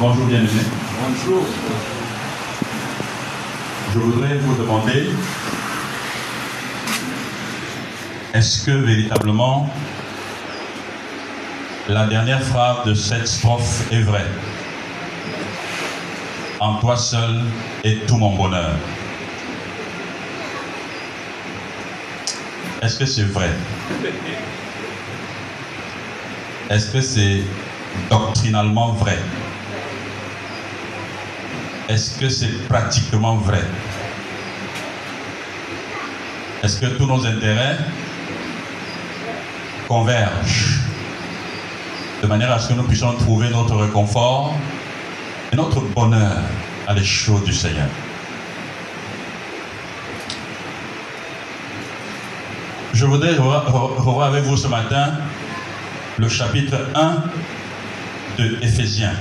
Bonjour 0.00 0.26
bien-aimés. 0.26 0.48
Bonjour. 1.00 1.44
Je 3.92 3.98
voudrais 4.00 4.38
vous 4.38 4.56
demander, 4.60 5.10
est-ce 8.34 8.66
que 8.66 8.72
véritablement 8.72 9.70
la 11.88 12.08
dernière 12.08 12.42
phrase 12.42 12.84
de 12.86 12.94
cette 12.94 13.28
strophe 13.28 13.84
est 13.92 14.00
vraie? 14.00 14.26
En 16.58 16.74
toi 16.78 16.96
seul 16.96 17.44
est 17.84 18.04
tout 18.08 18.16
mon 18.16 18.34
bonheur. 18.34 18.72
Est-ce 22.82 22.98
que 22.98 23.06
c'est 23.06 23.22
vrai? 23.22 23.50
Est-ce 26.70 26.90
que 26.90 27.00
c'est 27.00 27.42
doctrinalement 28.10 28.94
vrai? 28.94 29.18
Est-ce 31.86 32.18
que 32.18 32.30
c'est 32.30 32.66
pratiquement 32.66 33.36
vrai? 33.36 33.62
Est-ce 36.62 36.80
que 36.80 36.86
tous 36.86 37.06
nos 37.06 37.26
intérêts 37.26 37.76
convergent 39.86 40.80
de 42.22 42.26
manière 42.26 42.52
à 42.52 42.58
ce 42.58 42.70
que 42.70 42.74
nous 42.74 42.84
puissions 42.84 43.12
trouver 43.12 43.50
notre 43.50 43.76
réconfort 43.76 44.54
et 45.52 45.56
notre 45.56 45.82
bonheur 45.82 46.38
à 46.86 46.94
l'échaud 46.94 47.40
du 47.40 47.52
Seigneur? 47.52 47.88
Je 52.94 53.04
voudrais 53.04 53.36
revoir 53.36 54.28
avec 54.28 54.44
vous 54.44 54.56
ce 54.56 54.68
matin 54.68 55.18
le 56.16 56.28
chapitre 56.30 56.78
1 56.94 57.24
de 58.38 58.58
Éphésiens. 58.62 59.12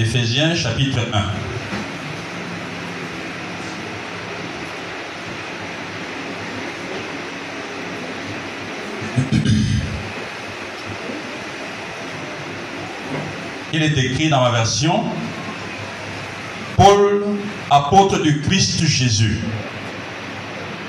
Éphésiens 0.00 0.54
chapitre 0.54 1.00
1. 1.12 1.22
Il 13.74 13.82
est 13.82 13.98
écrit 13.98 14.30
dans 14.30 14.40
ma 14.40 14.50
version, 14.52 15.04
Paul, 16.78 17.26
apôtre 17.70 18.22
du 18.22 18.40
Christ 18.40 18.82
Jésus, 18.82 19.38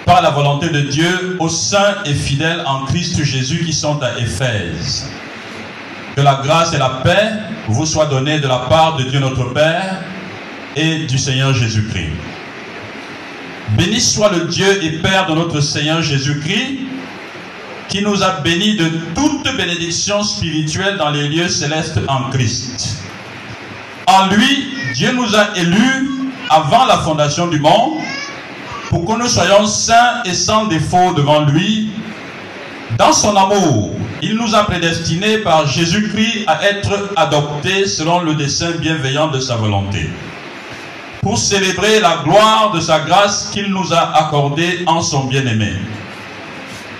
par 0.06 0.22
la 0.22 0.30
volonté 0.30 0.70
de 0.70 0.80
Dieu 0.80 1.36
aux 1.38 1.50
saints 1.50 1.98
et 2.06 2.14
fidèles 2.14 2.64
en 2.66 2.86
Christ 2.86 3.22
Jésus 3.26 3.66
qui 3.66 3.74
sont 3.74 4.02
à 4.02 4.18
Éphèse. 4.20 5.12
Que 6.16 6.22
la 6.22 6.42
grâce 6.44 6.74
et 6.74 6.78
la 6.78 7.02
paix 7.04 7.32
vous 7.68 7.86
soient 7.86 8.08
données 8.08 8.40
de 8.40 8.48
la 8.48 8.60
part 8.60 8.98
de 8.98 9.04
Dieu 9.04 9.20
notre 9.20 9.54
Père 9.54 10.02
et 10.76 11.06
du 11.06 11.18
Seigneur 11.18 11.54
Jésus-Christ. 11.54 12.12
Béni 13.78 14.02
soit 14.02 14.32
le 14.32 14.42
Dieu 14.48 14.84
et 14.84 15.00
Père 15.00 15.28
de 15.28 15.34
notre 15.34 15.62
Seigneur 15.62 16.02
Jésus-Christ, 16.02 16.80
qui 17.88 18.02
nous 18.02 18.24
a 18.24 18.42
bénis 18.42 18.76
de 18.76 18.90
toute 19.16 19.56
bénédiction 19.56 20.24
spirituelle 20.24 20.98
dans 20.98 21.10
les 21.10 21.30
lieux 21.30 21.48
célestes 21.48 22.00
en 22.08 22.30
Christ. 22.30 22.98
En 24.08 24.28
lui, 24.28 24.68
Dieu 24.94 25.14
nous 25.14 25.36
a 25.36 25.58
élus 25.58 26.10
avant 26.50 26.86
la 26.86 26.98
fondation 26.98 27.48
du 27.48 27.60
monde 27.60 28.00
pour 28.90 29.06
que 29.06 29.18
nous 29.18 29.28
soyons 29.28 29.66
saints 29.66 30.22
et 30.26 30.34
sans 30.34 30.66
défaut 30.66 31.14
devant 31.16 31.46
lui. 31.46 31.90
Dans 32.98 33.14
son 33.14 33.36
amour, 33.38 33.96
il 34.22 34.36
nous 34.36 34.54
a 34.54 34.64
prédestinés 34.64 35.40
par 35.40 35.68
Jésus-Christ 35.68 36.44
à 36.48 36.64
être 36.64 37.12
adoptés 37.16 37.88
selon 37.88 38.22
le 38.22 38.36
dessein 38.36 38.72
bienveillant 38.72 39.30
de 39.30 39.40
sa 39.40 39.56
volonté, 39.56 40.10
pour 41.22 41.38
célébrer 41.38 42.00
la 42.00 42.22
gloire 42.24 42.72
de 42.72 42.80
sa 42.80 43.00
grâce 43.00 43.50
qu'il 43.52 43.68
nous 43.72 43.94
a 43.94 44.18
accordée 44.18 44.84
en 44.86 45.02
son 45.02 45.26
bien-aimé. 45.26 45.74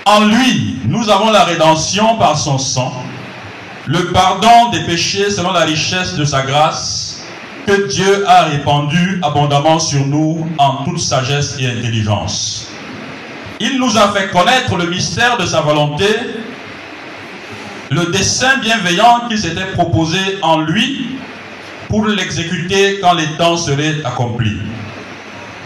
En 0.04 0.24
lui, 0.24 0.78
nous 0.84 1.10
avons 1.10 1.30
la 1.30 1.44
rédemption 1.44 2.16
par 2.16 2.36
son 2.36 2.58
sang, 2.58 2.92
le 3.86 4.12
pardon 4.12 4.70
des 4.72 4.84
péchés 4.84 5.30
selon 5.30 5.52
la 5.52 5.60
richesse 5.60 6.14
de 6.14 6.24
sa 6.24 6.42
grâce 6.42 7.22
que 7.66 7.86
Dieu 7.88 8.28
a 8.28 8.44
répandu 8.44 9.20
abondamment 9.22 9.78
sur 9.78 10.04
nous 10.04 10.46
en 10.58 10.84
toute 10.84 10.98
sagesse 10.98 11.56
et 11.60 11.66
intelligence. 11.66 12.68
Il 13.60 13.78
nous 13.78 13.96
a 13.96 14.08
fait 14.08 14.28
connaître 14.30 14.76
le 14.76 14.86
mystère 14.86 15.36
de 15.36 15.46
sa 15.46 15.60
volonté, 15.60 16.06
le 17.92 18.06
dessein 18.06 18.56
bienveillant 18.58 19.28
qu'il 19.28 19.38
s'était 19.38 19.66
proposé 19.72 20.18
en 20.40 20.60
lui 20.60 21.18
pour 21.88 22.06
l'exécuter 22.06 23.00
quand 23.00 23.12
les 23.12 23.26
temps 23.36 23.58
seraient 23.58 23.96
accomplis. 24.04 24.60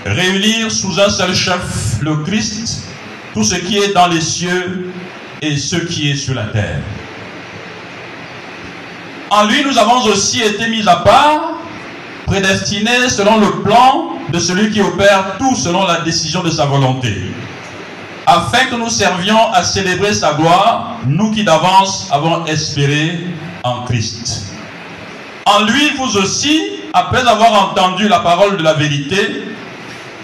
Réunir 0.04 0.72
sous 0.72 0.98
un 1.00 1.08
seul 1.08 1.34
chef, 1.34 2.00
le 2.00 2.16
Christ, 2.24 2.84
tout 3.32 3.44
ce 3.44 3.54
qui 3.54 3.78
est 3.78 3.92
dans 3.92 4.08
les 4.08 4.20
cieux 4.20 4.90
et 5.40 5.56
ce 5.56 5.76
qui 5.76 6.10
est 6.10 6.16
sur 6.16 6.34
la 6.34 6.44
terre. 6.44 6.80
En 9.30 9.44
lui, 9.46 9.64
nous 9.64 9.78
avons 9.78 10.04
aussi 10.06 10.42
été 10.42 10.68
mis 10.68 10.86
à 10.88 10.96
part 10.96 11.52
prédestiné 12.26 13.08
selon 13.08 13.38
le 13.38 13.62
plan 13.62 14.18
de 14.32 14.38
celui 14.40 14.72
qui 14.72 14.80
opère 14.80 15.36
tout 15.38 15.54
selon 15.54 15.86
la 15.86 16.00
décision 16.00 16.42
de 16.42 16.50
sa 16.50 16.66
volonté, 16.66 17.14
afin 18.26 18.66
que 18.66 18.74
nous 18.74 18.90
servions 18.90 19.52
à 19.52 19.62
célébrer 19.62 20.12
sa 20.12 20.34
gloire, 20.34 20.98
nous 21.06 21.30
qui 21.30 21.44
d'avance 21.44 22.08
avons 22.10 22.44
espéré 22.46 23.20
en 23.62 23.84
Christ. 23.84 24.52
En 25.46 25.64
lui, 25.64 25.90
vous 25.96 26.16
aussi, 26.16 26.60
après 26.92 27.26
avoir 27.26 27.70
entendu 27.70 28.08
la 28.08 28.18
parole 28.18 28.56
de 28.56 28.64
la 28.64 28.74
vérité, 28.74 29.44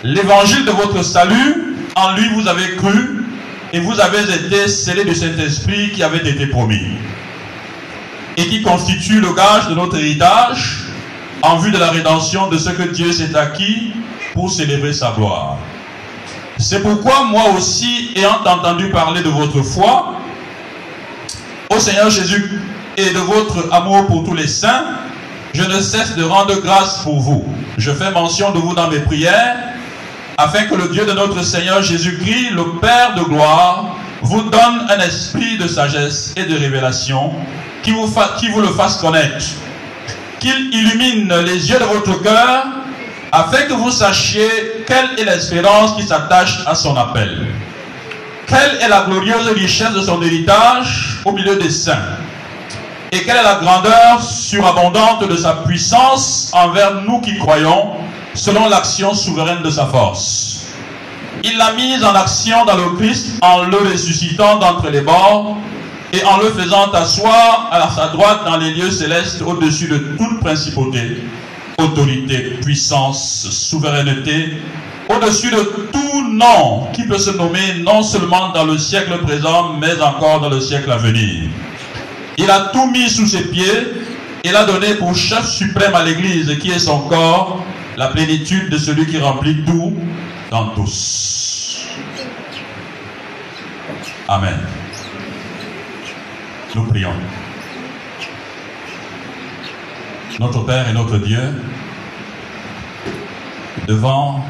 l'évangile 0.02 0.64
de 0.64 0.72
votre 0.72 1.02
salut, 1.04 1.76
en 1.94 2.12
lui 2.14 2.28
vous 2.30 2.48
avez 2.48 2.74
cru 2.76 3.24
et 3.72 3.78
vous 3.78 4.00
avez 4.00 4.22
été 4.34 4.66
scellés 4.66 5.04
du 5.04 5.14
Saint-Esprit 5.14 5.92
qui 5.92 6.02
avait 6.02 6.28
été 6.28 6.46
promis 6.46 6.96
et 8.36 8.46
qui 8.48 8.62
constitue 8.62 9.20
le 9.20 9.32
gage 9.32 9.68
de 9.68 9.74
notre 9.74 9.96
héritage 9.98 10.84
en 11.42 11.58
vue 11.58 11.70
de 11.70 11.78
la 11.78 11.90
rédemption 11.90 12.48
de 12.48 12.58
ce 12.58 12.70
que 12.70 12.82
Dieu 12.82 13.12
s'est 13.12 13.36
acquis 13.36 13.92
pour 14.34 14.50
célébrer 14.50 14.92
sa 14.92 15.12
gloire. 15.12 15.58
C'est 16.62 16.80
pourquoi 16.80 17.24
moi 17.24 17.42
aussi, 17.56 18.10
ayant 18.14 18.38
entendu 18.46 18.88
parler 18.90 19.20
de 19.20 19.28
votre 19.28 19.62
foi 19.62 20.14
au 21.74 21.80
Seigneur 21.80 22.08
Jésus 22.08 22.62
et 22.96 23.10
de 23.10 23.18
votre 23.18 23.72
amour 23.72 24.06
pour 24.06 24.22
tous 24.22 24.34
les 24.34 24.46
saints, 24.46 24.84
je 25.54 25.64
ne 25.64 25.80
cesse 25.80 26.14
de 26.14 26.22
rendre 26.22 26.54
grâce 26.62 26.98
pour 27.02 27.18
vous. 27.18 27.44
Je 27.78 27.90
fais 27.90 28.12
mention 28.12 28.52
de 28.52 28.58
vous 28.58 28.74
dans 28.74 28.88
mes 28.88 29.00
prières, 29.00 29.56
afin 30.38 30.64
que 30.66 30.76
le 30.76 30.88
Dieu 30.88 31.04
de 31.04 31.12
notre 31.12 31.42
Seigneur 31.42 31.82
Jésus-Christ, 31.82 32.50
le 32.52 32.78
Père 32.80 33.16
de 33.16 33.22
gloire, 33.22 33.96
vous 34.22 34.42
donne 34.42 34.86
un 34.88 35.00
esprit 35.00 35.58
de 35.58 35.66
sagesse 35.66 36.32
et 36.36 36.44
de 36.44 36.56
révélation 36.56 37.32
qui 37.82 37.90
vous, 37.90 38.08
qui 38.38 38.48
vous 38.50 38.60
le 38.60 38.68
fasse 38.68 38.98
connaître 38.98 39.44
qu'il 40.38 40.72
illumine 40.72 41.34
les 41.44 41.70
yeux 41.70 41.78
de 41.78 41.84
votre 41.84 42.22
cœur 42.22 42.66
afin 43.32 43.62
que 43.62 43.72
vous 43.72 43.90
sachiez 43.90 44.84
quelle 44.86 45.18
est 45.18 45.24
l'espérance 45.24 45.96
qui 45.96 46.02
s'attache 46.02 46.58
à 46.66 46.74
son 46.74 46.94
appel. 46.96 47.46
Quelle 48.46 48.82
est 48.82 48.88
la 48.88 49.06
glorieuse 49.08 49.48
richesse 49.48 49.94
de 49.94 50.02
son 50.02 50.20
héritage 50.20 51.22
au 51.24 51.32
milieu 51.32 51.56
des 51.56 51.70
saints? 51.70 52.18
Et 53.10 53.24
quelle 53.24 53.38
est 53.38 53.42
la 53.42 53.54
grandeur 53.54 54.22
surabondante 54.22 55.26
de 55.26 55.36
sa 55.36 55.54
puissance 55.54 56.50
envers 56.52 57.02
nous 57.02 57.20
qui 57.20 57.38
croyons 57.38 57.92
selon 58.34 58.68
l'action 58.68 59.14
souveraine 59.14 59.62
de 59.62 59.70
sa 59.70 59.86
force? 59.86 60.66
Il 61.42 61.56
l'a 61.56 61.72
mise 61.72 62.04
en 62.04 62.14
action 62.14 62.64
dans 62.66 62.76
le 62.76 62.90
Christ 62.96 63.38
en 63.40 63.64
le 63.64 63.78
ressuscitant 63.78 64.58
d'entre 64.58 64.90
les 64.90 65.00
morts 65.00 65.56
et 66.12 66.22
en 66.24 66.36
le 66.36 66.50
faisant 66.50 66.90
asseoir 66.92 67.70
à 67.72 67.90
sa 67.90 68.08
droite 68.08 68.40
dans 68.44 68.58
les 68.58 68.72
lieux 68.72 68.90
célestes 68.90 69.40
au-dessus 69.40 69.88
de 69.88 69.98
toute 70.18 70.40
principauté, 70.40 71.22
autorité, 71.82 72.58
puissance, 72.62 73.48
souveraineté, 73.50 74.58
au-dessus 75.08 75.50
de 75.50 75.88
tout 75.92 76.28
nom 76.30 76.88
qui 76.92 77.04
peut 77.04 77.18
se 77.18 77.30
nommer 77.30 77.82
non 77.84 78.02
seulement 78.02 78.50
dans 78.50 78.64
le 78.64 78.78
siècle 78.78 79.18
présent, 79.22 79.74
mais 79.74 80.00
encore 80.00 80.40
dans 80.40 80.48
le 80.48 80.60
siècle 80.60 80.90
à 80.90 80.96
venir. 80.96 81.50
Il 82.38 82.50
a 82.50 82.70
tout 82.72 82.90
mis 82.90 83.10
sous 83.10 83.26
ses 83.26 83.50
pieds 83.50 83.88
et 84.44 84.50
l'a 84.50 84.64
donné 84.64 84.94
pour 84.94 85.14
chef 85.14 85.46
suprême 85.46 85.94
à 85.94 86.02
l'Église, 86.02 86.56
qui 86.58 86.70
est 86.70 86.78
son 86.78 87.00
corps, 87.00 87.64
la 87.96 88.08
plénitude 88.08 88.70
de 88.70 88.78
celui 88.78 89.06
qui 89.06 89.18
remplit 89.18 89.62
tout 89.64 89.94
dans 90.50 90.68
tous. 90.68 91.86
Amen. 94.28 94.58
Nous 96.74 96.84
prions. 96.84 97.12
Notre 100.40 100.64
Père 100.64 100.88
et 100.88 100.92
notre 100.94 101.18
Dieu, 101.18 101.62
devant 103.86 104.44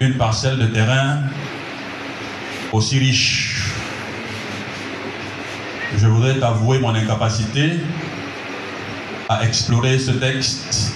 une 0.00 0.16
parcelle 0.16 0.58
de 0.58 0.66
terrain 0.66 1.20
aussi 2.72 2.98
riche, 2.98 3.72
je 5.96 6.06
voudrais 6.06 6.38
t'avouer 6.38 6.78
mon 6.78 6.94
incapacité 6.94 7.80
à 9.28 9.44
explorer 9.44 9.98
ce 9.98 10.10
texte 10.10 10.94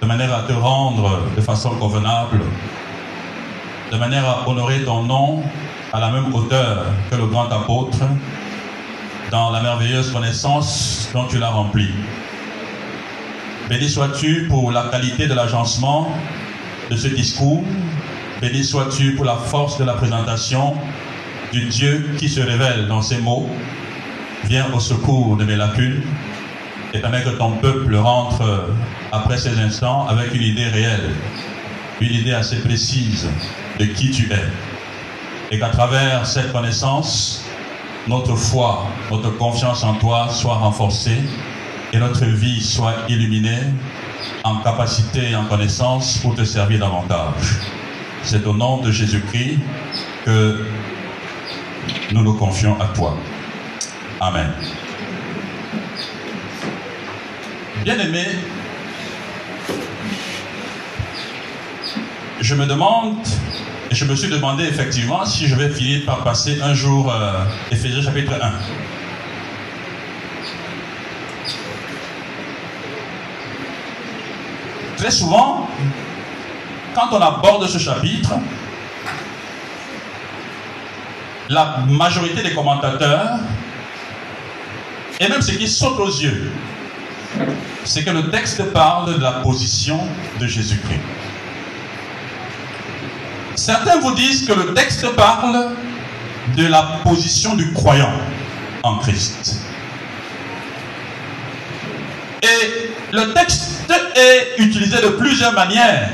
de 0.00 0.06
manière 0.06 0.34
à 0.34 0.42
te 0.42 0.52
rendre 0.52 1.22
de 1.36 1.40
façon 1.42 1.70
convenable, 1.76 2.40
de 3.92 3.96
manière 3.98 4.26
à 4.26 4.48
honorer 4.48 4.82
ton 4.82 5.02
nom 5.02 5.42
à 5.92 6.00
la 6.00 6.10
même 6.10 6.34
hauteur 6.34 6.86
que 7.10 7.16
le 7.16 7.26
grand 7.26 7.50
apôtre 7.52 7.98
dans 9.30 9.50
la 9.50 9.60
merveilleuse 9.60 10.10
connaissance 10.10 11.10
dont 11.12 11.26
tu 11.26 11.38
l'as 11.38 11.50
rempli. 11.50 11.90
Béni 13.68 13.88
sois-tu 13.88 14.46
pour 14.46 14.70
la 14.72 14.88
qualité 14.90 15.26
de 15.26 15.32
l'agencement 15.32 16.10
de 16.90 16.96
ce 16.96 17.08
discours. 17.08 17.64
Béni 18.42 18.62
sois-tu 18.62 19.14
pour 19.14 19.24
la 19.24 19.36
force 19.36 19.78
de 19.78 19.84
la 19.84 19.94
présentation 19.94 20.74
du 21.50 21.64
Dieu 21.64 22.10
qui 22.18 22.28
se 22.28 22.40
révèle 22.40 22.88
dans 22.88 23.00
ces 23.00 23.16
mots. 23.16 23.48
Viens 24.44 24.66
au 24.74 24.80
secours 24.80 25.38
de 25.38 25.44
mes 25.44 25.56
lacunes 25.56 26.02
et 26.92 26.98
permet 26.98 27.22
que 27.22 27.30
ton 27.30 27.52
peuple 27.52 27.96
rentre 27.96 28.68
après 29.12 29.38
ces 29.38 29.58
instants 29.58 30.06
avec 30.08 30.34
une 30.34 30.42
idée 30.42 30.68
réelle, 30.68 31.14
une 32.02 32.12
idée 32.12 32.34
assez 32.34 32.60
précise 32.60 33.26
de 33.80 33.86
qui 33.86 34.10
tu 34.10 34.30
es. 34.30 34.44
Et 35.50 35.58
qu'à 35.58 35.70
travers 35.70 36.26
cette 36.26 36.52
connaissance, 36.52 37.46
notre 38.08 38.36
foi, 38.36 38.84
notre 39.10 39.30
confiance 39.38 39.82
en 39.84 39.94
toi 39.94 40.28
soit 40.28 40.56
renforcée 40.56 41.22
et 41.94 41.98
notre 41.98 42.24
vie 42.24 42.60
soit 42.60 42.94
illuminée 43.08 43.62
en 44.42 44.56
capacité 44.58 45.30
et 45.30 45.36
en 45.36 45.44
connaissance 45.44 46.18
pour 46.18 46.34
te 46.34 46.44
servir 46.44 46.80
davantage. 46.80 47.60
C'est 48.24 48.44
au 48.46 48.52
nom 48.52 48.78
de 48.78 48.90
Jésus-Christ 48.90 49.58
que 50.24 50.66
nous 52.12 52.22
nous 52.22 52.34
confions 52.34 52.80
à 52.80 52.86
toi. 52.86 53.16
Amen. 54.20 54.52
Bien-aimé, 57.84 58.24
je 62.40 62.54
me 62.56 62.66
demande, 62.66 63.18
et 63.90 63.94
je 63.94 64.04
me 64.04 64.16
suis 64.16 64.30
demandé 64.30 64.64
effectivement 64.64 65.24
si 65.24 65.46
je 65.46 65.54
vais 65.54 65.70
finir 65.70 66.04
par 66.06 66.24
passer 66.24 66.60
un 66.60 66.74
jour 66.74 67.12
euh, 67.12 67.44
chapitre 68.02 68.32
1. 68.42 68.93
Très 75.04 75.10
souvent, 75.10 75.68
quand 76.94 77.08
on 77.12 77.20
aborde 77.20 77.66
ce 77.68 77.76
chapitre, 77.76 78.36
la 81.50 81.80
majorité 81.86 82.42
des 82.42 82.54
commentateurs, 82.54 83.36
et 85.20 85.28
même 85.28 85.42
ce 85.42 85.52
qui 85.52 85.68
saute 85.68 86.00
aux 86.00 86.08
yeux, 86.08 86.50
c'est 87.84 88.02
que 88.02 88.12
le 88.12 88.30
texte 88.30 88.72
parle 88.72 89.16
de 89.16 89.20
la 89.20 89.32
position 89.42 90.00
de 90.40 90.46
Jésus-Christ. 90.46 91.00
Certains 93.56 94.00
vous 94.00 94.14
disent 94.14 94.46
que 94.46 94.54
le 94.54 94.72
texte 94.72 95.06
parle 95.14 95.72
de 96.56 96.66
la 96.66 97.00
position 97.04 97.56
du 97.56 97.74
croyant 97.74 98.14
en 98.82 98.96
Christ. 99.00 99.60
Et 102.42 102.94
le 103.14 103.32
texte 103.32 103.88
est 104.16 104.60
utilisé 104.60 105.00
de 105.00 105.08
plusieurs 105.08 105.52
manières 105.52 106.10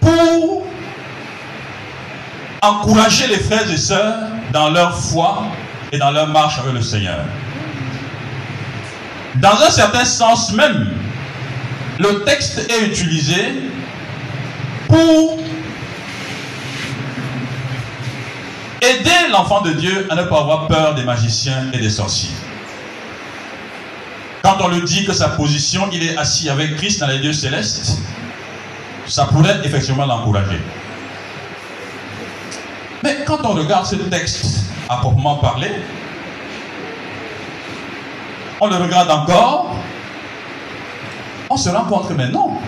pour 0.00 0.66
encourager 2.60 3.28
les 3.28 3.38
frères 3.38 3.70
et 3.70 3.76
sœurs 3.76 4.16
dans 4.52 4.70
leur 4.70 4.98
foi 4.98 5.44
et 5.92 5.98
dans 5.98 6.10
leur 6.10 6.26
marche 6.26 6.58
avec 6.58 6.74
le 6.74 6.82
Seigneur. 6.82 7.20
Dans 9.36 9.62
un 9.62 9.70
certain 9.70 10.04
sens 10.04 10.52
même, 10.52 10.90
le 12.00 12.24
texte 12.24 12.68
est 12.68 12.84
utilisé 12.84 13.70
pour 14.88 15.38
aider 18.80 19.30
l'enfant 19.30 19.60
de 19.60 19.70
Dieu 19.72 20.08
à 20.10 20.16
ne 20.16 20.24
pas 20.24 20.40
avoir 20.40 20.66
peur 20.66 20.96
des 20.96 21.04
magiciens 21.04 21.70
et 21.72 21.78
des 21.78 21.90
sorciers. 21.90 22.34
Quand 24.42 24.56
on 24.60 24.68
lui 24.68 24.82
dit 24.82 25.04
que 25.04 25.12
sa 25.12 25.28
position, 25.28 25.88
il 25.92 26.02
est 26.02 26.16
assis 26.16 26.50
avec 26.50 26.76
Christ 26.76 27.00
dans 27.00 27.06
les 27.06 27.18
lieux 27.18 27.32
célestes, 27.32 27.98
ça 29.06 29.26
pourrait 29.26 29.60
effectivement 29.64 30.04
l'encourager. 30.04 30.60
Mais 33.04 33.18
quand 33.24 33.44
on 33.44 33.54
regarde 33.54 33.86
ce 33.86 33.96
texte 33.96 34.64
à 34.88 34.96
proprement 34.96 35.36
parler, 35.36 35.70
on 38.60 38.66
le 38.66 38.76
regarde 38.76 39.10
encore, 39.10 39.76
on 41.48 41.56
se 41.56 41.68
rend 41.68 41.84
compte 41.84 42.08
que 42.08 42.14
mais 42.14 42.28
non, 42.28 42.58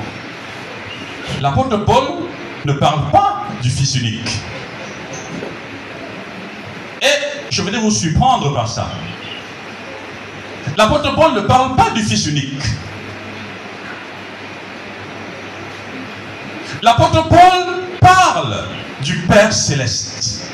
l'apôtre 1.40 1.76
Paul 1.78 2.04
ne 2.64 2.72
parle 2.74 3.10
pas 3.10 3.44
du 3.62 3.70
Fils 3.70 3.96
unique. 3.96 4.40
Et 7.02 7.50
je 7.50 7.62
venais 7.62 7.78
vous 7.78 7.90
surprendre 7.90 8.52
par 8.54 8.68
ça. 8.68 8.88
L'apôtre 10.76 11.14
Paul 11.14 11.34
ne 11.34 11.40
parle 11.40 11.76
pas 11.76 11.90
du 11.90 12.02
Fils 12.02 12.26
unique. 12.26 12.62
L'apôtre 16.82 17.28
Paul 17.28 17.84
parle 18.00 18.64
du 19.02 19.18
Père 19.20 19.52
céleste. 19.52 20.50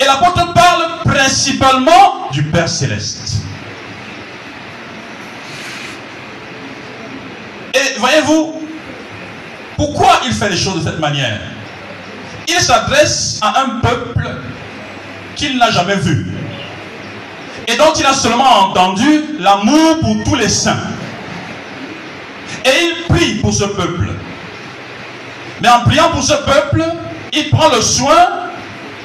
Et 0.00 0.04
l'apôtre 0.04 0.52
parle 0.54 1.02
principalement 1.04 2.30
du 2.30 2.44
Père 2.44 2.68
céleste. 2.68 3.42
Et 7.74 7.98
voyez-vous, 7.98 8.62
pourquoi 9.76 10.20
il 10.24 10.32
fait 10.32 10.50
les 10.50 10.56
choses 10.56 10.84
de 10.84 10.90
cette 10.90 11.00
manière? 11.00 11.40
Il 12.46 12.60
s'adresse 12.60 13.40
à 13.42 13.62
un 13.62 13.80
peuple 13.80 14.36
qu'il 15.34 15.58
n'a 15.58 15.70
jamais 15.70 15.96
vu 15.96 16.37
et 17.68 17.76
dont 17.76 17.92
il 17.98 18.06
a 18.06 18.14
seulement 18.14 18.70
entendu 18.70 19.24
l'amour 19.38 20.00
pour 20.00 20.24
tous 20.24 20.34
les 20.34 20.48
saints. 20.48 20.80
Et 22.64 22.70
il 22.82 23.14
prie 23.14 23.34
pour 23.36 23.52
ce 23.52 23.64
peuple. 23.64 24.08
Mais 25.60 25.68
en 25.68 25.80
priant 25.80 26.08
pour 26.10 26.22
ce 26.22 26.32
peuple, 26.32 26.82
il 27.32 27.50
prend 27.50 27.68
le 27.68 27.82
soin 27.82 28.28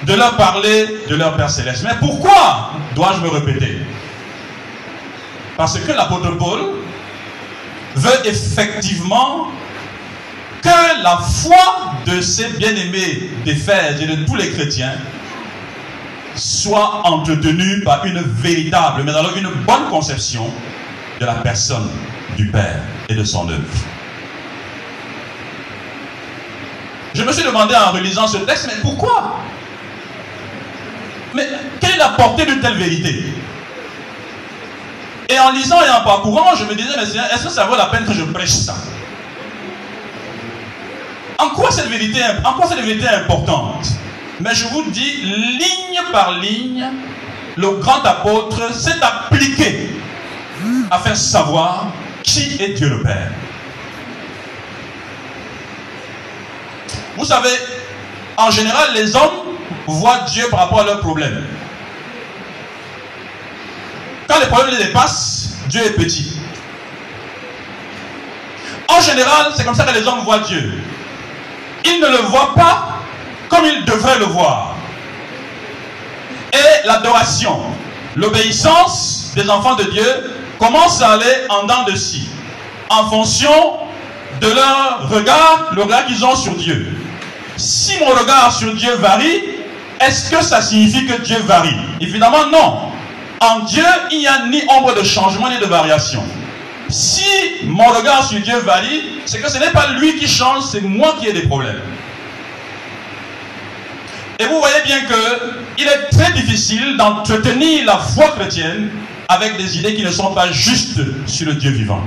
de 0.03 0.13
leur 0.13 0.37
parler 0.37 0.87
de 1.09 1.15
leur 1.15 1.35
Père 1.35 1.49
céleste. 1.49 1.83
Mais 1.83 1.95
pourquoi 1.99 2.71
dois-je 2.95 3.19
me 3.19 3.29
répéter? 3.29 3.79
Parce 5.57 5.77
que 5.77 5.91
l'apôtre 5.91 6.31
Paul 6.37 6.61
veut 7.95 8.25
effectivement 8.27 9.49
que 10.61 11.03
la 11.03 11.17
foi 11.17 11.91
de 12.05 12.21
ses 12.21 12.47
bien-aimés 12.47 13.29
frères 13.63 14.01
et 14.01 14.05
de 14.05 14.25
tous 14.25 14.35
les 14.35 14.51
chrétiens 14.51 14.93
soit 16.35 17.01
entretenue 17.05 17.81
par 17.83 18.05
une 18.05 18.21
véritable, 18.21 19.03
mais 19.03 19.13
alors 19.13 19.35
une 19.37 19.51
bonne 19.65 19.89
conception 19.89 20.49
de 21.19 21.25
la 21.25 21.35
personne 21.35 21.89
du 22.37 22.47
Père 22.47 22.81
et 23.09 23.15
de 23.15 23.23
son 23.23 23.47
œuvre. 23.49 23.61
Je 27.13 27.23
me 27.23 27.31
suis 27.31 27.43
demandé 27.43 27.75
en 27.75 27.91
relisant 27.91 28.25
ce 28.27 28.37
texte, 28.37 28.67
mais 28.67 28.81
pourquoi? 28.81 29.35
Mais 31.35 31.47
quelle 31.79 31.91
est 31.91 31.97
la 31.97 32.09
portée 32.09 32.45
d'une 32.45 32.59
telle 32.59 32.77
vérité? 32.77 33.23
Et 35.29 35.39
en 35.39 35.51
lisant 35.51 35.81
et 35.81 35.89
en 35.89 36.03
parcourant, 36.03 36.55
je 36.55 36.65
me 36.65 36.75
disais, 36.75 36.89
mais 36.95 37.03
est-ce 37.03 37.43
que 37.43 37.49
ça 37.49 37.65
vaut 37.65 37.75
la 37.75 37.87
peine 37.87 38.05
que 38.05 38.13
je 38.13 38.23
prêche 38.23 38.49
ça? 38.49 38.75
En 41.37 41.49
quoi 41.49 41.71
cette 41.71 41.87
vérité, 41.87 42.21
en 42.43 42.53
quoi 42.53 42.67
cette 42.67 42.79
vérité 42.79 43.05
est 43.05 43.15
importante? 43.15 43.85
Mais 44.39 44.55
je 44.55 44.67
vous 44.67 44.83
dis, 44.89 45.11
ligne 45.21 46.01
par 46.11 46.39
ligne, 46.39 46.85
le 47.55 47.71
grand 47.77 48.03
apôtre 48.03 48.73
s'est 48.73 49.01
appliqué 49.01 49.89
à 50.89 50.99
faire 50.99 51.17
savoir 51.17 51.87
qui 52.23 52.61
est 52.61 52.69
Dieu 52.69 52.89
le 52.89 53.03
Père. 53.03 53.31
Vous 57.17 57.25
savez, 57.25 57.51
en 58.37 58.49
général, 58.49 58.89
les 58.95 59.15
hommes 59.15 59.55
voient 59.85 60.25
Dieu 60.29 60.45
par 60.49 60.61
rapport 60.61 60.79
à 60.81 60.85
leurs 60.85 60.99
problèmes. 60.99 61.45
Quand 64.27 64.39
les 64.39 64.47
problèmes 64.47 64.75
les 64.75 64.85
dépassent, 64.85 65.57
Dieu 65.67 65.85
est 65.85 65.91
petit. 65.91 66.39
En 68.87 69.01
général, 69.01 69.51
c'est 69.55 69.63
comme 69.63 69.75
ça 69.75 69.85
que 69.85 69.93
les 69.93 70.07
hommes 70.07 70.21
voient 70.21 70.39
Dieu. 70.39 70.73
Ils 71.85 71.99
ne 71.99 72.07
le 72.07 72.23
voient 72.23 72.53
pas 72.55 73.02
comme 73.53 73.65
ils 73.65 73.85
devraient 73.85 74.19
le 74.19 74.25
voir. 74.25 74.75
Et 76.53 76.87
l'adoration, 76.87 77.59
l'obéissance 78.15 79.31
des 79.35 79.49
enfants 79.49 79.75
de 79.75 79.83
Dieu 79.83 80.31
commence 80.59 81.01
à 81.01 81.13
aller 81.13 81.33
en 81.49 81.65
dents 81.65 81.83
de 81.83 81.95
scie, 81.95 82.27
en 82.89 83.09
fonction 83.09 83.51
de 84.41 84.47
leur 84.47 85.09
regard, 85.09 85.69
le 85.73 85.83
regard 85.83 86.05
qu'ils 86.05 86.23
ont 86.25 86.35
sur 86.35 86.55
Dieu. 86.55 86.87
Si 87.57 87.97
mon 87.99 88.07
regard 88.07 88.51
sur 88.51 88.73
Dieu 88.73 88.93
varie, 88.95 89.43
est-ce 89.99 90.29
que 90.31 90.43
ça 90.43 90.61
signifie 90.61 91.05
que 91.05 91.21
Dieu 91.21 91.37
varie? 91.45 91.77
Évidemment 92.01 92.47
non. 92.51 92.79
En 93.39 93.59
Dieu, 93.59 93.85
il 94.11 94.19
n'y 94.19 94.27
a 94.27 94.45
ni 94.47 94.61
ombre 94.69 94.95
de 94.95 95.03
changement 95.03 95.49
ni 95.49 95.59
de 95.59 95.65
variation. 95.65 96.23
Si 96.89 97.25
mon 97.65 97.85
regard 97.85 98.27
sur 98.27 98.39
Dieu 98.39 98.57
varie, 98.59 99.21
c'est 99.25 99.39
que 99.39 99.49
ce 99.49 99.57
n'est 99.57 99.71
pas 99.71 99.87
lui 99.99 100.17
qui 100.17 100.27
change, 100.27 100.63
c'est 100.63 100.81
moi 100.81 101.15
qui 101.19 101.27
ai 101.27 101.33
des 101.33 101.47
problèmes. 101.47 101.81
Et 104.39 104.45
vous 104.45 104.59
voyez 104.59 104.81
bien 104.85 104.99
qu'il 105.01 105.87
est 105.87 106.09
très 106.11 106.31
difficile 106.33 106.97
d'entretenir 106.97 107.85
la 107.85 107.97
foi 107.97 108.29
chrétienne 108.29 108.89
avec 109.29 109.57
des 109.57 109.77
idées 109.77 109.95
qui 109.95 110.03
ne 110.03 110.11
sont 110.11 110.33
pas 110.33 110.51
justes 110.51 110.99
sur 111.27 111.47
le 111.47 111.55
Dieu 111.55 111.71
vivant. 111.71 112.01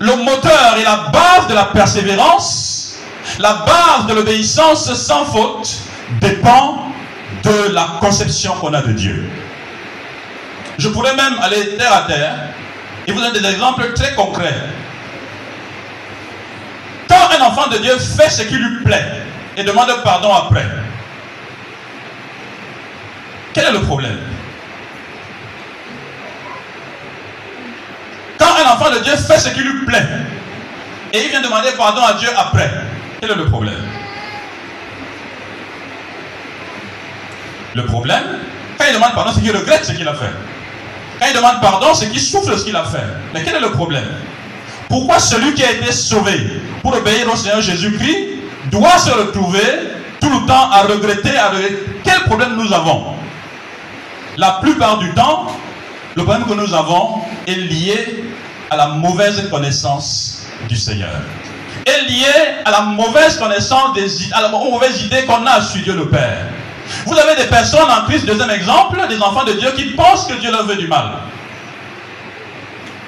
Le 0.00 0.16
moteur 0.16 0.76
et 0.78 0.84
la 0.84 1.10
base 1.12 1.48
de 1.48 1.54
la 1.54 1.66
persévérance, 1.66 2.96
la 3.38 3.64
base 3.66 4.06
de 4.08 4.14
l'obéissance 4.14 4.92
sans 4.94 5.26
faute, 5.26 5.76
dépend 6.20 6.86
de 7.42 7.72
la 7.72 7.98
conception 8.00 8.54
qu'on 8.54 8.72
a 8.72 8.80
de 8.80 8.92
Dieu. 8.92 9.28
Je 10.78 10.88
pourrais 10.88 11.14
même 11.14 11.34
aller 11.42 11.76
terre 11.76 11.92
à 11.92 12.02
terre 12.02 12.34
et 13.06 13.12
vous 13.12 13.20
donner 13.20 13.38
des 13.38 13.46
exemples 13.46 13.92
très 13.94 14.14
concrets. 14.14 14.56
Quand 17.08 17.28
un 17.38 17.44
enfant 17.44 17.68
de 17.68 17.76
Dieu 17.78 17.96
fait 17.98 18.30
ce 18.30 18.42
qui 18.42 18.54
lui 18.54 18.82
plaît 18.82 19.22
et 19.56 19.62
demande 19.62 19.92
pardon 20.02 20.32
après, 20.32 20.66
quel 23.52 23.66
est 23.66 23.72
le 23.72 23.82
problème? 23.82 24.18
Quand 28.38 28.46
un 28.46 28.72
enfant 28.72 28.90
de 28.90 28.98
Dieu 28.98 29.14
fait 29.16 29.38
ce 29.38 29.48
qui 29.50 29.60
lui 29.60 29.86
plaît 29.86 30.06
et 31.12 31.22
il 31.24 31.28
vient 31.30 31.40
demander 31.40 31.70
pardon 31.76 32.02
à 32.02 32.14
Dieu 32.14 32.28
après, 32.36 32.70
quel 33.20 33.30
est 33.30 33.36
le 33.36 33.46
problème? 33.46 33.82
Le 37.74 37.86
problème, 37.86 38.22
quand 38.78 38.84
il 38.88 38.94
demande 38.94 39.14
pardon, 39.14 39.32
c'est 39.34 39.40
qu'il 39.40 39.56
regrette 39.56 39.84
ce 39.84 39.92
qu'il 39.92 40.06
a 40.06 40.14
fait. 40.14 40.30
Quand 41.20 41.26
il 41.28 41.34
demande 41.34 41.60
pardon, 41.60 41.94
c'est 41.94 42.08
qu'il 42.08 42.20
souffre 42.20 42.56
ce 42.56 42.64
qu'il 42.64 42.76
a 42.76 42.84
fait. 42.84 43.04
Mais 43.32 43.42
quel 43.44 43.56
est 43.56 43.60
le 43.60 43.70
problème? 43.70 44.06
Pourquoi 44.88 45.18
celui 45.18 45.54
qui 45.54 45.64
a 45.64 45.70
été 45.70 45.90
sauvé 45.92 46.60
pour 46.82 46.94
obéir 46.94 47.32
au 47.32 47.36
Seigneur 47.36 47.60
Jésus-Christ 47.60 48.28
doit 48.74 48.98
se 48.98 49.10
retrouver 49.10 49.62
tout 50.20 50.30
le 50.30 50.46
temps 50.46 50.70
à 50.70 50.82
regretter, 50.82 51.36
à 51.36 51.50
regretter 51.50 52.00
Quel 52.02 52.24
problème 52.24 52.56
nous 52.56 52.72
avons? 52.72 53.14
La 54.36 54.58
plupart 54.62 54.98
du 54.98 55.12
temps, 55.14 55.46
le 56.16 56.24
problème 56.24 56.44
que 56.44 56.54
nous 56.54 56.74
avons 56.74 57.20
est 57.46 57.54
lié 57.54 58.24
à 58.70 58.76
la 58.76 58.88
mauvaise 58.88 59.48
connaissance 59.48 60.46
du 60.68 60.76
Seigneur. 60.76 61.20
Est 61.86 62.08
lié 62.08 62.32
à 62.64 62.70
la 62.70 62.80
mauvaise 62.80 63.38
connaissance, 63.38 63.94
des, 63.94 64.08
à 64.32 64.42
la 64.42 64.48
mauvaise 64.48 65.02
idée 65.02 65.24
qu'on 65.24 65.46
a 65.46 65.60
sur 65.60 65.82
Dieu 65.82 65.94
le 65.94 66.08
Père. 66.08 66.46
Vous 67.06 67.16
avez 67.16 67.36
des 67.36 67.48
personnes 67.48 67.90
en 67.90 68.06
Christ, 68.06 68.26
deuxième 68.26 68.50
exemple, 68.50 68.98
des 69.08 69.20
enfants 69.22 69.44
de 69.44 69.52
Dieu 69.52 69.70
qui 69.76 69.84
pensent 69.92 70.26
que 70.26 70.34
Dieu 70.34 70.50
leur 70.50 70.64
veut 70.66 70.76
du 70.76 70.88
mal. 70.88 71.12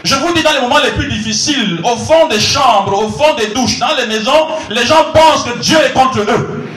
Je 0.07 0.15
vous 0.15 0.33
dis, 0.33 0.43
dans 0.45 0.53
les 0.53 0.61
moments 0.61 0.79
les 0.79 0.93
plus 0.93 1.09
difficiles, 1.09 1.81
au 1.83 1.97
fond 1.97 2.29
des 2.29 2.39
chambres, 2.39 2.97
au 2.97 3.09
fond 3.09 3.35
des 3.35 3.49
douches, 3.49 3.81
dans 3.81 3.95
les 3.99 4.07
maisons, 4.07 4.47
les 4.71 4.87
gens 4.87 5.07
pensent 5.13 5.43
que 5.43 5.59
Dieu 5.59 5.77
est 5.85 5.93
contre 5.93 6.21
eux. 6.21 6.69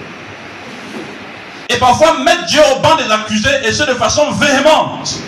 Et 1.70 1.76
parfois 1.78 2.18
mettre 2.24 2.46
Dieu 2.48 2.62
au 2.76 2.80
banc 2.80 2.96
des 2.96 3.12
accusés, 3.12 3.50
et 3.64 3.72
ce 3.72 3.84
de 3.84 3.94
façon 3.94 4.32
véhémente. 4.32 5.20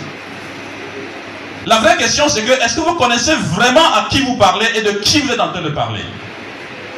La 1.68 1.78
vraie 1.78 1.96
question, 1.98 2.28
c'est 2.28 2.42
que, 2.42 2.52
est-ce 2.52 2.76
que 2.76 2.82
vous 2.82 2.96
connaissez 2.96 3.36
vraiment 3.36 3.94
à 3.94 4.08
qui 4.10 4.22
vous 4.22 4.36
parlez 4.36 4.66
et 4.74 4.82
de 4.82 4.94
qui 4.94 5.20
vous 5.20 5.32
êtes 5.32 5.40
en 5.40 5.50
train 5.50 5.62
de 5.62 5.70
parler? 5.70 6.04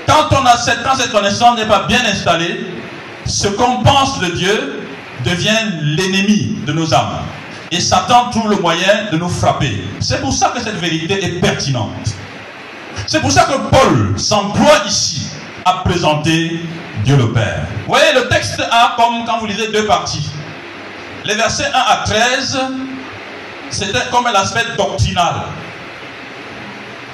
Quand 0.08 0.30
on 0.32 0.46
a 0.46 0.56
cette, 0.56 0.84
quand 0.84 0.96
cette 0.96 1.12
connaissance 1.12 1.58
n'est 1.58 1.66
pas 1.66 1.84
bien 1.86 2.00
installée, 2.06 2.66
ce 3.26 3.50
qu'on 3.50 3.84
pense 3.84 4.20
de 4.20 4.28
Dieu 4.28 4.88
devient 5.26 5.70
l'ennemi 5.82 6.60
de 6.66 6.72
nos 6.72 6.94
âmes. 6.94 7.20
Et 7.74 7.80
Satan 7.80 8.30
trouve 8.30 8.52
le 8.52 8.58
moyen 8.58 9.10
de 9.12 9.18
nous 9.18 9.28
frapper. 9.28 9.84
C'est 10.00 10.22
pour 10.22 10.32
ça 10.32 10.54
que 10.56 10.62
cette 10.62 10.76
vérité 10.76 11.26
est 11.26 11.40
pertinente. 11.42 12.14
C'est 13.08 13.20
pour 13.20 13.32
ça 13.32 13.46
que 13.46 13.58
Paul 13.76 14.14
s'emploie 14.20 14.84
ici 14.86 15.26
à 15.66 15.82
présenter 15.84 16.60
Dieu 17.04 17.18
le 17.18 17.34
Père. 17.34 17.66
Vous 17.88 17.96
voyez, 17.96 18.14
le 18.14 18.28
texte 18.28 18.60
a, 18.60 18.94
comme 18.96 19.26
quand 19.26 19.40
vous 19.40 19.48
lisez 19.48 19.72
deux 19.72 19.88
parties. 19.88 20.30
Les 21.26 21.34
versets 21.34 21.66
1 21.66 21.72
à 21.74 22.04
13, 22.06 22.60
c'était 23.72 24.08
comme 24.12 24.28
un 24.28 24.34
aspect 24.34 24.66
doctrinal. 24.78 25.42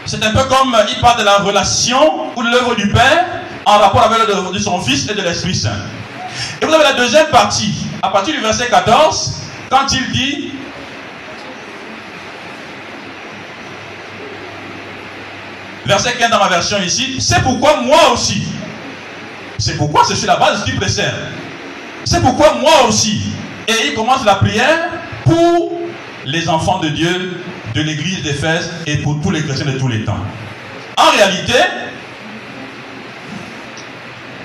C'est 0.05 0.21
un 0.21 0.31
peu 0.31 0.43
comme 0.43 0.75
il 0.89 0.99
parle 0.99 1.19
de 1.19 1.23
la 1.23 1.37
relation 1.37 2.35
ou 2.35 2.43
de 2.43 2.49
l'œuvre 2.49 2.75
du 2.75 2.91
Père 2.91 3.27
en 3.65 3.77
rapport 3.77 4.03
avec 4.03 4.27
l'œuvre 4.27 4.51
de 4.51 4.59
son 4.59 4.81
Fils 4.81 5.07
et 5.09 5.13
de 5.13 5.21
l'Esprit 5.21 5.55
Saint. 5.55 5.79
Et 6.61 6.65
vous 6.65 6.73
avez 6.73 6.83
la 6.83 6.93
deuxième 6.93 7.27
partie, 7.27 7.75
à 8.01 8.09
partir 8.09 8.35
du 8.35 8.41
verset 8.41 8.67
14, 8.67 9.39
quand 9.69 9.85
il 9.91 10.11
dit 10.11 10.51
Verset 15.85 16.13
15 16.19 16.29
dans 16.29 16.37
ma 16.37 16.49
version 16.49 16.77
ici, 16.83 17.19
c'est 17.19 17.41
pourquoi 17.41 17.81
moi 17.81 18.11
aussi. 18.13 18.43
C'est 19.57 19.75
pourquoi 19.75 20.03
c'est 20.05 20.15
sur 20.15 20.27
la 20.27 20.35
base 20.35 20.63
qui 20.63 20.73
précède. 20.73 21.15
C'est 22.05 22.21
pourquoi 22.21 22.53
moi 22.55 22.83
aussi. 22.87 23.19
Et 23.67 23.87
il 23.87 23.93
commence 23.95 24.23
la 24.23 24.35
prière 24.35 24.89
pour 25.23 25.81
les 26.25 26.47
enfants 26.47 26.77
de 26.77 26.89
Dieu 26.89 27.43
de 27.73 27.81
l'église 27.81 28.21
d'Éphèse 28.21 28.71
et 28.85 28.97
pour 28.97 29.19
tous 29.19 29.31
les 29.31 29.43
chrétiens 29.43 29.65
de 29.65 29.79
tous 29.79 29.87
les 29.87 30.03
temps. 30.03 30.23
En 30.95 31.09
réalité, 31.09 31.57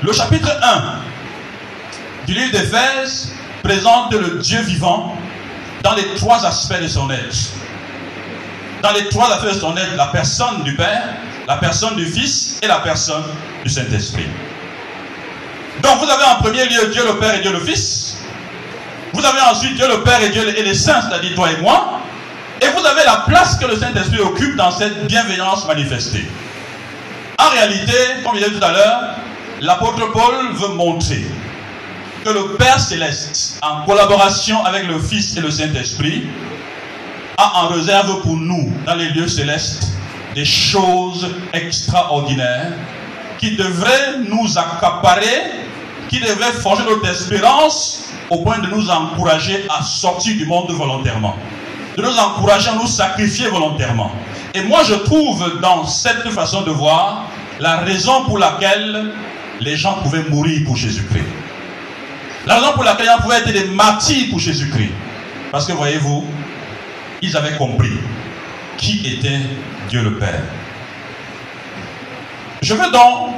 le 0.02 0.12
chapitre 0.12 0.50
1 0.62 2.26
du 2.26 2.33
livre 2.33 2.52
d'Éphèse 2.52 3.34
présente 3.64 4.12
le 4.12 4.38
Dieu 4.38 4.61
vivant 4.61 5.16
dans 5.83 5.94
les 5.94 6.06
trois 6.14 6.47
aspects 6.47 6.80
de 6.80 6.87
son 6.87 7.11
être. 7.11 7.35
Dans 8.83 8.92
les 8.92 9.09
trois 9.09 9.33
aspects 9.33 9.54
de 9.54 9.59
son 9.59 9.76
être, 9.76 9.97
la 9.97 10.09
personne 10.09 10.62
du 10.62 10.76
Père, 10.76 11.02
la 11.49 11.56
personne 11.56 11.97
du 11.97 12.04
Fils 12.04 12.59
et 12.62 12.66
la 12.66 12.80
personne 12.80 13.25
du 13.64 13.71
Saint-Esprit. 13.71 14.26
Donc 15.83 15.99
vous 15.99 16.11
avez 16.11 16.25
en 16.25 16.42
premier 16.42 16.66
lieu 16.66 16.88
Dieu 16.92 17.02
le 17.06 17.18
Père 17.18 17.35
et 17.35 17.40
Dieu 17.40 17.52
le 17.52 17.61
Fils. 17.61 18.18
Vous 19.14 19.25
avez 19.25 19.40
ensuite 19.50 19.75
Dieu 19.76 19.88
le 19.88 20.02
Père 20.02 20.23
et 20.23 20.28
Dieu 20.28 20.47
et 20.59 20.62
les 20.62 20.75
saints, 20.75 21.00
c'est-à-dire 21.09 21.35
toi 21.35 21.50
et 21.50 21.61
moi. 21.62 22.00
Et 22.61 22.66
vous 22.68 22.85
avez 22.85 23.04
la 23.04 23.25
place 23.26 23.56
que 23.56 23.66
le 23.66 23.76
Saint-Esprit 23.76 24.21
occupe 24.21 24.56
dans 24.56 24.71
cette 24.71 25.06
bienveillance 25.06 25.66
manifestée. 25.66 26.26
En 27.38 27.49
réalité, 27.49 27.94
comme 28.25 28.37
je 28.37 28.44
disais 28.44 28.59
tout 28.59 28.64
à 28.64 28.73
l'heure, 28.73 29.00
l'apôtre 29.61 30.12
Paul 30.12 30.52
veut 30.52 30.75
montrer 30.75 31.25
que 32.25 32.31
le 32.31 32.57
Père 32.57 32.81
céleste, 32.81 33.59
en 33.62 33.85
collaboration 33.85 34.64
avec 34.64 34.87
le 34.87 34.99
Fils 34.99 35.37
et 35.37 35.40
le 35.40 35.50
Saint-Esprit, 35.50 36.25
a 37.37 37.64
en 37.64 37.69
réserve 37.69 38.23
pour 38.23 38.37
nous, 38.37 38.73
dans 38.87 38.95
les 38.95 39.11
lieux 39.11 39.28
célestes, 39.28 39.88
des 40.35 40.45
choses 40.45 41.28
extraordinaires 41.52 42.73
qui 43.38 43.57
devraient 43.57 44.19
nous 44.26 44.57
accaparer, 44.57 45.52
qui 46.09 46.19
devraient 46.21 46.52
forger 46.52 46.85
notre 46.85 47.07
espérance 47.07 48.04
au 48.31 48.38
point 48.38 48.59
de 48.59 48.69
nous 48.69 48.88
encourager 48.88 49.66
à 49.69 49.83
sortir 49.83 50.35
du 50.37 50.47
monde 50.47 50.71
volontairement, 50.71 51.37
de 51.97 52.02
nous 52.02 52.19
encourager 52.19 52.71
à 52.71 52.75
nous 52.75 52.87
sacrifier 52.87 53.49
volontairement. 53.49 54.11
Et 54.54 54.62
moi, 54.62 54.81
je 54.83 54.95
trouve 54.95 55.61
dans 55.61 55.85
cette 55.85 56.28
façon 56.31 56.62
de 56.62 56.71
voir 56.71 57.26
la 57.61 57.78
raison 57.78 58.25
pour 58.25 58.38
laquelle 58.38 59.12
les 59.61 59.76
gens 59.76 59.95
pouvaient 60.02 60.25
mourir 60.31 60.62
pour 60.64 60.76
Jésus-Christ. 60.76 61.44
La 62.47 62.57
raison 62.57 62.73
pour 62.73 62.85
laquelle 62.85 63.09
ils 63.19 63.23
pouvaient 63.23 63.39
être 63.39 63.53
des 63.53 63.65
martyrs 63.65 64.29
pour 64.31 64.39
Jésus-Christ. 64.39 64.93
Parce 65.51 65.67
que 65.67 65.73
voyez-vous, 65.73 66.27
ils 67.23 67.37
avaient 67.37 67.57
compris 67.57 67.99
qui 68.77 69.15
était 69.15 69.41
Dieu 69.89 70.03
le 70.03 70.19
Père. 70.19 70.43
Je 72.61 72.75
veux 72.75 72.91
donc 72.91 73.37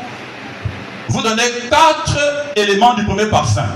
vous 1.08 1.22
donner 1.22 1.42
quatre 1.70 2.18
éléments 2.56 2.94
du 2.94 3.04
premier 3.04 3.26
parfum. 3.26 3.68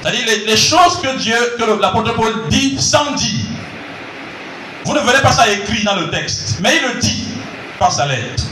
C'est-à-dire 0.00 0.26
les, 0.46 0.56
choses 0.56 1.00
que 1.02 1.16
Dieu, 1.18 1.36
que 1.58 1.80
l'apôtre 1.80 2.14
Paul 2.14 2.48
dit 2.48 2.80
sans 2.80 3.12
dire. 3.12 3.46
Vous 4.84 4.94
ne 4.94 5.00
verrez 5.00 5.22
pas 5.22 5.32
ça 5.32 5.50
écrit 5.50 5.82
dans 5.82 5.96
le 5.96 6.10
texte, 6.10 6.58
mais 6.60 6.76
il 6.76 6.82
le 6.82 7.00
dit 7.00 7.24
par 7.78 7.90
sa 7.90 8.06
lettre. 8.06 8.44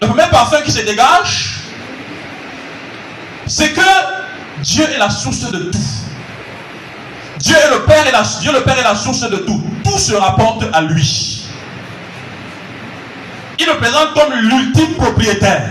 Le 0.00 0.06
premier 0.06 0.28
parfum 0.30 0.60
qui 0.62 0.70
se 0.70 0.82
dégage, 0.82 1.55
c'est 3.46 3.72
que 3.72 3.80
Dieu 4.62 4.84
est 4.84 4.98
la 4.98 5.10
source 5.10 5.50
de 5.50 5.58
tout. 5.70 5.78
Dieu, 7.38 7.54
est 7.54 7.70
le 7.70 7.84
Père 7.84 8.06
et 8.06 8.12
la, 8.12 8.22
Dieu 8.40 8.52
le 8.52 8.62
Père 8.62 8.78
est 8.78 8.82
la 8.82 8.94
source 8.94 9.20
de 9.20 9.36
tout. 9.36 9.62
Tout 9.84 9.98
se 9.98 10.14
rapporte 10.14 10.64
à 10.72 10.82
lui. 10.82 11.44
Il 13.58 13.66
le 13.66 13.76
présente 13.76 14.14
comme 14.14 14.32
l'ultime 14.34 14.94
propriétaire. 14.94 15.70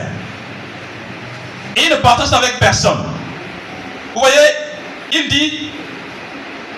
Et 1.75 1.81
il 1.85 1.89
ne 1.89 1.97
partage 1.97 2.31
avec 2.33 2.59
personne. 2.59 3.03
Vous 4.13 4.21
voyez, 4.21 4.35
il 5.11 5.27
dit, 5.29 5.69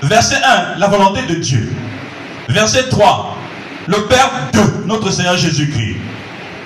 verset 0.02 0.42
1, 0.44 0.80
la 0.80 0.88
volonté 0.88 1.22
de 1.24 1.36
Dieu. 1.36 1.72
Verset 2.50 2.90
3, 2.90 3.38
le 3.88 4.06
Père 4.08 4.32
de 4.54 4.86
notre 4.88 5.12
Seigneur 5.12 5.38
Jésus-Christ. 5.38 5.98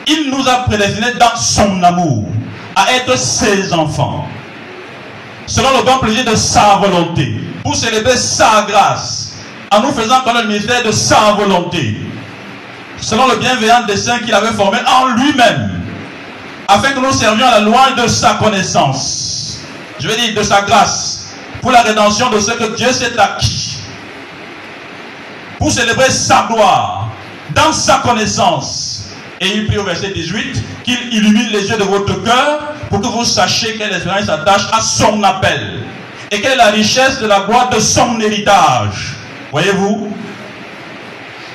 Il 0.07 0.29
nous 0.29 0.47
a 0.47 0.63
prédestinés 0.63 1.13
dans 1.19 1.35
son 1.35 1.81
amour 1.83 2.27
à 2.75 2.93
être 2.93 3.17
ses 3.17 3.73
enfants, 3.73 4.27
selon 5.45 5.69
le 5.77 5.83
bon 5.83 5.97
plaisir 5.99 6.25
de 6.25 6.35
sa 6.35 6.75
volonté. 6.75 7.33
pour 7.63 7.75
célébrer 7.75 8.17
sa 8.17 8.65
grâce, 8.67 9.33
en 9.71 9.81
nous 9.81 9.91
faisant 9.91 10.21
connaître 10.21 10.47
le 10.47 10.53
ministère 10.53 10.83
de 10.83 10.91
sa 10.91 11.33
volonté, 11.33 11.97
selon 12.99 13.27
le 13.27 13.37
bienveillant 13.37 13.83
dessein 13.87 14.19
qu'il 14.19 14.33
avait 14.33 14.51
formé 14.51 14.79
en 14.87 15.07
lui-même, 15.07 15.81
afin 16.67 16.91
que 16.91 16.99
nous 16.99 17.11
servions 17.11 17.45
à 17.45 17.51
la 17.51 17.59
loi 17.59 17.91
de 17.91 18.07
sa 18.07 18.35
connaissance. 18.35 19.59
Je 19.99 20.07
veux 20.07 20.15
dire, 20.15 20.33
de 20.35 20.43
sa 20.43 20.61
grâce, 20.61 21.33
pour 21.61 21.71
la 21.71 21.81
rédemption 21.81 22.29
de 22.29 22.39
ce 22.39 22.51
que 22.51 22.75
Dieu 22.75 22.91
s'est 22.91 23.17
acquis, 23.19 23.77
pour 25.59 25.71
célébrer 25.71 26.09
sa 26.09 26.47
gloire, 26.49 27.09
dans 27.53 27.71
sa 27.71 27.97
connaissance. 27.97 28.90
Et 29.41 29.47
il 29.55 29.65
prie 29.65 29.79
au 29.79 29.83
verset 29.83 30.11
18 30.11 30.83
qu'il 30.83 31.13
illumine 31.13 31.49
les 31.51 31.67
yeux 31.67 31.77
de 31.77 31.83
votre 31.83 32.23
cœur 32.23 32.59
pour 32.89 33.01
que 33.01 33.07
vous 33.07 33.25
sachiez 33.25 33.75
quelle 33.75 33.91
espérance 33.91 34.25
s'attache 34.25 34.67
à 34.71 34.81
son 34.81 35.23
appel 35.23 35.81
et 36.31 36.39
quelle 36.39 36.53
est 36.53 36.57
la 36.57 36.67
richesse 36.67 37.19
de 37.19 37.27
la 37.27 37.41
gloire 37.41 37.69
de 37.69 37.79
son 37.79 38.19
héritage. 38.21 39.15
Voyez-vous? 39.51 40.15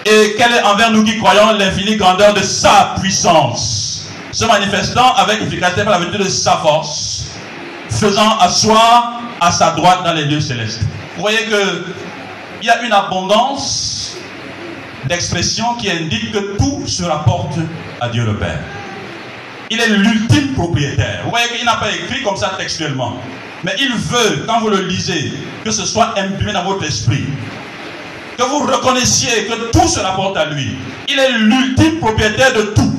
Et 0.04 0.34
quelle 0.36 0.52
est 0.52 0.62
envers 0.62 0.90
nous 0.90 1.02
qui 1.02 1.16
croyons 1.16 1.52
l'infinie 1.52 1.96
grandeur 1.96 2.34
de 2.34 2.42
sa 2.42 2.94
puissance, 3.00 4.08
se 4.32 4.44
manifestant 4.44 5.14
avec 5.14 5.40
efficacité 5.40 5.82
par 5.82 5.92
la 5.92 5.98
vertu 5.98 6.18
de 6.18 6.28
sa 6.28 6.58
force, 6.58 7.28
faisant 7.88 8.38
asseoir 8.38 9.22
à 9.40 9.50
sa 9.50 9.70
droite 9.70 10.04
dans 10.04 10.12
les 10.12 10.24
lieux 10.26 10.40
célestes. 10.40 10.80
Vous 11.16 11.22
voyez 11.22 11.44
que 11.44 11.84
il 12.60 12.66
y 12.66 12.70
a 12.70 12.82
une 12.82 12.92
abondance 12.92 13.95
d'expressions 15.08 15.74
qui 15.74 15.90
indiquent 15.90 16.32
que 16.32 16.56
tout 16.56 16.86
se 16.86 17.04
rapporte 17.04 17.58
à 18.00 18.08
Dieu 18.08 18.24
le 18.24 18.36
Père. 18.36 18.60
Il 19.70 19.80
est 19.80 19.88
l'ultime 19.88 20.52
propriétaire. 20.54 21.22
Vous 21.24 21.30
voyez 21.30 21.48
qu'il 21.48 21.64
n'a 21.64 21.76
pas 21.76 21.90
écrit 21.90 22.22
comme 22.22 22.36
ça 22.36 22.54
textuellement. 22.58 23.20
Mais 23.64 23.74
il 23.80 23.92
veut, 23.94 24.44
quand 24.46 24.60
vous 24.60 24.68
le 24.68 24.82
lisez, 24.82 25.32
que 25.64 25.70
ce 25.70 25.84
soit 25.84 26.14
imprimé 26.18 26.52
dans 26.52 26.64
votre 26.64 26.84
esprit. 26.84 27.24
Que 28.38 28.42
vous 28.44 28.60
reconnaissiez 28.60 29.46
que 29.46 29.70
tout 29.72 29.88
se 29.88 29.98
rapporte 29.98 30.36
à 30.36 30.46
lui. 30.46 30.76
Il 31.08 31.18
est 31.18 31.32
l'ultime 31.38 31.98
propriétaire 31.98 32.52
de 32.54 32.62
tout. 32.62 32.94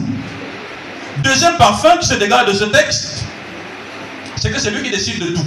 Deuxième 1.23 1.57
parfum 1.57 1.97
qui 1.97 2.07
se 2.07 2.15
dégage 2.15 2.47
de 2.47 2.53
ce 2.53 2.63
texte, 2.65 3.25
c'est 4.35 4.51
que 4.51 4.59
c'est 4.59 4.71
lui 4.71 4.83
qui 4.83 4.91
décide 4.91 5.19
de 5.19 5.35
tout. 5.35 5.45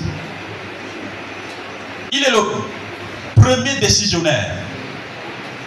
Il 2.12 2.24
est 2.24 2.30
le 2.30 2.38
premier 3.36 3.74
décisionnaire. 3.80 4.56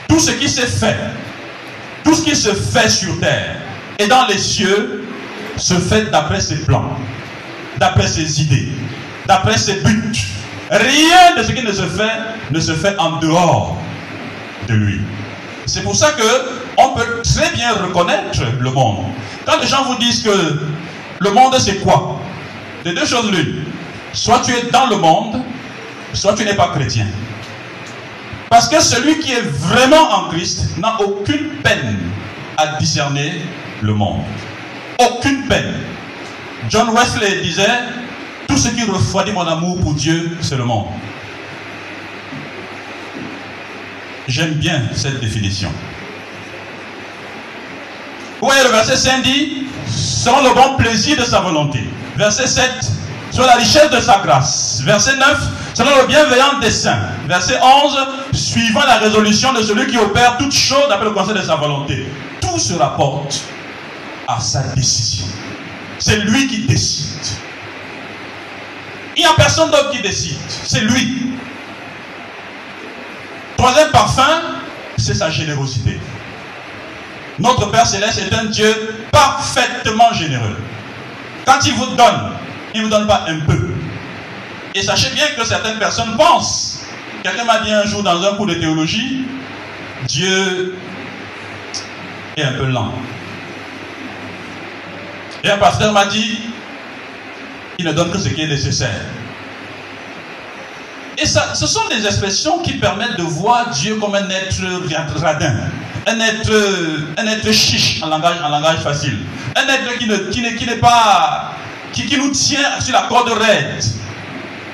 Tout 0.07 0.19
ce 0.19 0.31
qui 0.31 0.47
s'est 0.47 0.67
fait, 0.67 0.97
tout 2.03 2.13
ce 2.13 2.23
qui 2.23 2.35
se 2.35 2.53
fait 2.53 2.89
sur 2.89 3.19
terre 3.19 3.57
et 3.99 4.07
dans 4.07 4.25
les 4.27 4.37
cieux, 4.37 5.03
se 5.57 5.75
fait 5.75 6.09
d'après 6.11 6.41
ses 6.41 6.57
plans, 6.57 6.97
d'après 7.77 8.07
ses 8.07 8.41
idées, 8.41 8.69
d'après 9.27 9.57
ses 9.57 9.75
buts. 9.75 10.11
Rien 10.71 11.35
de 11.37 11.43
ce 11.43 11.51
qui 11.51 11.63
ne 11.63 11.71
se 11.71 11.83
fait 11.83 12.11
ne 12.51 12.59
se 12.59 12.73
fait 12.73 12.97
en 12.97 13.17
dehors 13.17 13.77
de 14.67 14.73
lui. 14.73 15.01
C'est 15.65 15.83
pour 15.83 15.95
ça 15.95 16.11
que 16.11 16.23
on 16.77 16.95
peut 16.95 17.21
très 17.23 17.51
bien 17.51 17.73
reconnaître 17.73 18.41
le 18.59 18.71
monde. 18.71 19.05
Quand 19.45 19.59
les 19.61 19.67
gens 19.67 19.83
vous 19.83 19.95
disent 19.97 20.23
que 20.23 20.59
le 21.19 21.31
monde 21.31 21.55
c'est 21.59 21.77
quoi? 21.77 22.19
De 22.83 22.91
deux 22.91 23.05
choses 23.05 23.31
l'une. 23.31 23.65
Soit 24.11 24.41
tu 24.45 24.51
es 24.51 24.63
dans 24.71 24.87
le 24.87 24.97
monde, 24.97 25.41
soit 26.13 26.33
tu 26.33 26.43
n'es 26.43 26.55
pas 26.55 26.69
chrétien. 26.69 27.07
Parce 28.53 28.69
que 28.69 28.79
celui 28.79 29.17
qui 29.17 29.31
est 29.31 29.41
vraiment 29.41 30.11
en 30.11 30.29
Christ 30.29 30.77
n'a 30.77 31.01
aucune 31.01 31.49
peine 31.63 31.97
à 32.55 32.77
discerner 32.77 33.41
le 33.81 33.95
monde. 33.95 34.21
Aucune 34.99 35.47
peine. 35.47 35.73
John 36.69 36.91
Wesley 36.91 37.41
disait, 37.41 37.79
tout 38.47 38.55
ce 38.55 38.69
qui 38.69 38.83
refroidit 38.83 39.31
mon 39.31 39.47
amour 39.47 39.79
pour 39.79 39.95
Dieu, 39.95 40.37
c'est 40.39 40.55
le 40.55 40.65
monde. 40.65 40.85
J'aime 44.27 44.53
bien 44.53 44.83
cette 44.93 45.19
définition. 45.19 45.71
Vous 48.39 48.47
voyez 48.47 48.63
le 48.65 48.69
verset 48.69 48.97
5 48.97 49.23
dit, 49.23 49.65
selon 49.87 50.43
le 50.43 50.53
bon 50.53 50.77
plaisir 50.77 51.17
de 51.17 51.23
sa 51.23 51.39
volonté. 51.39 51.89
Verset 52.17 52.45
7, 52.45 52.69
sur 53.33 53.45
la 53.45 53.53
richesse 53.55 53.89
de 53.89 53.99
sa 53.99 54.19
grâce. 54.19 54.81
Verset 54.85 55.17
9, 55.17 55.47
selon 55.73 55.89
le 56.01 56.07
bienveillant 56.07 56.59
dessein. 56.61 56.99
Verset 57.27 57.59
11, 57.61 57.97
suivant 58.31 58.85
la 58.85 58.97
résolution 58.97 59.51
de 59.53 59.63
celui 59.63 59.87
qui 59.87 59.97
opère 59.97 60.37
toutes 60.37 60.53
choses 60.53 60.87
d'après 60.87 61.05
le 61.05 61.11
conseil 61.11 61.33
de 61.33 61.41
sa 61.41 61.55
volonté. 61.55 62.07
Tout 62.39 62.59
se 62.59 62.75
rapporte 62.75 63.41
à 64.27 64.39
sa 64.39 64.61
décision. 64.75 65.25
C'est 65.97 66.17
lui 66.17 66.47
qui 66.47 66.65
décide. 66.65 67.09
Il 69.15 69.21
n'y 69.21 69.25
a 69.25 69.33
personne 69.33 69.71
d'autre 69.71 69.89
qui 69.91 70.01
décide. 70.01 70.37
C'est 70.47 70.81
lui. 70.81 71.33
Troisième 73.57 73.89
parfum, 73.89 74.41
c'est 74.97 75.15
sa 75.15 75.31
générosité. 75.31 75.99
Notre 77.39 77.71
Père 77.71 77.87
Céleste 77.87 78.19
est 78.19 78.33
un 78.35 78.45
Dieu 78.45 79.05
parfaitement 79.11 80.13
généreux. 80.13 80.57
Quand 81.45 81.59
il 81.65 81.73
vous 81.73 81.95
donne, 81.95 82.33
il 82.73 82.81
ne 82.81 82.85
vous 82.85 82.91
donne 82.91 83.07
pas 83.07 83.25
un 83.27 83.39
peu. 83.41 83.69
Et 84.75 84.81
sachez 84.81 85.09
bien 85.11 85.27
que 85.37 85.45
certaines 85.45 85.77
personnes 85.77 86.15
pensent. 86.17 86.81
Quelqu'un 87.23 87.45
m'a 87.45 87.59
dit 87.59 87.71
un 87.71 87.85
jour 87.85 88.03
dans 88.03 88.21
un 88.23 88.35
cours 88.35 88.47
de 88.47 88.55
théologie, 88.55 89.25
Dieu 90.07 90.75
est 92.35 92.43
un 92.43 92.53
peu 92.53 92.65
lent. 92.65 92.93
Et 95.43 95.51
un 95.51 95.57
pasteur 95.57 95.93
m'a 95.93 96.05
dit, 96.05 96.39
il 97.77 97.85
ne 97.85 97.91
donne 97.91 98.11
que 98.11 98.17
ce 98.17 98.29
qui 98.29 98.41
est 98.41 98.47
nécessaire. 98.47 99.01
Et 101.17 101.25
ça, 101.25 101.53
ce 101.53 101.67
sont 101.67 101.87
des 101.89 102.05
expressions 102.05 102.59
qui 102.59 102.73
permettent 102.73 103.17
de 103.17 103.23
voir 103.23 103.69
Dieu 103.69 103.95
comme 103.97 104.15
un 104.15 104.29
être 104.29 105.19
radin, 105.19 105.55
un 106.07 106.19
être, 106.19 106.51
un 107.17 107.27
être 107.27 107.51
chiche 107.51 108.01
en 108.01 108.07
langage, 108.07 108.37
en 108.43 108.49
langage 108.49 108.79
facile, 108.79 109.19
un 109.55 109.67
être 109.67 109.97
qui 109.99 110.07
n'est 110.07 110.55
qui 110.55 110.55
qui 110.55 110.65
pas, 110.77 111.53
qui, 111.93 112.17
nous 112.17 112.31
tient 112.31 112.79
sur 112.79 112.93
la 112.93 113.03
corde 113.03 113.29
raide. 113.29 113.83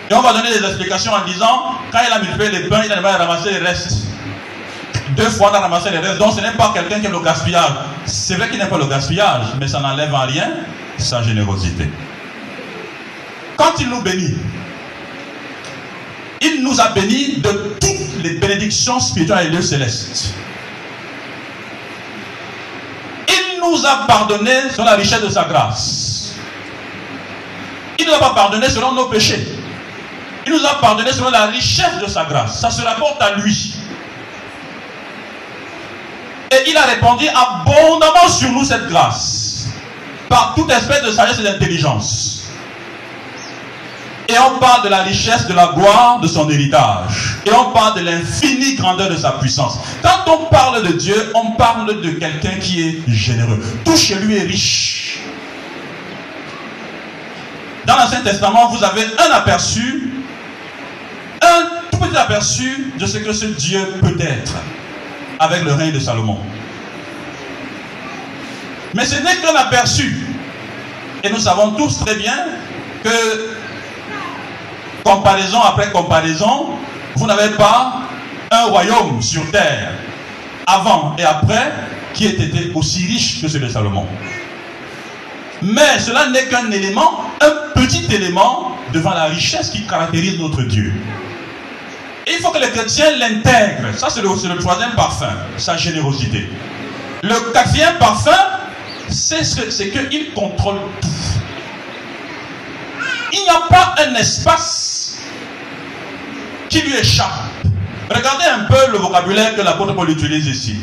Et 0.10 0.14
on 0.14 0.22
va 0.22 0.34
donner 0.34 0.50
des 0.52 0.66
explications 0.66 1.12
en 1.14 1.24
disant, 1.26 1.76
quand 1.92 2.00
il 2.08 2.12
a 2.12 2.20
multiplié 2.20 2.50
les 2.52 2.68
pains, 2.68 2.82
il 2.84 2.92
a 2.92 3.00
ramassé 3.00 3.52
les 3.52 3.60
restes. 3.60 4.08
Deux 5.16 5.30
fois, 5.30 5.50
il 5.54 5.58
a 5.58 5.60
ramassé 5.60 5.92
les 5.92 6.00
restes. 6.00 6.18
Donc 6.18 6.34
ce 6.34 6.42
n'est 6.42 6.54
pas 6.54 6.72
quelqu'un 6.74 7.00
qui 7.00 7.06
aime 7.06 7.12
le 7.12 7.20
gaspillage. 7.20 7.72
C'est 8.06 8.36
vrai 8.36 8.50
qu'il 8.50 8.58
n'aime 8.58 8.70
pas 8.70 8.78
le 8.78 8.88
gaspillage, 8.88 9.48
mais 9.60 9.68
ça 9.68 9.80
n'enlève 9.80 10.14
en 10.14 10.26
rien 10.26 10.50
sa 10.98 11.22
générosité. 11.22 11.90
Quand 13.56 13.74
il 13.80 13.90
nous 13.90 14.02
bénit, 14.02 14.36
il 16.42 16.64
nous 16.64 16.80
a 16.80 16.90
bénis 16.90 17.38
de 17.38 17.76
toutes 17.80 18.24
les 18.24 18.40
bénédictions 18.40 19.00
spirituelles 19.00 19.48
et 19.48 19.50
lieux 19.50 19.62
célestes. 19.62 20.34
Il 23.28 23.60
nous 23.62 23.86
a 23.86 24.08
pardonné 24.08 24.70
selon 24.72 24.86
la 24.86 24.96
richesse 24.96 25.22
de 25.22 25.30
sa 25.30 25.44
grâce. 25.44 26.09
Il 28.00 28.06
ne 28.06 28.12
nous 28.12 28.16
a 28.16 28.20
pas 28.20 28.34
pardonné 28.34 28.70
selon 28.70 28.94
nos 28.94 29.06
péchés? 29.06 29.46
Il 30.48 30.54
nous 30.54 30.66
a 30.66 30.80
pardonné 30.80 31.12
selon 31.12 31.30
la 31.30 31.48
richesse 31.48 32.00
de 32.02 32.08
sa 32.08 32.24
grâce. 32.24 32.62
Ça 32.62 32.72
se 32.72 32.82
rapporte 32.82 33.22
à 33.22 33.36
lui. 33.36 33.74
Et 36.52 36.70
il 36.70 36.78
a 36.78 36.86
répandu 36.86 37.28
abondamment 37.28 38.28
sur 38.30 38.50
nous 38.52 38.64
cette 38.64 38.88
grâce. 38.88 39.68
Par 40.30 40.54
toute 40.56 40.72
espèce 40.72 41.04
de 41.04 41.12
sagesse 41.12 41.40
et 41.40 41.44
d'intelligence. 41.44 42.46
Et 44.30 44.38
on 44.38 44.60
parle 44.60 44.84
de 44.84 44.90
la 44.90 45.02
richesse 45.02 45.48
de 45.48 45.54
la 45.54 45.74
gloire 45.76 46.20
de 46.22 46.28
son 46.28 46.50
héritage. 46.50 47.38
Et 47.46 47.52
on 47.52 47.72
parle 47.72 48.00
de 48.00 48.06
l'infinie 48.06 48.76
grandeur 48.76 49.10
de 49.10 49.18
sa 49.18 49.32
puissance. 49.34 49.80
Quand 50.02 50.32
on 50.32 50.46
parle 50.46 50.84
de 50.84 50.94
Dieu, 50.94 51.32
on 51.34 51.52
parle 51.52 52.00
de 52.00 52.12
quelqu'un 52.12 52.60
qui 52.60 52.82
est 52.82 53.02
généreux. 53.08 53.60
Tout 53.84 53.98
chez 53.98 54.16
lui 54.16 54.38
est 54.38 54.44
riche. 54.44 55.20
Dans 57.90 57.96
l'Ancien 57.96 58.22
Testament, 58.22 58.70
vous 58.70 58.84
avez 58.84 59.02
un 59.18 59.32
aperçu, 59.34 60.12
un 61.42 61.88
tout 61.92 61.98
petit 61.98 62.16
aperçu 62.16 62.94
de 63.00 63.06
ce 63.08 63.18
que 63.18 63.34
ce 63.34 63.48
Dieu 63.48 63.84
peut 64.00 64.16
être 64.20 64.54
avec 65.40 65.64
le 65.64 65.74
règne 65.74 65.94
de 65.94 66.00
Salomon. 66.00 66.38
Mais 68.94 69.06
ce 69.06 69.16
n'est 69.16 69.38
qu'un 69.38 69.56
aperçu. 69.56 70.24
Et 71.24 71.32
nous 71.32 71.40
savons 71.40 71.72
tous 71.72 72.06
très 72.06 72.14
bien 72.14 72.38
que 73.04 73.56
comparaison 75.04 75.60
après 75.60 75.90
comparaison, 75.90 76.70
vous 77.16 77.26
n'avez 77.26 77.56
pas 77.56 78.02
un 78.52 78.66
royaume 78.66 79.20
sur 79.20 79.50
terre 79.50 79.94
avant 80.68 81.16
et 81.18 81.24
après 81.24 81.74
qui 82.14 82.28
ait 82.28 82.40
été 82.40 82.72
aussi 82.76 83.08
riche 83.08 83.42
que 83.42 83.48
celui 83.48 83.66
de 83.66 83.72
Salomon. 83.72 84.06
Mais 85.62 86.00
cela 86.00 86.28
n'est 86.30 86.46
qu'un 86.46 86.72
élément, 86.72 87.26
un 87.42 87.80
petit 87.80 88.06
élément 88.14 88.78
devant 88.94 89.14
la 89.14 89.26
richesse 89.26 89.70
qui 89.70 89.86
caractérise 89.86 90.40
notre 90.40 90.64
Dieu. 90.64 90.94
Il 92.28 92.38
faut 92.40 92.52
que 92.52 92.60
les 92.60 92.70
chrétiens 92.70 93.12
l'intègrent. 93.18 93.98
Ça, 93.98 94.10
c'est 94.10 94.22
le, 94.22 94.30
le, 94.30 94.60
troisième 94.60 94.92
parfum, 94.92 95.34
sa 95.58 95.76
générosité. 95.76 96.48
Le 97.24 97.52
quatrième 97.52 97.98
parfum, 97.98 98.32
c'est 99.10 99.90
qu'il 99.90 100.34
contrôle 100.34 100.80
tout. 101.02 101.08
Il 103.32 103.44
n'y 103.44 103.50
a 103.50 103.68
pas 103.70 103.96
un 103.98 104.16
espace 104.16 105.20
qui 106.70 106.82
lui 106.82 106.96
échappe. 106.96 107.28
Regardez 108.10 108.46
un 108.46 108.66
peu 108.66 108.92
le 108.92 108.98
vocabulaire 108.98 109.56
que 109.56 109.62
l'apôtre 109.62 109.94
Paul 109.94 110.10
utilise 110.10 110.48
ici. 110.48 110.78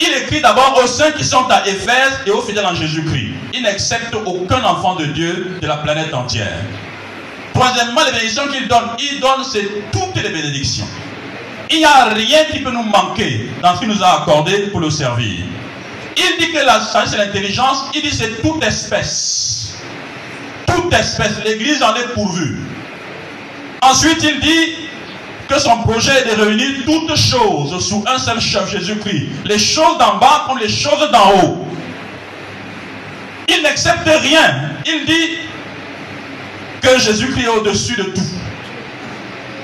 Il 0.00 0.08
écrit 0.22 0.40
d'abord 0.40 0.78
aux 0.82 0.86
saints 0.86 1.12
qui 1.12 1.24
sont 1.24 1.46
à 1.48 1.66
Éphèse 1.66 2.20
et 2.26 2.30
aux 2.30 2.42
fidèles 2.42 2.66
en 2.66 2.74
Jésus-Christ. 2.74 3.30
Il 3.54 3.62
n'accepte 3.62 4.14
aucun 4.14 4.62
enfant 4.64 4.94
de 4.96 5.06
Dieu 5.06 5.58
de 5.60 5.66
la 5.66 5.78
planète 5.78 6.12
entière. 6.12 6.58
Troisièmement, 7.54 8.02
les 8.04 8.12
bénédictions 8.12 8.46
qu'il 8.48 8.68
donne, 8.68 8.90
il 8.98 9.20
donne 9.20 9.42
c'est 9.50 9.66
toutes 9.90 10.22
les 10.22 10.28
bénédictions. 10.28 10.86
Il 11.70 11.78
n'y 11.78 11.84
a 11.84 12.04
rien 12.04 12.44
qui 12.50 12.60
peut 12.60 12.70
nous 12.70 12.82
manquer 12.82 13.48
dans 13.62 13.74
ce 13.74 13.80
qu'il 13.80 13.88
nous 13.88 14.02
a 14.02 14.22
accordé 14.22 14.68
pour 14.68 14.80
le 14.80 14.90
servir. 14.90 15.44
Il 16.16 16.38
dit 16.38 16.52
que 16.52 16.58
la 16.58 16.80
sagesse 16.80 17.14
et 17.14 17.18
l'intelligence, 17.18 17.86
il 17.94 18.02
dit 18.02 18.10
c'est 18.12 18.42
toute 18.42 18.62
espèce. 18.62 19.78
Toute 20.66 20.92
espèce. 20.92 21.42
L'Église 21.44 21.82
en 21.82 21.94
est 21.94 22.12
pourvue. 22.14 22.58
Ensuite, 23.82 24.22
il 24.22 24.40
dit 24.40 24.85
que 25.48 25.58
son 25.58 25.78
projet 25.78 26.12
est 26.22 26.36
de 26.36 26.42
réunir 26.42 26.84
toutes 26.84 27.16
choses 27.16 27.86
sous 27.86 28.04
un 28.06 28.18
seul 28.18 28.40
chef, 28.40 28.70
Jésus-Christ. 28.70 29.28
Les 29.44 29.58
choses 29.58 29.98
d'en 29.98 30.18
bas 30.18 30.44
comme 30.46 30.58
les 30.58 30.68
choses 30.68 31.10
d'en 31.12 31.30
haut. 31.36 31.66
Il 33.48 33.62
n'accepte 33.62 34.08
rien. 34.08 34.72
Il 34.84 35.06
dit 35.06 35.38
que 36.82 36.98
Jésus-Christ 36.98 37.44
est 37.44 37.48
au-dessus 37.48 37.96
de 37.96 38.02
tout. 38.04 38.20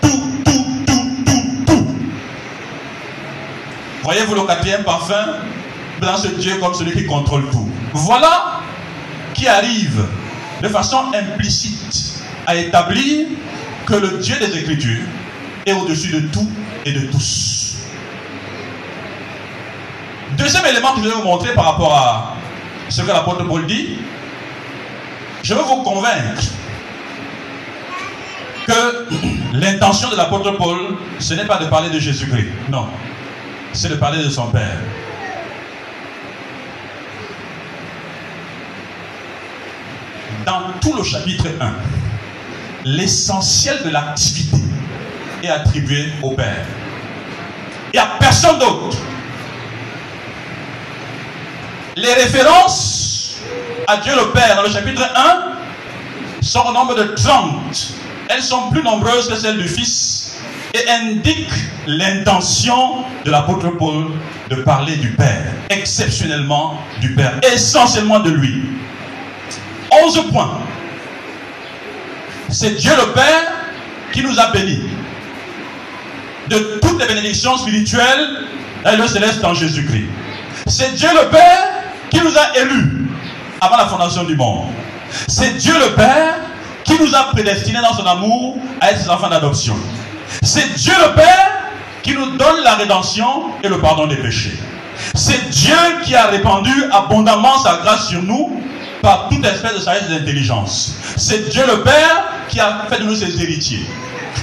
Tout, 0.03 0.43
tout, 0.45 0.85
tout, 0.87 1.25
tout, 1.27 1.65
tout. 1.67 1.87
Voyez-vous 4.03 4.35
le 4.35 4.43
quatrième 4.43 4.85
parfum 4.85 5.37
dans 6.01 6.17
ce 6.17 6.29
Dieu 6.29 6.57
comme 6.61 6.75
celui 6.75 6.93
qui 6.93 7.07
contrôle 7.07 7.51
tout. 7.51 7.69
Voilà 7.93 8.61
qui 9.35 9.49
arrive 9.49 10.07
de 10.63 10.69
façon 10.69 11.13
implicite 11.15 12.23
à 12.47 12.55
établir 12.55 13.27
que 13.87 13.95
le 13.95 14.19
Dieu 14.19 14.37
des 14.39 14.59
Écritures 14.59 15.03
est 15.67 15.73
au-dessus 15.73 16.13
de 16.13 16.21
tout 16.29 16.49
et 16.85 16.93
de 16.93 17.07
tous. 17.11 17.77
Deuxième 20.37 20.67
élément 20.67 20.95
que 20.95 21.03
je 21.03 21.09
vais 21.09 21.15
vous 21.15 21.25
montrer 21.25 21.53
par 21.55 21.65
rapport 21.67 21.95
à 21.95 22.37
ce 22.89 23.03
que 23.03 23.09
l'apôtre 23.09 23.45
Paul 23.45 23.67
dit, 23.67 23.99
je 25.43 25.55
veux 25.55 25.63
vous 25.63 25.83
convaincre 25.83 26.43
que 28.67 29.09
l'intention 29.53 30.11
de 30.11 30.17
l'apôtre 30.17 30.53
Paul, 30.53 30.97
ce 31.19 31.35
n'est 31.35 31.45
pas 31.45 31.59
de 31.59 31.67
parler 31.67 31.91
de 31.91 31.99
Jésus-Christ, 31.99 32.49
non, 32.71 32.89
c'est 33.73 33.89
de 33.89 33.97
parler 33.97 34.23
de 34.23 34.31
son 34.31 34.47
Père. 34.47 34.79
Dans 40.47 40.73
tout 40.81 40.97
le 40.97 41.05
chapitre 41.05 41.47
1, 41.61 41.73
l'essentiel 42.85 43.83
de 43.85 43.91
l'activité 43.91 44.62
est 45.43 45.51
attribué 45.51 46.07
au 46.23 46.31
Père. 46.31 46.65
Il 47.93 47.97
n'y 47.97 48.01
a 48.01 48.11
personne 48.19 48.59
d'autre. 48.59 48.97
Les 51.97 52.13
références 52.15 53.39
à 53.87 53.99
Dieu 53.99 54.13
le 54.15 54.31
Père 54.31 54.57
dans 54.57 54.63
le 54.63 54.71
chapitre 54.71 55.03
1 55.15 56.43
sont 56.43 56.61
au 56.67 56.73
nombre 56.73 56.95
de 56.95 57.05
30. 57.15 57.95
Elles 58.29 58.43
sont 58.43 58.71
plus 58.71 58.83
nombreuses 58.83 59.29
que 59.29 59.37
celles 59.37 59.59
du 59.59 59.69
Fils 59.69 60.39
et 60.73 60.89
indiquent 60.89 61.51
l'intention 61.87 63.05
de 63.25 63.31
l'apôtre 63.31 63.69
Paul 63.77 64.13
de 64.49 64.57
parler 64.57 64.97
du 64.97 65.11
Père, 65.11 65.53
exceptionnellement 65.69 66.79
du 67.01 67.15
Père, 67.15 67.35
essentiellement 67.53 68.21
de 68.21 68.31
lui. 68.31 68.63
11 70.05 70.31
points. 70.33 70.59
C'est 72.49 72.77
Dieu 72.77 72.93
le 72.97 73.13
Père 73.13 73.53
qui 74.13 74.23
nous 74.23 74.39
a 74.39 74.51
bénis 74.51 74.83
de 76.53 76.79
toutes 76.83 77.01
les 77.01 77.07
bénédictions 77.07 77.57
spirituelles 77.57 78.45
dans 78.85 78.97
le 78.97 79.07
céleste 79.07 79.45
en 79.45 79.55
Jésus-Christ. 79.55 80.07
C'est 80.67 80.95
Dieu 80.95 81.09
le 81.15 81.29
Père 81.29 81.69
qui 82.11 82.21
nous 82.21 82.37
a 82.37 82.59
élus 82.61 83.09
avant 83.61 83.77
la 83.77 83.87
fondation 83.87 84.25
du 84.25 84.37
monde. 84.37 84.67
C'est 85.29 85.57
Dieu 85.57 85.75
le 85.75 85.95
Père 85.95 86.35
qui 86.85 86.99
nous 86.99 87.15
a 87.15 87.25
prédestinés 87.33 87.81
dans 87.81 87.95
son 87.95 88.05
amour 88.05 88.57
à 88.81 88.91
être 88.91 89.01
ses 89.01 89.09
enfants 89.09 89.29
d'adoption. 89.29 89.77
C'est 90.43 90.75
Dieu 90.75 90.93
le 91.07 91.15
Père 91.15 91.51
qui 92.03 92.15
nous 92.15 92.37
donne 92.37 92.63
la 92.65 92.75
rédemption 92.75 93.45
et 93.63 93.69
le 93.69 93.79
pardon 93.79 94.07
des 94.07 94.17
péchés. 94.17 94.59
C'est 95.15 95.51
Dieu 95.51 95.77
qui 96.05 96.15
a 96.15 96.27
répandu 96.27 96.73
abondamment 96.93 97.59
sa 97.59 97.77
grâce 97.83 98.09
sur 98.09 98.23
nous 98.23 98.61
par 99.01 99.29
toute 99.29 99.45
espèce 99.45 99.75
de 99.75 99.81
sagesse 99.81 100.05
et 100.11 100.19
d'intelligence. 100.19 100.97
C'est 101.17 101.49
Dieu 101.51 101.63
le 101.67 101.83
Père 101.83 102.25
qui 102.49 102.61
a 102.61 102.87
fait 102.91 102.99
de 102.99 103.05
nous 103.05 103.15
ses 103.15 103.41
héritiers. 103.41 103.87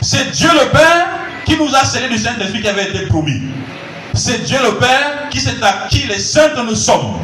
C'est 0.01 0.31
Dieu 0.31 0.49
le 0.53 0.69
Père 0.69 1.07
qui 1.49 1.57
nous 1.57 1.75
a 1.75 1.83
scellé 1.83 2.07
du 2.09 2.17
Saint-Esprit 2.17 2.61
qui 2.61 2.67
avait 2.67 2.89
été 2.89 3.07
promis. 3.07 3.41
C'est 4.13 4.45
Dieu 4.45 4.57
le 4.63 4.75
Père 4.75 5.29
qui 5.31 5.39
s'est 5.39 5.61
acquis 5.61 6.05
les 6.07 6.19
saints 6.19 6.49
que 6.49 6.61
nous 6.61 6.75
sommes 6.75 7.17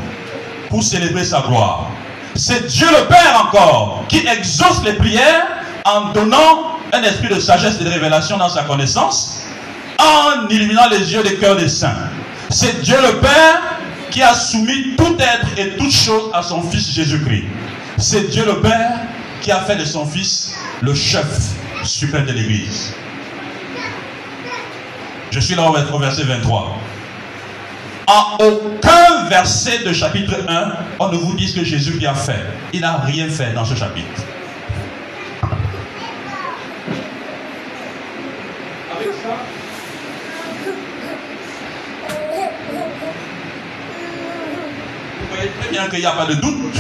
pour 0.69 0.83
célébrer 0.83 1.23
sa 1.23 1.41
gloire. 1.41 1.91
C'est 2.33 2.65
Dieu 2.67 2.87
le 2.87 3.07
Père 3.07 3.47
encore 3.47 4.05
qui 4.09 4.25
exauce 4.27 4.83
les 4.83 4.93
prières 4.93 5.45
en 5.85 6.11
donnant 6.11 6.79
un 6.91 7.03
esprit 7.03 7.29
de 7.29 7.39
sagesse 7.39 7.77
et 7.79 7.83
de 7.83 7.89
révélation 7.89 8.37
dans 8.37 8.49
sa 8.49 8.63
connaissance, 8.63 9.43
en 9.99 10.47
illuminant 10.49 10.89
les 10.89 11.13
yeux 11.13 11.21
des 11.21 11.35
cœurs 11.35 11.57
des 11.57 11.69
saints. 11.69 12.09
C'est 12.49 12.81
Dieu 12.81 12.97
le 13.01 13.19
Père 13.19 13.61
qui 14.09 14.23
a 14.23 14.33
soumis 14.33 14.95
tout 14.97 15.15
être 15.19 15.59
et 15.59 15.77
toute 15.77 15.91
chose 15.91 16.31
à 16.33 16.41
son 16.41 16.63
Fils 16.63 16.91
Jésus-Christ. 16.91 17.45
C'est 17.97 18.29
Dieu 18.31 18.45
le 18.45 18.61
Père 18.61 19.01
qui 19.41 19.51
a 19.51 19.59
fait 19.61 19.75
de 19.75 19.85
son 19.85 20.05
Fils 20.05 20.55
le 20.81 20.95
chef 20.95 21.25
suprême 21.83 22.25
de 22.25 22.31
l'Église. 22.31 22.93
Je 25.35 25.41
suis 25.41 25.53
là 25.53 25.69
au 25.69 25.99
verset 25.99 26.23
23. 26.23 26.77
En 28.07 28.37
aucun 28.39 29.25
verset 29.27 29.79
de 29.79 29.91
chapitre 29.91 30.33
1, 30.47 30.71
on 30.97 31.09
ne 31.09 31.17
vous 31.17 31.35
dit 31.35 31.49
ce 31.49 31.55
que 31.59 31.65
Jésus 31.65 31.99
a 32.07 32.13
fait. 32.13 32.39
Il 32.71 32.79
n'a 32.79 32.99
rien 32.99 33.27
fait 33.27 33.51
dans 33.51 33.65
ce 33.65 33.75
chapitre. 33.75 34.07
Vous 45.19 45.35
voyez 45.35 45.51
très 45.59 45.69
bien 45.69 45.89
qu'il 45.89 45.99
n'y 45.99 46.05
a 46.05 46.11
pas 46.11 46.27
de 46.27 46.35
doute 46.35 46.77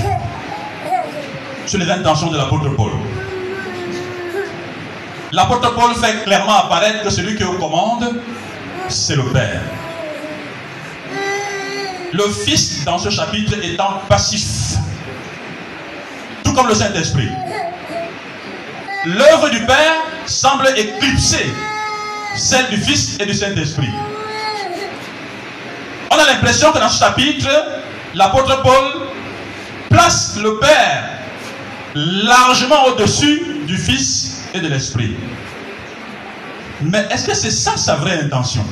sur 1.65 1.77
les 1.77 1.91
intentions 1.91 2.31
de 2.31 2.37
l'apôtre 2.37 2.69
Paul. 2.69 2.91
L'apôtre 5.33 5.75
Paul 5.75 5.93
fait 5.95 6.23
clairement 6.23 6.55
apparaître 6.55 7.03
que 7.03 7.09
celui 7.09 7.35
qui 7.35 7.43
commandes, 7.43 8.21
c'est 8.89 9.15
le 9.15 9.23
Père. 9.31 9.61
Le 12.13 12.23
Fils, 12.29 12.83
dans 12.85 12.97
ce 12.97 13.09
chapitre, 13.09 13.53
étant 13.61 14.01
passif, 14.07 14.77
tout 16.43 16.53
comme 16.53 16.67
le 16.67 16.75
Saint-Esprit. 16.75 17.29
L'œuvre 19.05 19.49
du 19.49 19.65
Père 19.65 19.95
semble 20.25 20.67
éclipser 20.77 21.51
celle 22.35 22.67
du 22.69 22.77
Fils 22.77 23.17
et 23.19 23.25
du 23.25 23.33
Saint-Esprit. 23.33 23.91
On 26.11 26.15
a 26.15 26.25
l'impression 26.25 26.71
que 26.71 26.79
dans 26.79 26.89
ce 26.89 26.99
chapitre, 26.99 27.49
l'apôtre 28.13 28.61
Paul 28.61 29.07
place 29.89 30.37
le 30.37 30.57
Père 30.59 31.09
largement 31.95 32.85
au-dessus 32.85 33.41
du 33.65 33.77
Fils 33.77 34.43
et 34.53 34.59
de 34.59 34.67
l'Esprit. 34.67 35.15
Mais 36.81 37.07
est-ce 37.09 37.25
que 37.25 37.33
c'est 37.33 37.51
ça 37.51 37.77
sa 37.77 37.95
vraie 37.95 38.19
intention? 38.19 38.65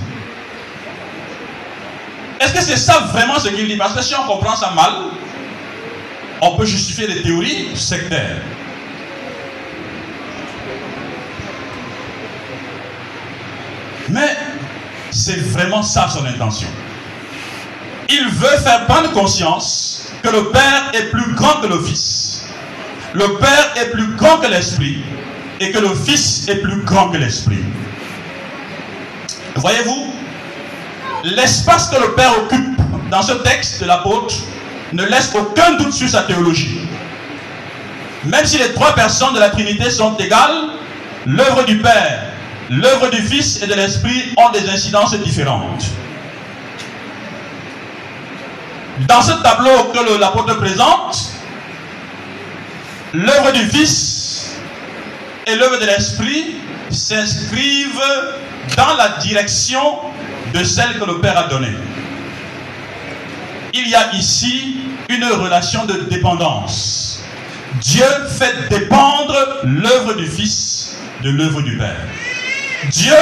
Est-ce 2.39 2.53
que 2.53 2.61
c'est 2.61 2.77
ça 2.77 2.99
vraiment 3.13 3.39
ce 3.39 3.47
qu'il 3.49 3.67
dit? 3.67 3.77
Parce 3.77 3.93
que 3.93 4.01
si 4.01 4.13
on 4.15 4.27
comprend 4.27 4.55
ça 4.55 4.71
mal, 4.71 4.91
on 6.41 6.57
peut 6.57 6.65
justifier 6.65 7.07
des 7.07 7.21
théories 7.21 7.69
sectaires. 7.75 8.41
Mais 14.09 14.35
c'est 15.09 15.39
vraiment 15.39 15.81
ça 15.81 16.09
son 16.09 16.25
intention. 16.25 16.67
Il 18.09 18.27
veut 18.27 18.57
faire 18.57 18.85
prendre 18.87 19.11
conscience 19.11 20.11
que 20.21 20.29
le 20.29 20.49
Père 20.51 20.91
est 20.93 21.09
plus 21.11 21.33
grand 21.33 21.61
que 21.61 21.67
le 21.67 21.81
Fils. 21.81 22.45
Le 23.13 23.37
Père 23.39 23.73
est 23.77 23.91
plus 23.91 24.15
grand 24.15 24.37
que 24.37 24.47
l'Esprit 24.47 25.03
et 25.59 25.71
que 25.71 25.79
le 25.79 25.95
Fils 25.95 26.47
est 26.49 26.57
plus 26.57 26.81
grand 26.83 27.09
que 27.09 27.17
l'Esprit. 27.17 27.63
Voyez-vous, 29.55 30.13
l'espace 31.23 31.89
que 31.89 32.01
le 32.01 32.13
Père 32.13 32.37
occupe 32.39 32.79
dans 33.09 33.21
ce 33.21 33.33
texte 33.33 33.81
de 33.81 33.85
l'apôtre 33.85 34.33
ne 34.93 35.03
laisse 35.05 35.31
aucun 35.35 35.73
doute 35.73 35.93
sur 35.93 36.09
sa 36.09 36.23
théologie. 36.23 36.81
Même 38.25 38.45
si 38.45 38.57
les 38.57 38.73
trois 38.73 38.95
personnes 38.95 39.33
de 39.33 39.39
la 39.39 39.49
Trinité 39.49 39.89
sont 39.89 40.15
égales, 40.17 40.69
l'œuvre 41.25 41.63
du 41.65 41.77
Père, 41.79 42.23
l'œuvre 42.69 43.09
du 43.09 43.21
Fils 43.21 43.61
et 43.61 43.67
de 43.67 43.73
l'Esprit 43.73 44.33
ont 44.37 44.49
des 44.49 44.67
incidences 44.69 45.15
différentes. 45.19 45.85
Dans 49.07 49.21
ce 49.21 49.33
tableau 49.41 49.91
que 49.93 50.19
l'apôtre 50.19 50.55
présente, 50.57 51.31
l'œuvre 53.13 53.51
du 53.51 53.65
Fils 53.67 54.55
et 55.45 55.55
l'œuvre 55.55 55.79
de 55.79 55.85
l'Esprit 55.85 56.55
s'inscrivent 56.89 58.01
dans 58.77 58.95
la 58.95 59.17
direction 59.21 59.99
de 60.53 60.63
celle 60.63 60.99
que 60.99 61.05
le 61.05 61.19
Père 61.19 61.37
a 61.37 61.47
donnée. 61.47 61.75
Il 63.73 63.87
y 63.87 63.95
a 63.95 64.13
ici 64.13 64.77
une 65.09 65.25
relation 65.25 65.85
de 65.85 66.05
dépendance. 66.09 67.23
Dieu 67.81 68.05
fait 68.29 68.69
dépendre 68.69 69.35
l'œuvre 69.63 70.13
du 70.13 70.27
Fils 70.27 70.97
de 71.23 71.31
l'œuvre 71.31 71.61
du 71.61 71.77
Père. 71.77 71.97
Dieu, 72.91 73.15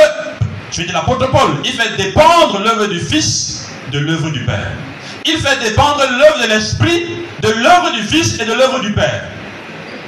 je 0.71 0.81
dire 0.81 0.93
l'apôtre 0.93 1.29
Paul, 1.31 1.57
il 1.63 1.71
fait 1.71 1.95
dépendre 1.95 2.59
l'œuvre 2.59 2.87
du 2.87 2.99
Fils 2.99 3.69
de 3.91 3.99
l'œuvre 3.99 4.29
du 4.29 4.43
Père. 4.43 4.71
Il 5.25 5.37
fait 5.37 5.59
dépendre 5.59 6.01
l'œuvre 6.17 6.41
de 6.43 6.47
l'Esprit 6.49 7.05
de 7.41 7.49
l'œuvre 7.49 7.91
du 7.93 8.03
Fils 8.03 8.39
et 8.39 8.45
de 8.45 8.53
l'œuvre 8.53 8.79
du 8.79 8.91
Père. 8.93 9.23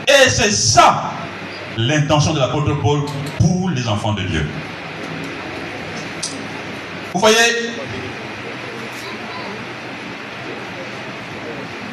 Et 0.07 0.29
c'est 0.29 0.51
ça 0.51 1.11
l'intention 1.77 2.33
de 2.33 2.39
l'apôtre 2.39 2.73
Paul 2.81 3.01
pour 3.39 3.69
les 3.69 3.87
enfants 3.87 4.13
de 4.13 4.23
Dieu. 4.23 4.45
Vous 7.13 7.19
voyez, 7.19 7.37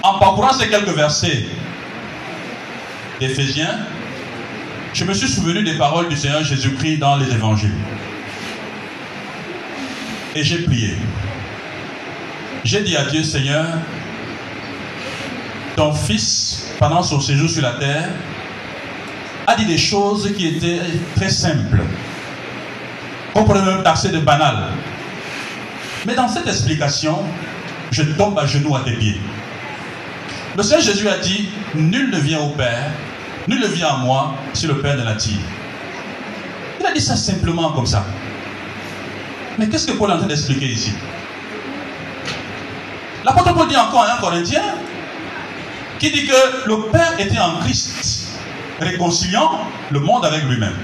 en 0.02 0.18
parcourant 0.18 0.54
ces 0.54 0.70
quelques 0.70 0.96
versets 0.96 1.44
d'Éphésiens, 3.20 3.80
je 4.94 5.04
me 5.04 5.12
suis 5.12 5.28
souvenu 5.28 5.62
des 5.62 5.74
paroles 5.76 6.08
du 6.08 6.16
Seigneur 6.16 6.42
Jésus-Christ 6.42 6.96
dans 6.96 7.18
les 7.18 7.30
évangiles. 7.34 7.76
Et 10.34 10.42
j'ai 10.42 10.62
prié. 10.62 10.96
J'ai 12.64 12.80
dit 12.80 12.96
à 12.96 13.04
Dieu, 13.04 13.22
Seigneur, 13.22 13.66
ton 15.76 15.92
fils, 15.92 16.68
pendant 16.78 17.02
son 17.02 17.20
séjour 17.20 17.50
sur 17.50 17.60
la 17.62 17.72
terre, 17.72 18.08
a 19.46 19.54
dit 19.54 19.66
des 19.66 19.78
choses 19.78 20.32
qui 20.34 20.46
étaient 20.46 20.80
très 21.14 21.28
simples, 21.28 21.82
qu'on 23.34 23.44
pourrait 23.44 23.64
même 23.66 23.82
taxer 23.82 24.08
de 24.08 24.20
banal. 24.20 24.70
Mais 26.06 26.14
dans 26.14 26.28
cette 26.28 26.46
explication, 26.46 27.18
je 27.90 28.02
tombe 28.02 28.38
à 28.38 28.46
genoux 28.46 28.74
à 28.74 28.80
tes 28.80 28.92
pieds. 28.92 29.20
Le 30.56 30.62
Seigneur 30.62 30.82
Jésus 30.82 31.08
a 31.08 31.18
dit, 31.18 31.48
nul 31.74 32.10
ne 32.10 32.18
vient 32.18 32.40
au 32.40 32.50
Père, 32.50 32.90
nul 33.46 33.60
ne 33.60 33.66
vient 33.66 33.88
à 33.88 33.96
moi 33.98 34.34
si 34.52 34.66
le 34.66 34.78
Père 34.78 34.96
ne 34.96 35.04
l'attire. 35.04 35.38
Il 36.80 36.86
a 36.86 36.92
dit 36.92 37.00
ça 37.00 37.16
simplement 37.16 37.72
comme 37.72 37.86
ça. 37.86 38.04
Mais 39.58 39.68
qu'est-ce 39.68 39.86
que 39.86 39.92
Paul 39.92 40.10
est 40.10 40.14
en 40.14 40.18
train 40.18 40.26
d'expliquer 40.26 40.66
ici? 40.66 40.92
L'apôtre 43.24 43.54
Paul 43.54 43.68
dit 43.68 43.76
encore 43.76 44.02
à 44.02 44.14
un 44.14 44.20
Corinthien 44.20 44.62
qui 45.98 46.10
dit 46.10 46.26
que 46.26 46.66
le 46.66 46.90
Père 46.90 47.20
était 47.20 47.38
en 47.38 47.58
Christ, 47.60 48.28
réconciliant 48.80 49.60
le 49.90 50.00
monde 50.00 50.24
avec 50.24 50.44
lui-même. 50.44 50.76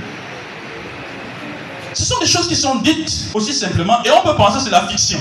Ce 1.97 2.05
sont 2.05 2.19
des 2.21 2.27
choses 2.27 2.47
qui 2.47 2.55
sont 2.55 2.75
dites 2.77 3.31
aussi 3.33 3.55
simplement 3.55 4.03
et 4.05 4.11
on 4.11 4.21
peut 4.21 4.37
penser 4.37 4.59
que 4.59 4.65
c'est 4.65 4.71
la 4.71 4.87
fiction. 4.87 5.19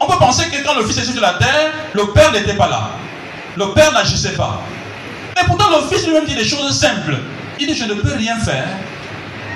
On 0.00 0.06
peut 0.06 0.18
penser 0.18 0.46
que 0.50 0.64
quand 0.64 0.74
le 0.74 0.84
Fils 0.84 0.98
est 0.98 1.12
sur 1.12 1.20
la 1.20 1.34
terre, 1.34 1.70
le 1.92 2.06
Père 2.12 2.32
n'était 2.32 2.54
pas 2.54 2.68
là. 2.68 2.90
Le 3.56 3.72
Père 3.72 3.92
n'agissait 3.92 4.32
pas. 4.32 4.60
Mais 5.36 5.42
pourtant, 5.46 5.66
le 5.70 5.86
Fils 5.86 6.04
lui-même 6.04 6.26
dit 6.26 6.34
des 6.34 6.44
choses 6.44 6.76
simples. 6.76 7.16
Il 7.60 7.68
dit, 7.68 7.74
je 7.76 7.84
ne 7.84 7.94
peux 7.94 8.12
rien 8.12 8.36
faire 8.40 8.66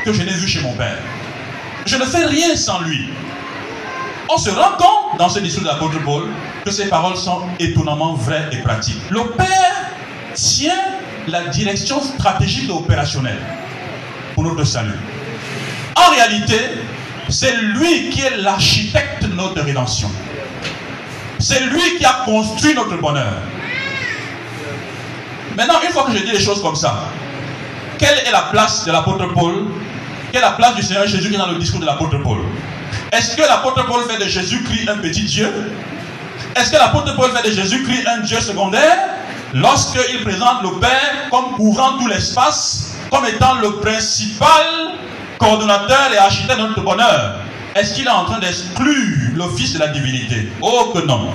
que 0.05 0.13
je 0.13 0.23
n'ai 0.23 0.31
vu 0.31 0.47
chez 0.47 0.61
mon 0.61 0.75
Père. 0.75 0.99
Je 1.87 1.97
ne 1.97 2.05
fais 2.05 2.27
rien 2.27 2.55
sans 2.55 2.83
lui. 2.83 3.11
On 4.31 4.39
se 4.39 4.51
rend 4.51 4.77
compte 4.79 5.19
dans 5.19 5.29
ce 5.29 5.41
discours 5.41 5.65
de 5.65 5.69
l'apôtre 5.71 6.01
Paul 6.05 6.29
que 6.65 6.71
ces 6.71 6.87
paroles 6.87 7.17
sont 7.17 7.43
étonnamment 7.59 8.15
vraies 8.15 8.49
et 8.53 8.59
pratiques. 8.59 9.03
Le 9.11 9.25
Père 9.31 9.91
tient 10.35 10.85
la 11.27 11.49
direction 11.49 12.01
stratégique 12.01 12.69
et 12.69 12.73
opérationnelle 12.73 13.41
pour 14.37 14.45
notre 14.45 14.63
salut. 14.63 15.01
En 16.07 16.11
réalité, 16.11 16.59
c'est 17.29 17.57
lui 17.57 18.11
qui 18.11 18.21
est 18.21 18.37
l'architecte 18.37 19.25
de 19.25 19.35
notre 19.35 19.61
rédemption. 19.63 20.11
C'est 21.39 21.61
lui 21.61 21.99
qui 21.99 22.05
a 22.05 22.23
construit 22.25 22.75
notre 22.75 22.97
bonheur. 22.97 23.35
Maintenant, 25.57 25.81
une 25.85 25.93
fois 25.93 26.05
que 26.05 26.13
je 26.13 26.23
dis 26.25 26.31
les 26.31 26.41
choses 26.41 26.63
comme 26.63 26.77
ça, 26.77 27.05
quelle 27.99 28.19
est 28.27 28.31
la 28.31 28.43
place 28.53 28.85
de 28.85 28.93
l'apôtre 28.93 29.27
Paul? 29.35 29.67
Quelle 30.31 30.43
est 30.43 30.45
la 30.45 30.53
place 30.53 30.77
du 30.77 30.83
Seigneur 30.83 31.07
Jésus 31.07 31.29
qui 31.31 31.35
est 31.35 31.39
dans 31.39 31.51
le 31.51 31.59
discours 31.59 31.81
de 31.81 31.87
l'apôtre 31.87 32.19
Paul? 32.23 32.39
Est-ce 33.11 33.37
que 33.37 33.43
l'apôtre 33.43 33.85
Paul 33.87 34.03
fait 34.09 34.23
de 34.23 34.29
Jésus-Christ 34.29 34.89
un 34.89 34.99
petit 34.99 35.25
Dieu? 35.25 35.53
Est-ce 36.55 36.71
que 36.71 36.77
l'apôtre 36.77 37.15
Paul 37.17 37.31
fait 37.33 37.49
de 37.49 37.55
Jésus-Christ 37.55 38.07
un 38.07 38.21
Dieu 38.21 38.41
secondaire? 38.41 38.99
Lorsqu'il 39.55 40.23
présente 40.23 40.63
le 40.63 40.79
Père 40.79 41.29
comme 41.31 41.57
couvrant 41.57 41.99
tout 41.99 42.07
l'espace, 42.07 42.95
comme 43.11 43.25
étant 43.25 43.55
le 43.55 43.77
principal 43.77 44.95
coordonnateur 45.39 46.13
et 46.13 46.19
architecte 46.19 46.61
de 46.61 46.67
notre 46.67 46.83
bonheur, 46.83 47.37
est-ce 47.75 47.95
qu'il 47.95 48.07
est 48.07 48.11
en 48.11 48.25
train 48.25 48.39
d'exclure 48.39 49.35
le 49.35 49.49
Fils 49.57 49.75
de 49.75 49.79
la 49.79 49.89
divinité? 49.89 50.49
Oh 50.61 50.93
que 50.95 51.01
non. 51.07 51.31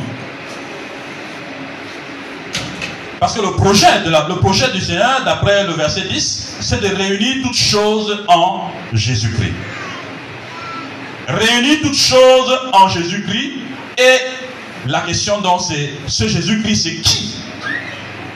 Parce 3.19 3.35
que 3.35 3.41
le 3.41 3.51
projet, 3.51 4.01
de 4.05 4.09
la, 4.09 4.27
le 4.27 4.35
projet 4.35 4.69
du 4.71 4.81
Seigneur, 4.81 5.21
d'après 5.23 5.63
le 5.65 5.73
verset 5.73 6.01
10, 6.01 6.57
c'est 6.59 6.81
de 6.81 6.93
réunir 6.93 7.35
toutes 7.43 7.55
choses 7.55 8.25
en 8.27 8.69
Jésus-Christ. 8.91 9.53
Réunir 11.29 11.77
toutes 11.83 11.97
choses 11.97 12.59
en 12.73 12.89
Jésus-Christ. 12.89 13.53
Et 13.97 14.17
la 14.87 14.99
question 15.01 15.39
donc 15.39 15.61
c'est, 15.61 15.93
ce 16.07 16.27
Jésus-Christ, 16.27 16.83
c'est 16.83 16.95
qui? 16.95 17.35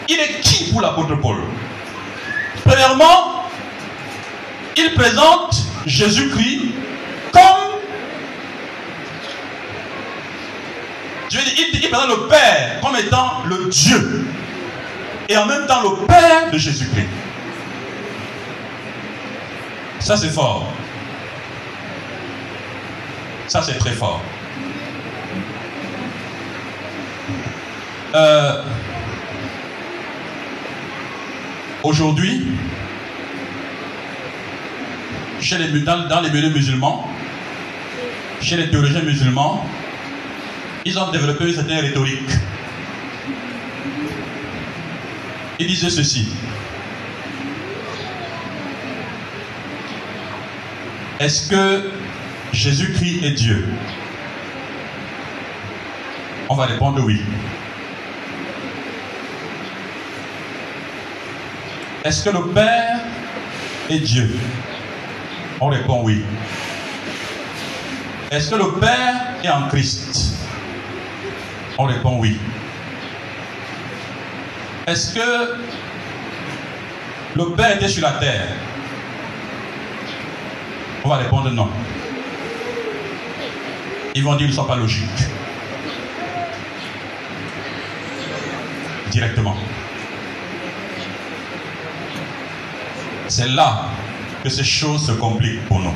Il 0.07 0.17
est 0.17 0.39
qui 0.39 0.71
pour 0.71 0.79
l'apôtre 0.79 1.15
Paul? 1.15 1.43
Premièrement, 2.63 3.36
il 4.77 4.93
présente 4.93 5.63
Jésus-Christ 5.85 6.61
comme 7.31 7.41
je 11.29 11.37
veux 11.37 11.43
dire, 11.43 11.53
il, 11.73 11.89
présente 11.89 12.09
le 12.09 12.27
Père 12.27 12.79
comme 12.81 12.95
étant 12.95 13.43
le 13.45 13.65
Dieu 13.69 14.27
et 15.29 15.37
en 15.37 15.45
même 15.45 15.65
temps 15.67 15.81
le 15.81 16.05
Père 16.05 16.51
de 16.51 16.57
Jésus-Christ. 16.57 17.07
Ça 19.99 20.15
c'est 20.15 20.29
fort. 20.29 20.71
Ça 23.47 23.61
c'est 23.61 23.77
très 23.77 23.91
fort. 23.91 24.21
Euh, 28.15 28.63
Aujourd'hui, 31.83 32.47
chez 35.41 35.57
les, 35.57 35.79
dans, 35.81 36.07
dans 36.07 36.21
les 36.21 36.29
milieux 36.29 36.49
musulmans, 36.49 37.09
chez 38.41 38.57
les 38.57 38.69
théologiens 38.69 39.01
musulmans, 39.01 39.65
ils 40.85 40.97
ont 40.97 41.11
développé 41.11 41.45
une 41.47 41.53
certaine 41.53 41.79
rhétorique. 41.79 42.29
Ils 45.59 45.67
disaient 45.67 45.89
ceci. 45.89 46.29
Est-ce 51.19 51.49
que 51.49 51.91
Jésus-Christ 52.53 53.23
est 53.23 53.31
Dieu? 53.31 53.67
On 56.49 56.55
va 56.55 56.65
répondre 56.65 57.03
oui. 57.03 57.21
Est-ce 62.03 62.23
que 62.23 62.29
le 62.29 62.47
Père 62.53 62.99
est 63.89 63.99
Dieu? 63.99 64.29
On 65.59 65.67
répond 65.69 66.01
oui. 66.03 66.23
Est-ce 68.29 68.51
que 68.51 68.55
le 68.55 68.79
Père 68.79 69.35
est 69.43 69.49
en 69.49 69.67
Christ? 69.69 70.35
On 71.77 71.85
répond 71.85 72.19
oui. 72.19 72.39
Est-ce 74.85 75.15
que 75.15 75.55
le 77.35 77.55
Père 77.55 77.75
était 77.75 77.87
sur 77.87 78.03
la 78.03 78.11
terre? 78.13 78.49
On 81.03 81.09
va 81.09 81.15
répondre 81.17 81.49
non. 81.49 81.69
Ils 84.13 84.23
vont 84.23 84.31
dire 84.31 84.39
qu'ils 84.39 84.49
ne 84.49 84.53
sont 84.53 84.65
pas 84.65 84.75
logiques. 84.75 85.07
Directement. 89.09 89.57
C'est 93.27 93.47
là 93.49 93.85
ces 94.49 94.63
choses 94.63 95.05
se 95.07 95.11
compliquent 95.13 95.65
pour 95.67 95.79
nous. 95.79 95.93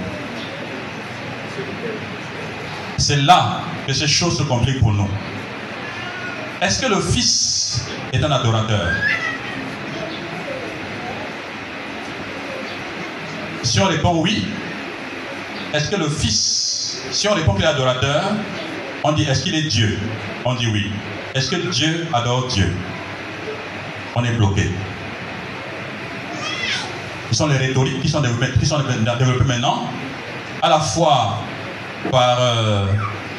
C'est 2.97 3.17
là 3.17 3.61
que 3.87 3.93
ces 3.93 4.07
choses 4.07 4.37
se 4.37 4.43
compliquent 4.43 4.79
pour 4.79 4.93
nous. 4.93 5.09
Est-ce 6.61 6.81
que 6.81 6.87
le 6.87 7.01
Fils 7.01 7.87
est 8.13 8.23
un 8.23 8.31
adorateur? 8.31 8.87
Si 13.63 13.79
on 13.79 13.85
répond 13.85 14.21
oui, 14.21 14.45
est-ce 15.73 15.89
que 15.89 15.95
le 15.95 16.09
Fils, 16.09 17.03
si 17.11 17.27
on 17.27 17.33
répond 17.33 17.53
qu'il 17.53 17.63
est 17.63 17.67
adorateur, 17.67 18.23
on 19.03 19.13
dit 19.13 19.23
est-ce 19.23 19.43
qu'il 19.43 19.55
est 19.55 19.63
Dieu? 19.63 19.97
On 20.45 20.53
dit 20.53 20.67
oui. 20.67 20.91
Est-ce 21.33 21.49
que 21.49 21.55
Dieu 21.69 22.07
adore 22.13 22.47
Dieu? 22.47 22.71
On 24.15 24.23
est 24.23 24.33
bloqué. 24.33 24.69
Qui 27.31 27.37
sont 27.37 27.47
les 27.47 27.57
rhétoriques 27.57 28.01
qui 28.01 28.09
sont 28.09 28.19
développées, 28.19 28.51
qui 28.59 28.65
sont 28.65 28.79
développées 28.79 29.45
maintenant, 29.45 29.85
à 30.61 30.69
la 30.69 30.79
fois 30.79 31.37
par 32.11 32.37
euh, 32.41 32.85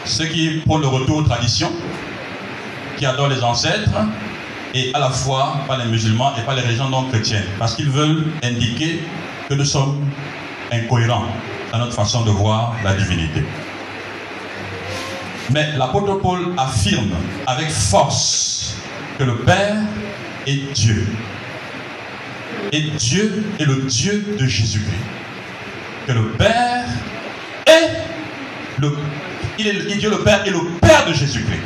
ceux 0.06 0.24
qui 0.24 0.62
prônent 0.66 0.80
le 0.80 0.88
retour 0.88 1.18
aux 1.18 1.22
traditions, 1.22 1.70
qui 2.96 3.04
adorent 3.04 3.28
les 3.28 3.44
ancêtres, 3.44 3.90
et 4.74 4.90
à 4.94 4.98
la 4.98 5.10
fois 5.10 5.58
par 5.68 5.76
les 5.76 5.84
musulmans 5.84 6.32
et 6.38 6.40
par 6.40 6.54
les 6.54 6.62
régions 6.62 6.88
non 6.88 7.04
chrétiennes, 7.10 7.44
parce 7.58 7.74
qu'ils 7.74 7.90
veulent 7.90 8.28
indiquer 8.42 9.02
que 9.50 9.54
nous 9.54 9.66
sommes 9.66 10.00
incohérents 10.72 11.26
dans 11.70 11.78
notre 11.78 11.92
façon 11.92 12.22
de 12.22 12.30
voir 12.30 12.74
la 12.82 12.94
divinité. 12.94 13.44
Mais 15.50 15.76
l'apôtre 15.76 16.14
Paul 16.14 16.54
affirme 16.56 17.10
avec 17.46 17.68
force 17.68 18.78
que 19.18 19.24
le 19.24 19.36
Père 19.40 19.76
est 20.46 20.72
Dieu. 20.72 21.06
Et 22.74 22.80
Dieu 22.80 23.44
est 23.60 23.66
le 23.66 23.82
Dieu 23.82 24.24
de 24.38 24.46
Jésus-Christ. 24.46 24.96
Que 26.06 26.12
le 26.12 26.30
Père 26.32 26.86
est 27.66 27.90
le, 28.78 28.96
Dieu 29.98 30.08
le 30.08 30.24
Père 30.24 30.46
est 30.46 30.50
le 30.50 30.64
Père 30.80 31.06
de 31.06 31.12
Jésus-Christ. 31.12 31.60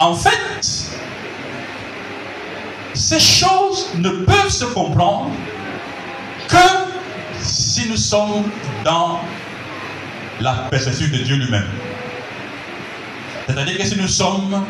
En 0.00 0.16
fait, 0.16 0.90
ces 2.92 3.20
choses 3.20 3.90
ne 3.94 4.10
peuvent 4.10 4.50
se 4.50 4.64
comprendre 4.64 5.30
que 6.48 6.56
si 7.40 7.88
nous 7.88 7.96
sommes 7.96 8.50
dans 8.84 9.20
la 10.40 10.54
perspective 10.70 11.12
de 11.12 11.22
Dieu 11.22 11.36
lui-même. 11.36 11.68
C'est-à-dire 13.52 13.76
que 13.76 13.84
si 13.84 13.96
nous 13.96 14.08
sommes 14.08 14.64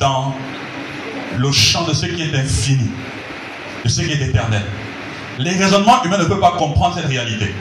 dans 0.00 0.34
le 1.36 1.52
champ 1.52 1.84
de 1.84 1.92
ce 1.92 2.06
qui 2.06 2.22
est 2.22 2.34
infini, 2.34 2.90
de 3.84 3.88
ce 3.88 4.00
qui 4.00 4.12
est 4.12 4.28
éternel, 4.28 4.64
les 5.38 5.50
raisonnements 5.50 6.02
humains 6.04 6.16
ne 6.16 6.24
peuvent 6.24 6.40
pas 6.40 6.52
comprendre 6.52 6.94
cette 6.94 7.06
réalité. 7.06 7.54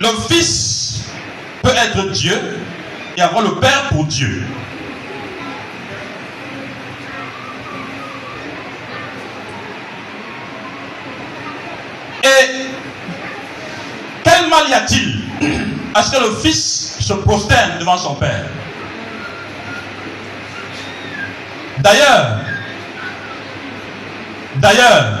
Le 0.00 0.08
Fils 0.28 1.06
peut 1.62 1.70
être 1.70 2.10
Dieu 2.12 2.38
et 3.16 3.22
avoir 3.22 3.42
le 3.42 3.56
Père 3.56 3.88
pour 3.88 4.04
Dieu. 4.04 4.44
Et 12.22 12.66
quel 14.22 14.48
mal 14.48 14.68
y 14.70 14.74
a-t-il 14.74 15.20
à 15.94 16.02
ce 16.02 16.10
que 16.12 16.20
le 16.20 16.34
Fils 16.36 16.73
se 17.04 17.12
prosterne 17.12 17.78
devant 17.78 17.96
son 17.96 18.14
Père 18.14 18.46
D'ailleurs, 21.78 22.38
d'ailleurs, 24.56 25.18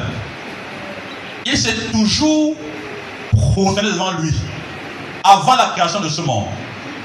il 1.44 1.58
s'est 1.58 1.74
toujours 1.92 2.56
prosterné 3.52 3.90
devant 3.90 4.12
lui 4.12 4.32
avant 5.24 5.56
la 5.56 5.72
création 5.76 6.00
de 6.00 6.08
ce 6.08 6.22
monde 6.22 6.46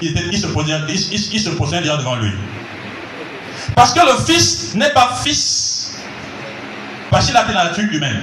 il, 0.02 0.38
se 0.40 0.48
posait 0.48 1.82
devant 1.82 2.16
lui. 2.16 2.32
Parce 3.76 3.94
que 3.94 4.00
le 4.00 4.24
Fils 4.26 4.76
n'est 4.76 4.92
pas 4.92 5.18
Fils 5.22 5.98
parce 7.12 7.26
qu'il 7.26 7.36
a 7.36 7.46
la 7.46 7.66
nature 7.66 7.92
humaine. 7.92 8.22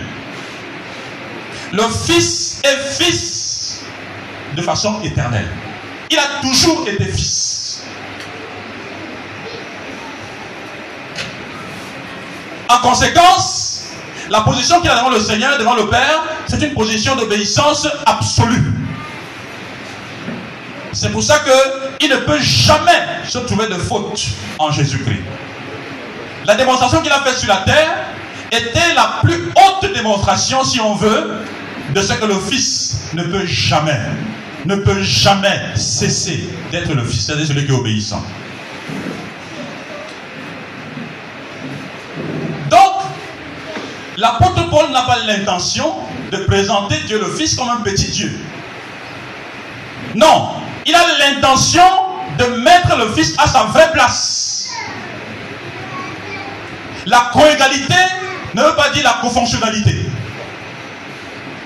Le 1.73 1.83
Fils 1.83 2.61
est 2.65 2.93
Fils 2.93 3.83
de 4.57 4.63
façon 4.63 5.03
éternelle. 5.03 5.49
Il 6.11 6.19
a 6.19 6.41
toujours 6.41 6.87
été 6.89 7.05
Fils. 7.05 7.83
En 12.69 12.79
conséquence, 12.79 13.85
la 14.29 14.41
position 14.41 14.81
qu'il 14.81 14.91
a 14.91 14.97
devant 14.97 15.11
le 15.11 15.21
Seigneur, 15.21 15.59
devant 15.59 15.75
le 15.75 15.89
Père, 15.89 16.25
c'est 16.47 16.61
une 16.63 16.75
position 16.75 17.15
d'obéissance 17.17 17.87
absolue. 18.05 18.73
C'est 20.93 21.11
pour 21.11 21.23
ça 21.23 21.41
qu'il 21.99 22.11
ne 22.11 22.17
peut 22.17 22.41
jamais 22.41 23.21
se 23.29 23.39
trouver 23.39 23.69
de 23.69 23.75
faute 23.75 24.27
en 24.59 24.71
Jésus-Christ. 24.71 25.23
La 26.47 26.55
démonstration 26.55 27.03
qu'il 27.03 27.13
a 27.13 27.21
faite 27.21 27.39
sur 27.39 27.49
la 27.49 27.59
terre 27.59 27.93
était 28.51 28.95
la 28.95 29.19
plus 29.23 29.53
haute 29.57 29.93
démonstration, 29.93 30.65
si 30.65 30.81
on 30.81 30.95
veut, 30.95 31.43
de 31.95 32.01
ce 32.01 32.13
que 32.15 32.25
le 32.25 32.39
Fils 32.39 32.99
ne 33.15 33.25
peut 33.25 33.47
jamais, 33.47 34.01
ne 34.67 34.77
peut 34.77 35.01
jamais 35.01 35.61
cesser 35.77 36.49
d'être 36.73 36.93
le 36.93 37.05
Fils, 37.05 37.27
c'est-à-dire 37.27 37.47
celui 37.47 37.67
qui 37.67 37.73
est 37.73 37.75
obéissant. 37.75 38.23
Donc, 42.69 43.03
l'apôtre 44.17 44.69
Paul 44.69 44.91
n'a 44.91 45.03
pas 45.03 45.19
l'intention 45.25 45.95
de 46.33 46.39
présenter 46.39 46.97
Dieu 47.07 47.21
le 47.21 47.31
Fils 47.37 47.55
comme 47.55 47.69
un 47.69 47.81
petit 47.83 48.11
Dieu. 48.11 48.33
Non, 50.17 50.51
il 50.85 50.95
a 50.95 51.05
l'intention 51.19 51.83
de 52.39 52.45
mettre 52.63 52.97
le 52.97 53.13
Fils 53.15 53.35
à 53.39 53.47
sa 53.47 53.65
vraie 53.65 53.93
place. 53.93 54.71
La 57.07 57.31
coégalité 57.33 57.95
ne 58.55 58.63
veut 58.63 58.75
pas 58.75 58.91
dire 58.91 59.05
la 59.05 59.19
cofonctionnalité. 59.21 59.95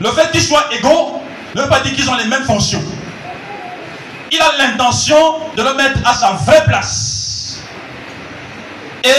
Le 0.00 0.10
fait 0.10 0.30
qu'ils 0.32 0.42
soient 0.42 0.66
égaux 0.72 1.19
ne 1.54 1.62
veut 1.62 1.68
pas 1.68 1.80
dire 1.80 1.94
qu'ils 1.94 2.08
ont 2.08 2.16
les 2.16 2.26
mêmes 2.26 2.44
fonctions. 2.44 2.82
Il 4.32 4.40
a 4.40 4.52
l'intention 4.58 5.38
de 5.56 5.62
le 5.62 5.74
mettre 5.74 5.98
à 6.04 6.14
sa 6.14 6.32
vraie 6.32 6.64
place. 6.64 7.62
Et 9.02 9.10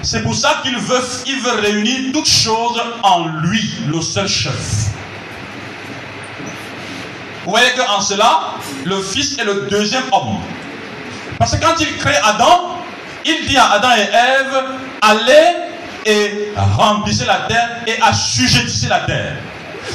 c'est 0.00 0.22
pour 0.22 0.34
ça 0.34 0.60
qu'il 0.62 0.76
veut, 0.78 1.00
il 1.26 1.40
veut 1.40 1.60
réunir 1.60 2.12
toutes 2.12 2.28
choses 2.28 2.82
en 3.02 3.26
lui, 3.26 3.70
le 3.86 4.00
seul 4.00 4.26
chef. 4.26 4.88
Vous 7.44 7.50
voyez 7.50 7.72
qu'en 7.76 8.00
cela, 8.00 8.54
le 8.84 9.02
Fils 9.02 9.36
est 9.38 9.44
le 9.44 9.66
deuxième 9.68 10.04
homme. 10.12 10.38
Parce 11.38 11.56
que 11.56 11.64
quand 11.64 11.74
il 11.80 11.96
crée 11.96 12.16
Adam, 12.22 12.78
il 13.24 13.46
dit 13.46 13.56
à 13.56 13.72
Adam 13.72 13.90
et 13.96 14.00
Ève, 14.00 14.64
allez 15.00 15.56
et 16.04 16.52
remplissez 16.56 17.24
la 17.24 17.40
terre 17.48 17.68
et 17.86 18.00
assujettissez 18.00 18.88
la 18.88 19.00
terre. 19.00 19.36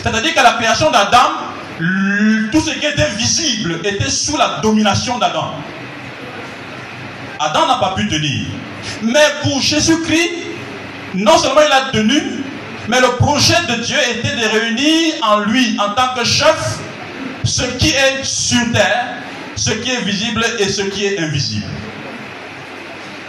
C'est-à-dire 0.04 0.34
qu'à 0.34 0.44
la 0.44 0.54
création 0.54 0.92
d'Adam, 0.92 1.32
tout 2.52 2.62
ce 2.62 2.72
qui 2.72 2.86
était 2.86 3.10
visible 3.18 3.80
était 3.84 4.10
sous 4.10 4.38
la 4.38 4.60
domination 4.62 5.18
d'Adam. 5.18 5.54
Adam 7.40 7.68
n'a 7.68 7.76
pas 7.76 7.94
pu 7.96 8.08
tenir. 8.08 8.46
Mais 9.04 9.26
pour 9.44 9.62
Jésus-Christ, 9.62 10.32
non 11.14 11.38
seulement 11.38 11.62
il 11.66 11.72
a 11.72 11.92
tenu, 11.92 12.44
mais 12.88 13.00
le 13.00 13.10
projet 13.18 13.58
de 13.70 13.76
Dieu 13.84 13.98
était 14.12 14.36
de 14.36 14.48
réunir 14.48 15.14
en 15.22 15.40
lui, 15.42 15.78
en 15.80 15.94
tant 15.94 16.14
que 16.16 16.26
chef, 16.26 16.80
ce 17.44 17.64
qui 17.78 17.90
est 17.90 18.24
sur 18.24 18.72
terre, 18.72 19.16
ce 19.56 19.72
qui 19.72 19.92
est 19.92 20.02
visible 20.02 20.46
et 20.60 20.70
ce 20.70 20.84
qui 20.84 21.06
est 21.06 21.20
invisible. 21.20 21.66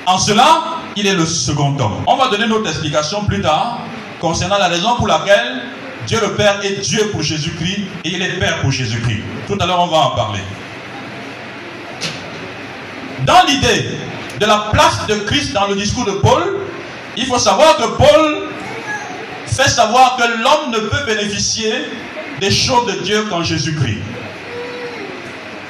En 0.07 0.19
cela, 0.19 0.79
il 0.97 1.07
est 1.07 1.15
le 1.15 1.27
second 1.27 1.77
homme. 1.79 2.03
On 2.07 2.17
va 2.17 2.29
donner 2.29 2.47
notre 2.47 2.69
explication 2.69 3.25
plus 3.25 3.41
tard 3.41 3.81
concernant 4.21 4.59
la 4.59 4.69
raison 4.69 4.97
pour 4.97 5.07
laquelle 5.07 5.63
Dieu 6.09 6.19
le 6.23 6.33
Père 6.37 6.65
est 6.65 6.81
Dieu 6.81 7.11
pour 7.13 7.23
Jésus-Christ 7.23 7.81
et 8.03 8.09
il 8.09 8.23
est 8.23 8.39
Père 8.39 8.63
pour 8.63 8.73
Jésus-Christ. 8.73 9.21
Tout 9.47 9.59
à 9.61 9.67
l'heure, 9.67 9.81
on 9.81 9.89
va 9.89 9.99
en 9.99 10.11
parler. 10.13 10.41
Dans 13.27 13.45
l'idée 13.47 13.91
de 14.41 14.47
la 14.47 14.71
place 14.73 15.07
de 15.07 15.17
Christ 15.17 15.53
dans 15.53 15.67
le 15.67 15.75
discours 15.75 16.07
de 16.07 16.13
Paul, 16.13 16.61
il 17.19 17.27
faut 17.27 17.39
savoir 17.39 17.77
que 17.77 17.83
Paul 17.99 18.49
fait 19.49 19.69
savoir 19.69 20.17
que 20.17 20.23
l'homme 20.23 20.71
ne 20.71 20.89
peut 20.89 21.05
bénéficier 21.05 21.75
des 22.41 22.51
choses 22.51 22.87
de 22.87 23.03
Dieu 23.03 23.25
qu'en 23.29 23.43
Jésus-Christ. 23.43 24.01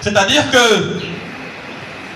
C'est-à-dire 0.03 0.49
que 0.53 1.01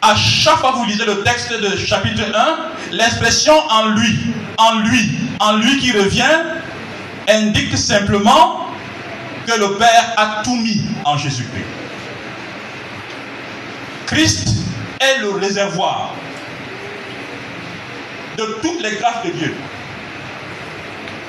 à 0.01 0.15
chaque 0.15 0.59
fois 0.59 0.73
que 0.73 0.77
vous 0.77 0.85
lisez 0.85 1.05
le 1.05 1.25
texte 1.25 1.53
de 1.61 1.77
chapitre 1.77 2.23
1, 2.33 2.95
l'expression 2.97 3.55
en 3.69 3.89
lui, 3.89 4.17
en 4.59 4.79
lui, 4.79 5.11
en 5.41 5.57
lui 5.57 5.79
qui 5.79 5.91
revient, 5.91 6.39
indique 7.29 7.77
simplement 7.77 8.67
que 9.47 9.59
le 9.59 9.77
Père 9.77 10.15
a 10.17 10.43
tout 10.45 10.57
mis 10.57 10.83
en 11.05 11.17
Jésus-Christ. 11.17 11.67
Christ 14.07 14.49
est 15.01 15.21
le 15.21 15.31
réservoir 15.31 16.11
de 18.37 18.59
toutes 18.63 18.83
les 18.83 18.97
grâces 18.97 19.25
de 19.25 19.31
Dieu. 19.31 19.55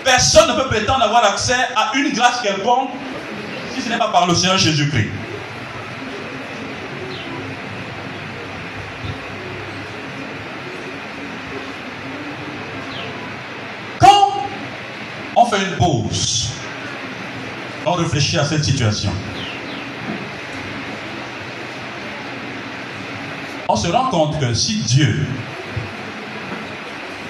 Personne 0.03 0.49
ne 0.49 0.61
peut 0.61 0.67
prétendre 0.67 1.03
avoir 1.03 1.23
accès 1.23 1.55
à 1.75 1.91
une 1.95 2.11
grâce 2.11 2.41
quelconque 2.41 2.89
si 3.73 3.81
ce 3.81 3.89
n'est 3.89 3.97
pas 3.97 4.09
par 4.09 4.27
le 4.27 4.35
Seigneur 4.35 4.57
Jésus-Christ. 4.57 5.09
Quand 13.99 14.43
on 15.35 15.42
une 15.57 15.77
pause, 15.77 16.49
on 17.85 17.93
réfléchit 17.93 18.37
à 18.37 18.45
cette 18.45 18.63
situation. 18.63 19.11
on 23.73 23.75
se 23.75 23.87
rend 23.87 24.09
compte 24.09 24.39
que 24.39 24.53
si 24.53 24.75
Dieu 24.83 25.25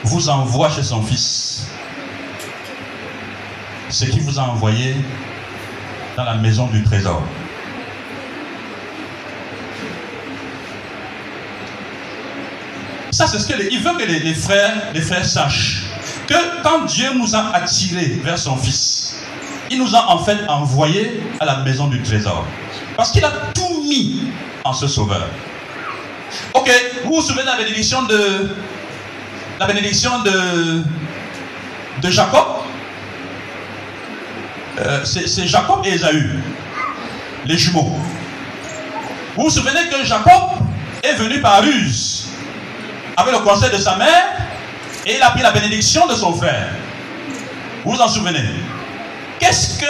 vous 0.04 0.28
envoie 0.28 0.70
chez 0.70 0.84
son 0.84 1.02
Fils, 1.02 1.68
c'est 3.88 4.10
qu'il 4.10 4.24
vous 4.24 4.38
a 4.38 4.44
envoyé 4.44 4.94
dans 6.18 6.26
la 6.26 6.36
maison 6.36 6.68
du 6.68 6.84
trésor. 6.84 7.24
Ça, 13.12 13.26
c'est 13.28 13.40
ce 13.40 13.48
qu'il 13.48 13.80
veut 13.80 13.98
que 13.98 14.04
les, 14.04 14.34
frères, 14.34 14.92
les 14.94 15.02
frères 15.02 15.26
sachent. 15.26 15.93
Que 16.28 16.62
quand 16.64 16.86
Dieu 16.86 17.10
nous 17.16 17.36
a 17.36 17.56
attirés 17.56 18.20
vers 18.24 18.38
son 18.38 18.56
Fils, 18.58 19.16
il 19.70 19.80
nous 19.80 19.96
a 19.96 20.10
en 20.10 20.20
fait 20.20 20.38
envoyés 20.48 21.22
à 21.40 21.46
la 21.46 21.58
maison 21.58 21.88
du 21.88 22.02
trésor. 22.02 22.46
Parce 22.96 23.12
qu'il 23.12 23.24
a 23.26 23.32
tout 23.54 23.84
mis 23.88 24.28
en 24.64 24.74
ce 24.74 24.88
sauveur. 24.88 25.28
Ok, 26.54 26.72
vous 27.04 27.16
vous 27.16 27.22
souvenez 27.22 27.44
de 27.44 27.48
la 27.48 27.58
bénédiction 27.58 28.04
de 28.04 28.50
la 29.60 29.68
bénédiction 29.68 30.12
de, 30.24 30.84
Jacob? 32.10 32.46
Euh, 34.80 35.06
C'est 35.06 35.48
Jacob 35.48 35.82
et 35.86 35.90
Esaü, 35.90 36.40
les 37.46 37.58
jumeaux. 37.58 37.98
Vous 39.36 39.44
vous 39.44 39.50
souvenez 39.50 39.88
que 39.90 40.06
Jacob 40.06 40.60
est 41.04 41.14
venu 41.14 41.42
par 41.42 41.62
ruse 41.62 42.30
avec 43.16 43.34
le 43.34 43.40
conseil 43.40 43.72
de 43.72 43.78
sa 43.78 43.96
mère 43.96 44.43
et 45.06 45.18
il 45.18 45.22
a 45.22 45.32
pris 45.32 45.41
la 45.41 45.51
bénédiction 45.51 46.08
de 46.08 46.16
son 46.16 46.34
frère. 46.34 46.70
Vous 47.84 47.91
vous 47.91 48.01
en 48.01 48.08
souvenez? 48.08 48.43
Qu'est-ce 49.39 49.80
que 49.80 49.86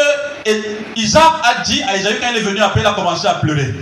Isaac 0.96 1.34
a 1.44 1.62
dit 1.62 1.84
à 1.84 1.96
Esaü 1.96 2.20
quand 2.20 2.28
il 2.32 2.38
est 2.38 2.42
venu 2.42 2.60
après, 2.60 2.82
il 2.82 2.88
a 2.88 2.94
commencé 2.94 3.28
à 3.28 3.36
pleurer? 3.36 3.74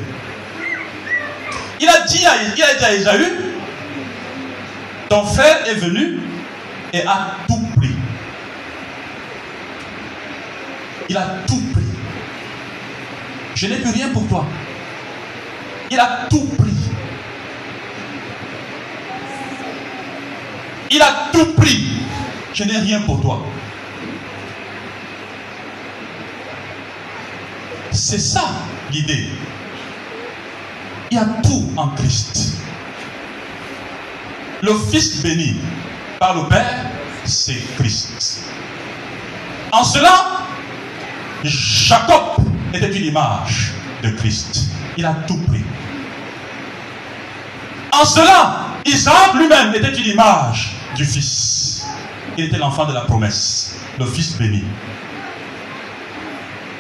Il 1.80 1.88
a 1.90 2.02
dit 2.02 2.26
à, 2.26 2.34
il 2.56 3.08
à 3.08 3.14
ton 5.10 5.26
frère 5.26 5.68
est 5.68 5.76
venu 5.76 6.20
et 6.94 7.06
a 7.06 7.36
tout 7.48 7.68
pris. 7.76 7.96
Il 11.10 11.18
a 11.18 11.28
tout 11.48 11.62
pris. 11.74 11.84
Je 13.56 13.68
n'ai 13.68 13.78
plus 13.78 13.92
rien 13.92 14.10
pour 14.10 14.28
toi. 14.28 14.46
Il 15.90 16.00
a 16.00 16.28
tout 16.30 16.46
pris. 16.58 16.81
Il 20.92 21.02
a 21.02 21.30
tout 21.32 21.54
pris. 21.54 21.88
Je 22.54 22.66
n'ai 22.66 22.78
rien 22.78 23.00
pour 23.02 23.22
toi. 23.22 23.42
C'est 27.92 28.20
ça 28.20 28.44
l'idée. 28.92 29.30
Il 31.10 31.16
y 31.16 31.18
a 31.18 31.26
tout 31.44 31.72
en 31.78 31.88
Christ. 31.90 32.58
Le 34.62 34.74
Fils 34.92 35.24
béni 35.24 35.56
par 36.20 36.36
le 36.36 36.48
Père, 36.50 36.86
c'est 37.24 37.62
Christ. 37.78 38.44
En 39.72 39.84
cela, 39.86 40.42
Jacob 41.44 42.46
était 42.74 42.92
une 42.92 43.06
image 43.06 43.72
de 44.04 44.10
Christ. 44.10 44.66
Il 44.98 45.06
a 45.06 45.14
tout 45.26 45.38
pris. 45.48 45.64
En 47.94 48.06
cela, 48.06 48.68
Isaac 48.86 49.34
lui-même 49.36 49.74
était 49.74 49.96
une 49.96 50.12
image 50.12 50.81
du 50.96 51.06
Fils. 51.06 51.86
Il 52.38 52.46
était 52.46 52.58
l'enfant 52.58 52.86
de 52.86 52.94
la 52.94 53.02
promesse, 53.02 53.76
le 54.00 54.06
Fils 54.06 54.38
béni. 54.38 54.64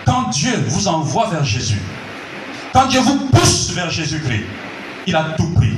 Quand 0.05 0.29
Dieu 0.29 0.51
vous 0.67 0.87
envoie 0.87 1.29
vers 1.29 1.43
Jésus, 1.43 1.81
quand 2.73 2.87
Dieu 2.87 3.01
vous 3.01 3.27
pousse 3.27 3.71
vers 3.71 3.89
Jésus-Christ, 3.89 4.45
il 5.07 5.15
a 5.15 5.35
tout 5.37 5.49
pris. 5.51 5.73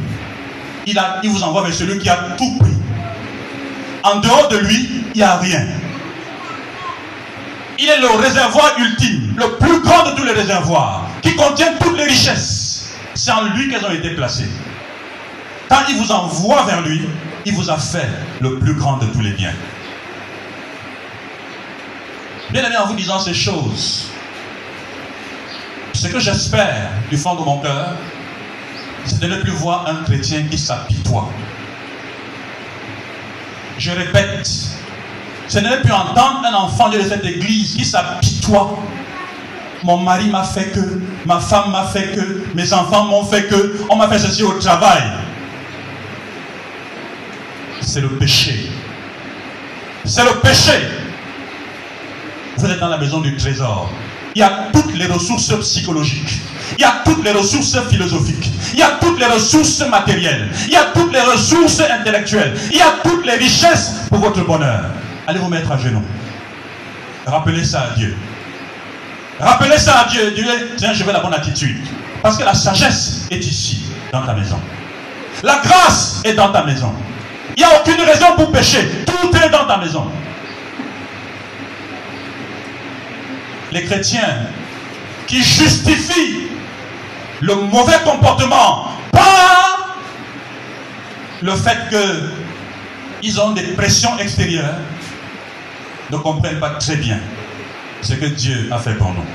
Il, 0.86 0.98
a, 0.98 1.20
il 1.24 1.30
vous 1.30 1.44
envoie 1.44 1.64
vers 1.64 1.74
celui 1.74 1.98
qui 2.00 2.10
a 2.10 2.18
tout 2.38 2.58
pris. 2.60 2.74
En 4.04 4.20
dehors 4.20 4.50
de 4.50 4.58
lui, 4.58 4.90
il 5.14 5.18
n'y 5.18 5.24
a 5.24 5.38
rien. 5.38 5.66
Il 7.80 7.90
est 7.90 8.00
le 8.00 8.10
réservoir 8.22 8.78
ultime, 8.78 9.34
le 9.38 9.58
plus 9.58 9.82
grand 9.82 10.10
de 10.10 10.16
tous 10.16 10.24
les 10.24 10.34
réservoirs, 10.34 11.08
qui 11.22 11.36
contient 11.36 11.74
toutes 11.80 11.98
les 11.98 12.06
richesses. 12.06 12.94
C'est 13.16 13.32
en 13.32 13.46
lui 13.46 13.70
qu'elles 13.70 13.86
ont 13.86 13.92
été 13.92 14.12
placées. 14.12 14.50
Quand 15.70 15.82
il 15.90 15.96
vous 15.96 16.12
envoie 16.12 16.64
vers 16.64 16.82
lui, 16.82 17.02
il 17.46 17.54
vous 17.54 17.70
a 17.70 17.78
fait 17.78 18.08
le 18.42 18.60
plus 18.60 18.74
grand 18.76 18.98
de 18.98 19.06
tous 19.08 19.22
les 19.22 19.32
biens. 19.32 19.54
Bien 22.52 22.64
aimé, 22.66 22.76
en 22.78 22.86
vous 22.86 22.96
disant 22.96 23.20
ces 23.20 23.34
choses, 23.34 24.10
ce 25.94 26.08
que 26.08 26.20
j'espère 26.20 26.90
du 27.10 27.18
fond 27.18 27.36
de 27.36 27.42
mon 27.42 27.60
cœur, 27.60 27.96
c'est 29.06 29.20
de 29.20 29.28
ne 29.28 29.42
plus 29.42 29.52
voir 29.52 29.88
un 29.88 30.04
chrétien 30.04 30.44
qui 30.50 30.58
s'apitoie. 30.58 31.30
Je 33.78 33.92
répète, 33.92 34.50
ce 35.48 35.60
n'est 35.60 35.82
plus 35.82 35.92
entendre 35.92 36.46
un 36.46 36.54
enfant 36.54 36.90
de 36.90 37.02
cette 37.02 37.26
église 37.26 37.76
qui 37.76 37.86
s'apitoie. 37.86 38.78
Mon 39.84 39.98
mari 39.98 40.30
m'a 40.30 40.44
fait 40.44 40.72
que, 40.72 41.02
ma 41.26 41.40
femme 41.40 41.72
m'a 41.72 41.86
fait 41.88 42.16
que, 42.16 42.46
mes 42.54 42.72
enfants 42.72 43.06
m'ont 43.06 43.26
fait 43.26 43.48
que, 43.48 43.82
on 43.90 43.98
m'a 43.98 44.08
fait 44.08 44.20
ceci 44.20 44.44
au 44.44 44.54
travail. 44.54 45.04
C'est 47.86 48.02
le 48.02 48.10
péché. 48.10 48.70
C'est 50.06 50.24
le 50.24 50.40
péché. 50.40 50.72
Vous 52.58 52.66
êtes 52.66 52.80
dans 52.80 52.88
la 52.88 52.98
maison 52.98 53.20
du 53.20 53.36
trésor. 53.36 53.90
Il 54.36 54.40
y 54.40 54.44
a 54.44 54.70
toutes 54.72 54.96
les 54.96 55.06
ressources 55.06 55.54
psychologiques. 55.60 56.40
Il 56.78 56.82
y 56.82 56.86
a 56.86 57.02
toutes 57.06 57.24
les 57.24 57.32
ressources 57.32 57.78
philosophiques. 57.90 58.52
Il 58.74 58.80
y 58.80 58.84
a 58.84 58.98
toutes 59.02 59.20
les 59.20 59.28
ressources 59.28 59.86
matérielles. 59.88 60.50
Il 60.66 60.74
y 60.74 60.76
a 60.76 60.86
toutes 60.94 61.14
les 61.14 61.22
ressources 61.22 61.82
intellectuelles. 61.82 62.58
Il 62.72 62.78
y 62.78 62.82
a 62.82 62.94
toutes 63.04 63.26
les 63.26 63.36
richesses 63.36 63.94
pour 64.10 64.20
votre 64.20 64.44
bonheur. 64.44 64.86
Allez 65.28 65.40
vous 65.40 65.50
mettre 65.50 65.72
à 65.72 65.78
genoux. 65.78 66.04
Rappelez 67.26 67.64
ça 67.64 67.90
à 67.92 67.96
Dieu. 67.96 68.16
Rappelez 69.40 69.78
ça 69.78 70.00
à 70.00 70.10
Dieu. 70.10 70.32
Dieu, 70.32 70.46
tiens, 70.78 70.94
je 70.94 71.04
veux 71.04 71.12
la 71.14 71.20
bonne 71.20 71.34
attitude. 71.34 71.78
Parce 72.22 72.38
que 72.38 72.44
la 72.44 72.54
sagesse 72.54 73.28
est 73.30 73.46
ici, 73.46 73.84
dans 74.12 74.26
ta 74.26 74.34
maison. 74.34 74.60
La 75.44 75.62
grâce 75.64 76.22
est 76.24 76.34
dans 76.34 76.52
ta 76.52 76.64
maison. 76.64 76.94
Il 77.56 77.60
n'y 77.60 77.64
a 77.64 77.80
aucune 77.80 78.02
raison 78.02 78.36
pour 78.36 78.52
pécher. 78.52 79.06
Tout 79.06 79.36
est 79.38 79.50
dans 79.50 79.66
ta 79.66 79.78
maison. 79.78 80.12
les 83.74 83.84
chrétiens 83.84 84.48
qui 85.26 85.38
justifient 85.44 86.48
le 87.42 87.56
mauvais 87.56 87.98
comportement 88.06 88.90
par 89.12 89.98
le 91.42 91.52
fait 91.56 91.78
qu'ils 93.22 93.42
ont 93.42 93.52
des 93.52 93.64
pressions 93.74 94.18
extérieures, 94.20 94.76
ne 96.12 96.18
comprennent 96.18 96.60
pas 96.60 96.72
très 96.72 96.96
bien 96.96 97.20
ce 98.02 98.14
que 98.14 98.26
Dieu 98.26 98.70
a 98.72 98.78
fait 98.78 98.94
pour 98.94 99.14
nous. 99.14 99.26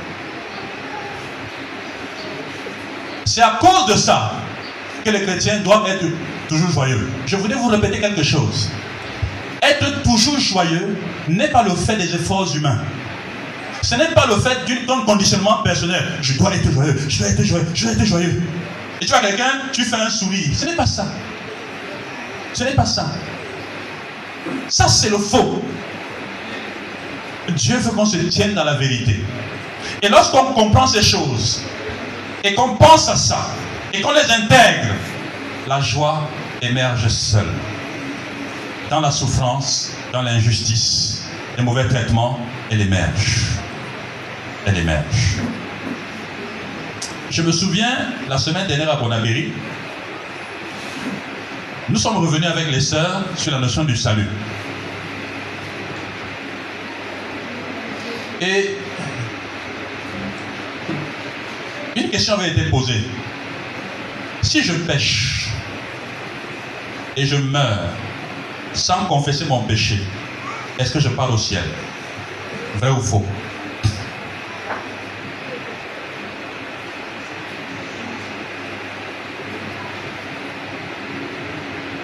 C'est 3.24 3.42
à 3.42 3.58
cause 3.60 3.86
de 3.86 3.94
ça 3.94 4.32
que 5.04 5.10
les 5.10 5.22
chrétiens 5.22 5.58
doivent 5.58 5.88
être 5.88 6.06
toujours 6.48 6.70
joyeux. 6.70 7.08
Je 7.26 7.36
voudrais 7.36 7.56
vous 7.56 7.68
répéter 7.68 8.00
quelque 8.00 8.22
chose. 8.22 8.70
Être 9.62 10.02
toujours 10.02 10.38
joyeux 10.38 10.96
n'est 11.28 11.48
pas 11.48 11.62
le 11.62 11.74
fait 11.74 11.96
des 11.96 12.14
efforts 12.14 12.54
humains. 12.56 12.80
Ce 13.82 13.94
n'est 13.94 14.08
pas 14.08 14.26
le 14.26 14.36
fait 14.36 14.58
d'un 14.86 15.02
conditionnement 15.02 15.62
personnel. 15.62 16.04
Je 16.20 16.36
dois 16.36 16.54
être 16.54 16.70
joyeux, 16.72 16.98
je 17.08 17.18
dois 17.18 17.28
être 17.28 17.42
joyeux, 17.44 17.66
je 17.74 17.84
dois 17.84 17.92
être 17.92 18.04
joyeux. 18.04 18.42
Et 19.00 19.04
tu 19.04 19.12
vois 19.12 19.20
quelqu'un, 19.20 19.52
tu 19.72 19.84
fais 19.84 19.96
un 19.96 20.10
sourire. 20.10 20.48
Ce 20.54 20.64
n'est 20.64 20.74
pas 20.74 20.86
ça. 20.86 21.06
Ce 22.52 22.64
n'est 22.64 22.74
pas 22.74 22.86
ça. 22.86 23.06
Ça, 24.68 24.88
c'est 24.88 25.10
le 25.10 25.18
faux. 25.18 25.62
Dieu 27.50 27.76
veut 27.76 27.90
qu'on 27.92 28.04
se 28.04 28.16
tienne 28.16 28.54
dans 28.54 28.64
la 28.64 28.74
vérité. 28.74 29.22
Et 30.02 30.08
lorsqu'on 30.08 30.52
comprend 30.52 30.86
ces 30.86 31.02
choses, 31.02 31.62
et 32.44 32.54
qu'on 32.54 32.76
pense 32.76 33.08
à 33.08 33.16
ça, 33.16 33.48
et 33.92 34.00
qu'on 34.00 34.12
les 34.12 34.30
intègre, 34.30 34.94
la 35.66 35.80
joie 35.80 36.28
émerge 36.62 37.08
seule. 37.08 37.52
Dans 38.90 39.00
la 39.00 39.10
souffrance, 39.10 39.92
dans 40.12 40.22
l'injustice, 40.22 41.24
les 41.56 41.62
mauvais 41.62 41.86
traitements, 41.88 42.40
elle 42.70 42.80
émerge 42.80 43.58
elle 44.68 44.78
émerge. 44.78 45.38
Je 47.30 47.42
me 47.42 47.52
souviens, 47.52 48.12
la 48.28 48.38
semaine 48.38 48.66
dernière 48.66 48.90
à 48.90 48.96
Bonabéry, 48.96 49.52
nous 51.88 51.98
sommes 51.98 52.18
revenus 52.18 52.48
avec 52.48 52.70
les 52.70 52.80
sœurs 52.80 53.24
sur 53.36 53.52
la 53.52 53.60
notion 53.60 53.84
du 53.84 53.96
salut. 53.96 54.28
Et 58.40 58.76
une 61.96 62.10
question 62.10 62.34
avait 62.34 62.50
été 62.50 62.64
posée. 62.70 63.04
Si 64.42 64.62
je 64.62 64.74
pêche 64.74 65.47
et 67.18 67.26
je 67.26 67.34
meurs 67.34 67.90
sans 68.72 69.06
confesser 69.06 69.44
mon 69.46 69.64
péché, 69.64 69.98
est-ce 70.78 70.92
que 70.92 71.00
je 71.00 71.08
parle 71.08 71.32
au 71.32 71.36
ciel? 71.36 71.64
Vrai 72.76 72.90
ou 72.90 73.00
faux? 73.00 73.24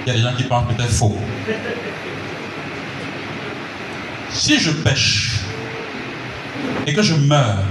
Il 0.05 0.09
y 0.09 0.11
a 0.11 0.15
des 0.15 0.23
gens 0.23 0.35
qui 0.37 0.43
pensent 0.43 0.67
peut-être 0.75 0.93
faux. 0.93 1.17
Si 4.31 4.59
je 4.59 4.73
pêche 4.73 5.43
et 6.89 6.93
que 6.93 7.03
je 7.03 7.15
meurs 7.15 7.63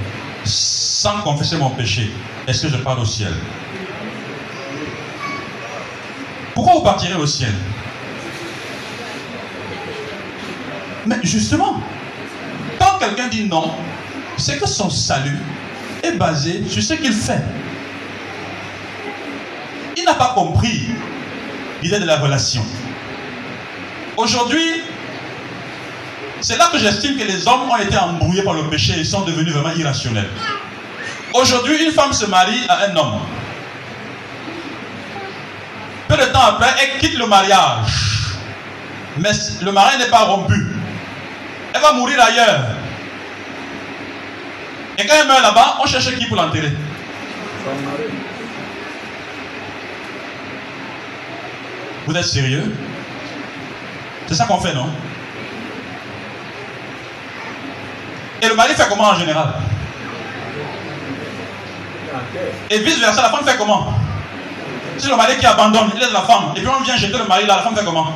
sans 0.45 1.19
confesser 1.19 1.57
mon 1.57 1.71
péché, 1.71 2.09
est-ce 2.47 2.67
que 2.67 2.69
je 2.69 2.77
pars 2.77 2.99
au 2.99 3.05
ciel? 3.05 3.33
Pourquoi 6.53 6.73
vous 6.73 6.81
partirez 6.81 7.15
au 7.15 7.25
ciel? 7.25 7.53
Mais 11.05 11.17
justement, 11.23 11.81
quand 12.79 12.99
quelqu'un 12.99 13.27
dit 13.27 13.45
non, 13.45 13.71
c'est 14.37 14.57
que 14.57 14.67
son 14.67 14.89
salut 14.89 15.39
est 16.01 16.13
basé 16.13 16.63
sur 16.67 16.81
ce 16.81 16.93
qu'il 16.93 17.13
fait. 17.13 17.41
Il 19.97 20.03
n'a 20.05 20.13
pas 20.15 20.33
compris 20.33 20.87
l'idée 21.81 21.99
de 21.99 22.05
la 22.05 22.17
relation. 22.17 22.63
Aujourd'hui, 24.17 24.83
c'est 26.41 26.57
là 26.57 26.69
que 26.71 26.77
j'estime 26.77 27.17
que 27.17 27.23
les 27.23 27.47
hommes 27.47 27.69
ont 27.69 27.77
été 27.77 27.97
embrouillés 27.97 28.43
par 28.43 28.53
le 28.53 28.69
péché 28.69 28.99
et 28.99 29.03
sont 29.03 29.21
devenus 29.21 29.53
vraiment 29.53 29.73
irrationnels. 29.75 30.29
Aujourd'hui, 31.33 31.85
une 31.85 31.91
femme 31.91 32.13
se 32.13 32.25
marie 32.25 32.65
à 32.69 32.85
un 32.89 32.95
homme. 32.95 33.19
Peu 36.13 36.19
de 36.19 36.31
temps 36.31 36.43
après, 36.43 36.67
elle 36.79 36.99
quitte 36.99 37.17
le 37.17 37.25
mariage. 37.25 37.87
Mais 39.17 39.31
le 39.63 39.71
mari 39.71 39.97
n'est 39.97 40.11
pas 40.11 40.25
rompu. 40.25 40.67
Elle 41.73 41.81
va 41.81 41.93
mourir 41.93 42.21
ailleurs. 42.21 42.65
Et 44.99 45.07
quand 45.07 45.15
elle 45.19 45.27
meurt 45.27 45.41
là-bas, 45.41 45.77
on 45.81 45.87
cherche 45.87 46.15
qui 46.15 46.27
pour 46.27 46.37
l'enterrer 46.37 46.71
Vous 52.05 52.15
êtes 52.15 52.25
sérieux? 52.25 52.75
C'est 54.27 54.35
ça 54.35 54.45
qu'on 54.45 54.59
fait, 54.59 54.75
non? 54.75 54.89
Et 58.39 58.47
le 58.49 58.55
mari 58.55 58.75
fait 58.75 58.87
comment 58.87 59.09
en 59.09 59.15
général? 59.15 59.55
Et 62.69 62.77
vice-versa, 62.77 63.19
la 63.19 63.29
femme 63.29 63.47
fait 63.47 63.57
comment? 63.57 64.02
Si 64.97 65.09
le 65.09 65.15
mari 65.15 65.37
qui 65.37 65.45
abandonne, 65.45 65.91
il 65.93 65.99
laisse 65.99 66.13
la 66.13 66.21
femme, 66.21 66.53
et 66.55 66.59
puis 66.61 66.69
on 66.69 66.81
vient 66.83 66.95
jeter 66.95 67.17
le 67.17 67.25
mari 67.25 67.45
là, 67.45 67.57
la 67.57 67.63
femme 67.63 67.75
fait 67.75 67.83
comment? 67.83 68.15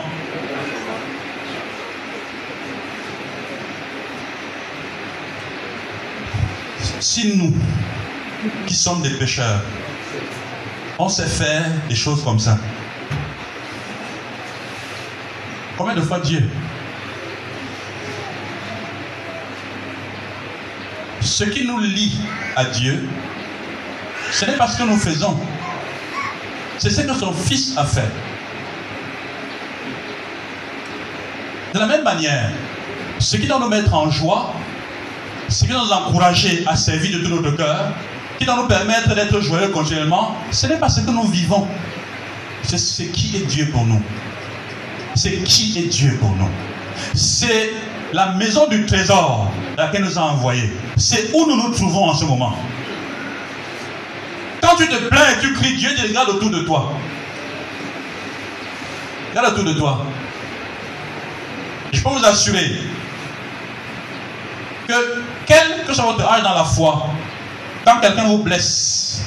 Si 6.99 7.35
nous, 7.35 7.53
qui 8.65 8.73
sommes 8.75 9.01
des 9.01 9.11
pécheurs, 9.11 9.61
on 10.97 11.09
sait 11.09 11.27
faire 11.27 11.65
des 11.89 11.95
choses 11.95 12.23
comme 12.23 12.39
ça, 12.39 12.57
combien 15.77 15.95
de 15.95 16.01
fois 16.01 16.19
Dieu? 16.19 16.49
Ce 21.21 21.43
qui 21.43 21.67
nous 21.67 21.79
lie 21.79 22.17
à 22.55 22.65
Dieu, 22.65 23.07
ce 24.31 24.45
n'est 24.45 24.53
pas 24.53 24.67
ce 24.67 24.77
que 24.77 24.83
nous 24.83 24.97
faisons, 24.97 25.39
c'est 26.77 26.89
ce 26.89 27.01
que 27.01 27.13
son 27.13 27.33
Fils 27.33 27.73
a 27.77 27.85
fait. 27.85 28.09
De 31.73 31.79
la 31.79 31.87
même 31.87 32.03
manière, 32.03 32.51
ce 33.19 33.37
qui 33.37 33.47
doit 33.47 33.59
nous 33.59 33.69
mettre 33.69 33.93
en 33.93 34.09
joie, 34.09 34.53
ce 35.49 35.65
qui 35.65 35.71
doit 35.71 35.83
nous 35.83 35.91
encourager 35.91 36.63
à 36.67 36.75
servir 36.75 37.19
de 37.19 37.23
tout 37.23 37.35
notre 37.35 37.55
cœur, 37.55 37.91
qui 38.39 38.45
doit 38.45 38.55
nous 38.55 38.67
permettre 38.67 39.13
d'être 39.15 39.39
joyeux 39.41 39.69
continuellement, 39.69 40.35
ce 40.51 40.67
n'est 40.67 40.77
pas 40.77 40.89
ce 40.89 41.01
que 41.01 41.11
nous 41.11 41.27
vivons, 41.27 41.67
c'est 42.63 42.77
ce 42.77 43.03
qui 43.03 43.37
est 43.37 43.45
Dieu 43.45 43.69
pour 43.71 43.85
nous. 43.85 44.01
C'est 45.15 45.43
qui 45.43 45.79
est 45.79 45.87
Dieu 45.87 46.17
pour 46.19 46.31
nous. 46.31 46.49
C'est 47.15 47.71
la 48.13 48.33
maison 48.33 48.67
du 48.67 48.85
trésor 48.85 49.49
laquelle 49.77 50.03
nous 50.03 50.17
a 50.17 50.21
envoyés. 50.21 50.71
C'est 50.95 51.31
où 51.33 51.47
nous 51.47 51.55
nous 51.55 51.71
trouvons 51.71 52.09
en 52.09 52.13
ce 52.13 52.25
moment. 52.25 52.53
Tu 54.77 54.87
te 54.87 54.95
plains 55.09 55.31
et 55.35 55.39
tu 55.41 55.53
cries, 55.53 55.75
Dieu 55.75 55.95
te 55.95 56.01
regarde 56.01 56.29
autour 56.29 56.49
de 56.49 56.59
toi. 56.59 56.93
Regarde 59.31 59.53
autour 59.53 59.65
de 59.65 59.73
toi. 59.73 60.05
Je 61.91 62.01
peux 62.01 62.09
vous 62.09 62.25
assurer 62.25 62.71
que 64.87 64.93
quel 65.45 65.83
que 65.85 65.93
soit 65.93 66.05
votre 66.05 66.25
âge 66.25 66.43
dans 66.43 66.53
la 66.53 66.63
foi, 66.63 67.07
quand 67.85 67.99
quelqu'un 67.99 68.25
vous 68.25 68.39
blesse, 68.39 69.23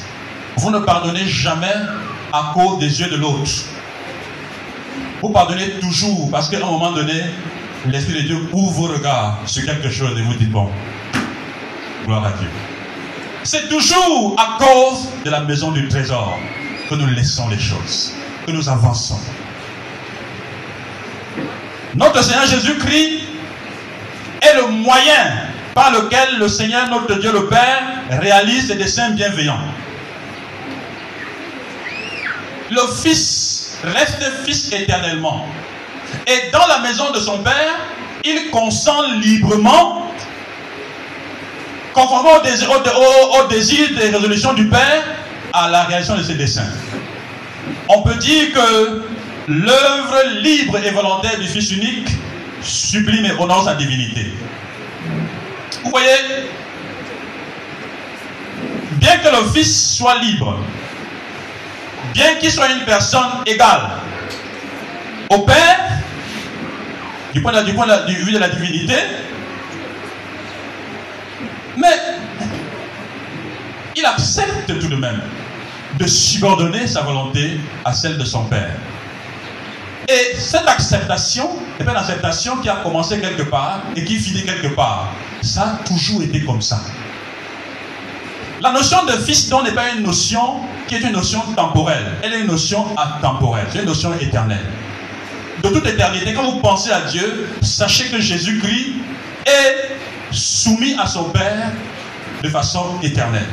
vous 0.57 0.71
ne 0.71 0.79
pardonnez 0.79 1.27
jamais 1.27 1.75
à 2.33 2.53
cause 2.55 2.79
des 2.79 3.01
yeux 3.01 3.09
de 3.09 3.17
l'autre. 3.17 3.51
Vous 5.23 5.31
pardonnez 5.31 5.79
toujours 5.81 6.31
parce 6.31 6.49
qu'à 6.49 6.59
un 6.59 6.71
moment 6.71 6.93
donné, 6.93 7.25
l'Esprit 7.87 8.15
de 8.15 8.21
Dieu 8.21 8.49
ouvre 8.53 8.73
vos 8.73 8.93
regards 8.95 9.39
sur 9.47 9.65
quelque 9.65 9.91
chose 9.91 10.19
et 10.19 10.23
vous 10.23 10.35
dites 10.35 10.51
bon, 10.51 10.71
gloire 12.07 12.25
à 12.25 12.33
Dieu. 12.33 12.49
C'est 13.43 13.69
toujours 13.69 14.37
à 14.39 14.59
cause 14.63 15.09
de 15.25 15.31
la 15.31 15.41
maison 15.41 15.71
du 15.73 15.89
trésor 15.89 16.39
que 16.89 16.95
nous 16.95 17.07
laissons 17.07 17.49
les 17.49 17.59
choses, 17.59 18.13
que 18.47 18.53
nous 18.53 18.69
avançons. 18.69 19.19
Notre 21.95 22.23
Seigneur 22.23 22.47
Jésus-Christ 22.47 23.23
est 24.43 24.55
le 24.57 24.67
moyen 24.69 25.49
par 25.75 25.91
lequel 25.93 26.39
le 26.39 26.49
Seigneur, 26.49 26.89
notre 26.89 27.15
Dieu 27.19 27.33
le 27.33 27.47
Père, 27.47 27.83
réalise 28.11 28.69
ses 28.69 28.77
desseins 28.77 29.11
bienveillants. 29.11 29.61
Le 32.71 32.83
Fils 33.03 33.79
reste 33.83 34.23
Fils 34.45 34.71
éternellement. 34.73 35.47
Et 36.27 36.51
dans 36.53 36.67
la 36.67 36.81
maison 36.81 37.11
de 37.13 37.19
son 37.19 37.39
Père, 37.39 37.77
il 38.25 38.51
consent 38.51 39.13
librement, 39.21 40.10
conformément 42.01 42.39
au 42.39 42.43
désir, 42.43 42.71
au, 42.71 43.49
désir 43.49 43.89
des 43.97 44.09
résolutions 44.09 44.55
du 44.55 44.69
Père, 44.69 45.05
à 45.53 45.69
la 45.69 45.83
réalisation 45.85 46.17
de 46.17 46.23
ses 46.23 46.35
desseins. 46.35 46.71
On 47.89 48.03
peut 48.03 48.15
dire 48.15 48.53
que 48.53 49.03
l'œuvre 49.49 50.41
libre 50.41 50.79
et 50.79 50.91
volontaire 50.91 51.39
du 51.39 51.47
Fils 51.47 51.71
unique 51.73 52.09
sublime 52.63 53.27
et 53.27 53.33
honore 53.39 53.65
sa 53.65 53.75
divinité. 53.75 54.33
Vous 55.85 55.91
voyez, 55.91 56.47
bien 58.93 59.19
que 59.19 59.29
le 59.29 59.51
Fils 59.53 59.97
soit 59.97 60.19
libre, 60.21 60.59
bien 62.15 62.35
qu'il 62.37 62.51
soit 62.51 62.71
une 62.71 62.85
personne 62.85 63.29
égale 63.47 63.91
au 65.31 65.39
Père, 65.41 65.79
du 67.35 67.41
point 67.43 67.53
de, 67.53 67.63
du 67.63 67.75
point 67.75 67.87
de, 67.87 68.13
vue 68.13 68.33
de 68.33 68.39
la 68.39 68.49
divinité, 68.49 68.95
mais 71.77 71.97
il 73.97 74.05
accepte 74.05 74.79
tout 74.81 74.89
de 74.89 74.97
même 74.97 75.21
de 75.99 76.07
subordonner 76.07 76.87
sa 76.87 77.03
volonté 77.03 77.61
à 77.85 77.93
celle 77.93 78.17
de 78.19 78.25
son 78.25 78.45
Père. 78.45 78.77
Et 80.09 80.37
cette 80.37 80.67
acceptation 80.67 81.49
est 81.79 81.85
une 81.85 81.91
acceptation 81.91 82.57
qui 82.57 82.69
a 82.69 82.77
commencé 82.77 83.21
quelque 83.21 83.43
part 83.43 83.83
et 83.95 84.05
qui 84.05 84.17
finit 84.19 84.45
quelque 84.45 84.75
part. 84.75 85.13
Ça 85.43 85.63
a 85.63 85.85
toujours 85.87 86.23
été 86.23 86.45
comme 86.45 86.63
ça. 86.63 86.81
La 88.63 88.73
notion 88.73 89.05
de 89.05 89.13
fils 89.13 89.49
donc 89.49 89.65
n'est 89.65 89.73
pas 89.73 89.91
une 89.91 90.03
notion 90.03 90.61
qui 90.87 90.97
est 90.97 91.01
une 91.01 91.13
notion 91.13 91.41
temporelle. 91.57 92.13
Elle 92.23 92.35
est 92.35 92.41
une 92.41 92.49
notion 92.49 92.87
atemporelle. 92.97 93.67
C'est 93.73 93.79
une 93.79 93.87
notion 93.87 94.13
éternelle. 94.21 94.67
De 95.63 95.69
toute 95.69 95.87
éternité, 95.87 96.35
quand 96.35 96.51
vous 96.51 96.61
pensez 96.61 96.91
à 96.91 97.03
Dieu, 97.03 97.49
sachez 97.63 98.07
que 98.09 98.21
Jésus-Christ 98.21 98.95
est 99.47 99.91
soumis 100.31 100.95
à 100.99 101.07
son 101.07 101.25
Père 101.25 101.73
de 102.43 102.49
façon 102.49 102.99
éternelle. 103.03 103.47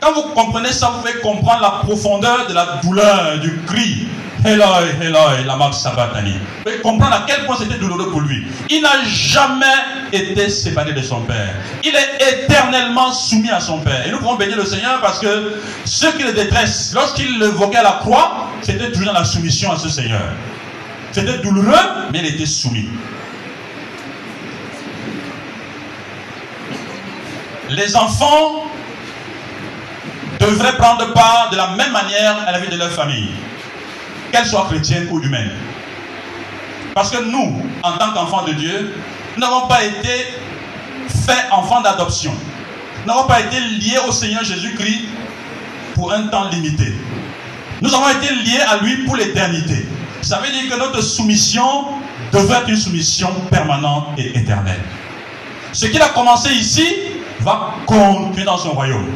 Quand 0.00 0.12
vous 0.14 0.22
comprenez 0.34 0.72
ça, 0.72 0.88
vous 0.88 1.00
pouvez 1.00 1.20
comprendre 1.20 1.62
la 1.62 1.70
profondeur 1.84 2.46
de 2.48 2.54
la 2.54 2.80
douleur, 2.82 3.38
du 3.38 3.60
cri, 3.66 4.06
Eloi, 4.44 4.80
Eloi, 5.00 5.36
la 5.46 5.72
Sabatani. 5.72 6.32
Vous 6.32 6.64
pouvez 6.64 6.78
comprendre 6.80 7.14
à 7.14 7.24
quel 7.26 7.46
point 7.46 7.56
c'était 7.56 7.78
douloureux 7.78 8.10
pour 8.10 8.20
lui. 8.20 8.44
Il 8.68 8.82
n'a 8.82 9.04
jamais 9.06 9.66
été 10.12 10.48
séparé 10.48 10.92
de 10.92 11.02
son 11.02 11.20
Père. 11.20 11.54
Il 11.84 11.94
est 11.94 12.44
éternellement 12.44 13.12
soumis 13.12 13.50
à 13.50 13.60
son 13.60 13.78
Père. 13.78 14.04
Et 14.06 14.10
nous 14.10 14.18
pouvons 14.18 14.34
bénir 14.34 14.56
le 14.56 14.64
Seigneur 14.66 15.00
parce 15.00 15.20
que 15.20 15.60
ce 15.84 16.06
qui 16.06 16.24
le 16.24 16.32
détresse, 16.32 16.92
lorsqu'il 16.94 17.38
le 17.38 17.46
voquait 17.46 17.78
à 17.78 17.84
la 17.84 17.98
croix, 18.00 18.48
c'était 18.62 18.90
toujours 18.90 19.12
dans 19.12 19.20
la 19.20 19.24
soumission 19.24 19.70
à 19.70 19.76
ce 19.76 19.88
Seigneur. 19.88 20.22
C'était 21.12 21.38
douloureux, 21.38 21.78
mais 22.12 22.18
il 22.20 22.26
était 22.26 22.46
soumis. 22.46 22.88
Les 27.72 27.96
enfants 27.96 28.64
devraient 30.38 30.76
prendre 30.76 31.10
part 31.14 31.48
de 31.50 31.56
la 31.56 31.68
même 31.68 31.92
manière 31.92 32.36
à 32.46 32.52
la 32.52 32.60
vie 32.60 32.68
de 32.68 32.76
leur 32.76 32.90
famille 32.90 33.30
qu'elle 34.30 34.44
soit 34.44 34.66
chrétienne 34.68 35.08
ou 35.10 35.22
humaine. 35.22 35.52
Parce 36.94 37.10
que 37.10 37.22
nous, 37.22 37.62
en 37.82 37.92
tant 37.92 38.12
qu'enfants 38.12 38.44
de 38.44 38.52
Dieu, 38.52 38.94
nous 39.36 39.40
n'avons 39.40 39.66
pas 39.68 39.84
été 39.84 40.34
faits 41.24 41.46
enfants 41.50 41.80
d'adoption. 41.80 42.34
Nous 43.06 43.12
n'avons 43.12 43.26
pas 43.26 43.40
été 43.40 43.58
liés 43.58 43.98
au 44.06 44.12
Seigneur 44.12 44.44
Jésus-Christ 44.44 45.04
pour 45.94 46.12
un 46.12 46.24
temps 46.24 46.48
limité. 46.50 46.92
Nous 47.80 47.94
avons 47.94 48.08
été 48.10 48.34
liés 48.34 48.60
à 48.68 48.78
lui 48.78 48.98
pour 49.04 49.16
l'éternité. 49.16 49.86
ça 50.20 50.38
veut 50.40 50.50
dire 50.50 50.70
que 50.70 50.78
notre 50.78 51.00
soumission 51.00 51.86
devrait 52.32 52.58
être 52.58 52.68
une 52.68 52.76
soumission 52.76 53.32
permanente 53.50 54.08
et 54.18 54.38
éternelle. 54.38 54.80
Ce 55.72 55.86
qu'il 55.86 56.02
a 56.02 56.10
commencé 56.10 56.52
ici 56.52 56.86
va 57.42 57.74
continuer 57.86 58.44
dans 58.44 58.58
son 58.58 58.70
royaume. 58.70 59.08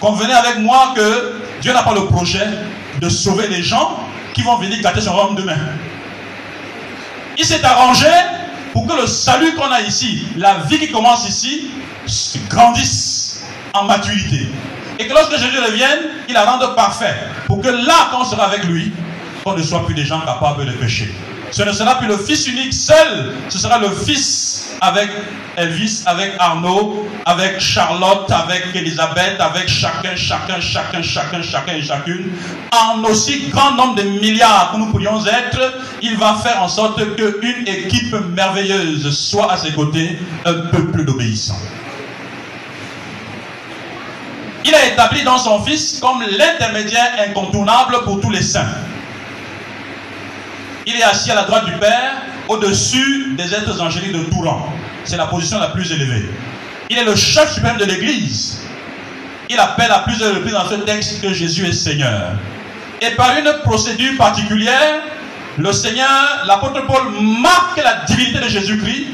Convenez 0.00 0.32
avec 0.32 0.58
moi 0.58 0.92
que 0.96 1.40
Dieu 1.60 1.72
n'a 1.72 1.82
pas 1.82 1.94
le 1.94 2.06
projet 2.06 2.46
de 3.00 3.08
sauver 3.08 3.48
les 3.48 3.62
gens 3.62 3.98
qui 4.34 4.42
vont 4.42 4.56
venir 4.56 4.80
gâter 4.82 5.00
son 5.00 5.12
royaume 5.12 5.36
demain. 5.36 5.58
Il 7.38 7.44
s'est 7.44 7.64
arrangé 7.64 8.08
pour 8.72 8.86
que 8.86 8.94
le 8.94 9.06
salut 9.06 9.54
qu'on 9.54 9.70
a 9.70 9.80
ici, 9.80 10.26
la 10.36 10.58
vie 10.68 10.78
qui 10.78 10.90
commence 10.90 11.28
ici, 11.28 11.70
grandisse 12.48 13.44
en 13.74 13.84
maturité. 13.84 14.48
Et 14.98 15.06
que 15.06 15.12
lorsque 15.12 15.38
Jésus 15.38 15.58
revienne, 15.58 15.98
il 16.28 16.34
la 16.34 16.44
rende 16.44 16.74
parfait. 16.74 17.14
Pour 17.46 17.60
que 17.60 17.68
là, 17.68 18.08
quand 18.10 18.20
on 18.20 18.24
sera 18.24 18.44
avec 18.44 18.64
lui, 18.64 18.92
on 19.44 19.54
ne 19.54 19.62
soit 19.62 19.84
plus 19.84 19.94
des 19.94 20.04
gens 20.04 20.20
capables 20.20 20.66
de 20.66 20.72
pécher. 20.72 21.12
Ce 21.52 21.62
ne 21.62 21.72
sera 21.72 21.98
plus 21.98 22.08
le 22.08 22.16
Fils 22.16 22.46
unique 22.46 22.72
seul, 22.72 23.34
ce 23.50 23.58
sera 23.58 23.78
le 23.78 23.90
Fils 23.90 24.70
avec 24.80 25.10
Elvis, 25.58 26.02
avec 26.06 26.32
Arnaud, 26.38 27.06
avec 27.26 27.60
Charlotte, 27.60 28.30
avec 28.30 28.74
Elisabeth, 28.74 29.38
avec 29.38 29.68
chacun, 29.68 30.16
chacun, 30.16 30.60
chacun, 30.60 31.02
chacun, 31.02 31.42
chacun 31.42 31.74
et 31.74 31.82
chacune. 31.82 32.32
En 32.72 33.04
aussi 33.04 33.48
grand 33.50 33.72
nombre 33.72 33.96
de 33.96 34.02
milliards 34.02 34.72
que 34.72 34.78
nous 34.78 34.90
pourrions 34.90 35.22
être, 35.26 35.78
il 36.00 36.16
va 36.16 36.36
faire 36.42 36.62
en 36.62 36.68
sorte 36.68 36.98
qu'une 37.16 37.68
équipe 37.68 38.16
merveilleuse 38.34 39.14
soit 39.14 39.52
à 39.52 39.58
ses 39.58 39.72
côtés, 39.72 40.18
un 40.46 40.54
peuple 40.54 41.04
d'obéissants. 41.04 41.60
Il 44.64 44.74
a 44.74 44.86
établi 44.86 45.22
dans 45.22 45.38
son 45.38 45.62
Fils 45.64 45.98
comme 46.00 46.22
l'intermédiaire 46.22 47.12
incontournable 47.28 48.04
pour 48.04 48.22
tous 48.22 48.30
les 48.30 48.42
saints. 48.42 48.72
Il 50.86 50.96
est 50.96 51.02
assis 51.02 51.30
à 51.30 51.34
la 51.36 51.44
droite 51.44 51.64
du 51.64 51.72
Père, 51.72 52.22
au-dessus 52.48 53.34
des 53.36 53.54
êtres 53.54 53.80
angéliques 53.80 54.12
de 54.12 54.24
tout 54.24 54.40
rang. 54.40 54.72
C'est 55.04 55.16
la 55.16 55.26
position 55.26 55.58
la 55.58 55.68
plus 55.68 55.90
élevée. 55.92 56.28
Il 56.90 56.98
est 56.98 57.04
le 57.04 57.14
chef 57.14 57.52
suprême 57.54 57.76
de 57.78 57.84
l'Église. 57.84 58.62
Il 59.48 59.58
appelle 59.58 59.90
à 59.90 60.00
plusieurs 60.00 60.34
reprises 60.34 60.52
dans 60.52 60.68
ce 60.68 60.74
texte 60.74 61.20
que 61.20 61.32
Jésus 61.32 61.66
est 61.66 61.72
Seigneur. 61.72 62.32
Et 63.00 63.10
par 63.10 63.36
une 63.36 63.52
procédure 63.64 64.16
particulière, 64.16 65.02
le 65.58 65.72
Seigneur, 65.72 66.44
l'apôtre 66.46 66.84
Paul, 66.86 67.12
marque 67.20 67.76
la 67.76 68.04
divinité 68.06 68.38
de 68.40 68.48
Jésus-Christ 68.48 69.06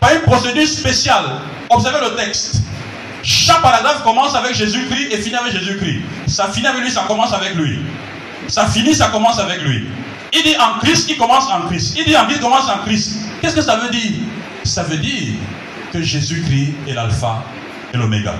par 0.00 0.12
une 0.12 0.22
procédure 0.22 0.66
spéciale. 0.66 1.24
Observez 1.70 2.00
le 2.00 2.16
texte. 2.16 2.62
Chaque 3.22 3.62
paragraphe 3.62 4.02
commence 4.02 4.34
avec 4.34 4.54
Jésus-Christ 4.54 5.12
et 5.12 5.18
finit 5.18 5.36
avec 5.36 5.52
Jésus-Christ. 5.52 6.00
Ça 6.26 6.48
finit 6.48 6.66
avec 6.66 6.82
lui, 6.82 6.90
ça 6.90 7.04
commence 7.06 7.32
avec 7.32 7.54
lui. 7.54 7.80
Ça 8.46 8.66
finit, 8.66 8.94
ça 8.94 9.08
commence 9.08 9.38
avec 9.38 9.62
lui. 9.62 9.86
Il 10.32 10.42
dit 10.42 10.56
en 10.58 10.78
Christ, 10.80 11.06
il 11.08 11.16
commence 11.16 11.48
en 11.50 11.66
Christ. 11.68 11.94
Il 11.96 12.04
dit 12.04 12.16
en 12.16 12.24
Christ, 12.24 12.36
il 12.36 12.42
commence 12.42 12.68
en 12.68 12.78
Christ. 12.84 13.18
Qu'est-ce 13.40 13.54
que 13.54 13.62
ça 13.62 13.76
veut 13.76 13.90
dire? 13.90 14.12
Ça 14.64 14.82
veut 14.82 14.98
dire 14.98 15.34
que 15.92 16.02
Jésus-Christ 16.02 16.74
est 16.86 16.92
l'alpha 16.92 17.42
et 17.92 17.96
l'oméga. 17.96 18.34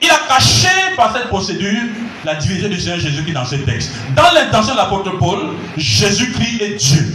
Il 0.00 0.10
a 0.10 0.20
caché 0.28 0.68
par 0.96 1.16
cette 1.16 1.28
procédure 1.28 1.82
la 2.24 2.34
divinité 2.36 2.68
du 2.68 2.80
Seigneur 2.80 3.00
Jésus-Christ 3.00 3.32
dans 3.32 3.44
ce 3.44 3.56
texte. 3.56 3.92
Dans 4.14 4.30
l'intention 4.34 4.74
de 4.74 4.78
l'apôtre 4.78 5.16
Paul, 5.18 5.54
Jésus-Christ 5.76 6.62
est 6.62 6.74
Dieu. 6.74 7.14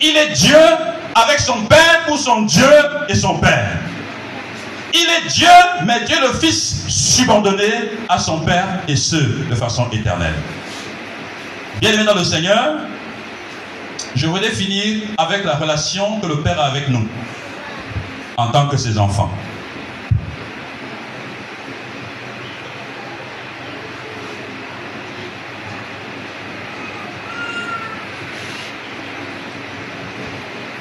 Il 0.00 0.16
est 0.16 0.32
Dieu 0.34 0.58
avec 1.14 1.40
son 1.40 1.62
Père 1.62 2.04
pour 2.06 2.18
son 2.18 2.42
Dieu 2.42 2.68
et 3.08 3.14
son 3.14 3.38
Père. 3.38 3.78
Il 4.92 5.00
est 5.00 5.28
Dieu, 5.30 5.48
mais 5.84 6.04
Dieu 6.04 6.16
le 6.20 6.38
Fils 6.38 6.84
subordonné 6.88 7.90
à 8.08 8.18
son 8.18 8.40
Père 8.40 8.80
et 8.86 8.96
ce, 8.96 9.16
de 9.16 9.54
façon 9.54 9.88
éternelle. 9.90 10.34
Bien-aimé 11.80 12.04
dans 12.04 12.14
le 12.14 12.24
Seigneur, 12.24 12.78
je 14.14 14.26
voudrais 14.26 14.48
finir 14.50 15.08
avec 15.18 15.44
la 15.44 15.56
relation 15.56 16.20
que 16.20 16.26
le 16.26 16.40
Père 16.40 16.58
a 16.58 16.64
avec 16.64 16.88
nous 16.88 17.06
en 18.38 18.48
tant 18.48 18.66
que 18.68 18.78
ses 18.78 18.96
enfants. 18.96 19.30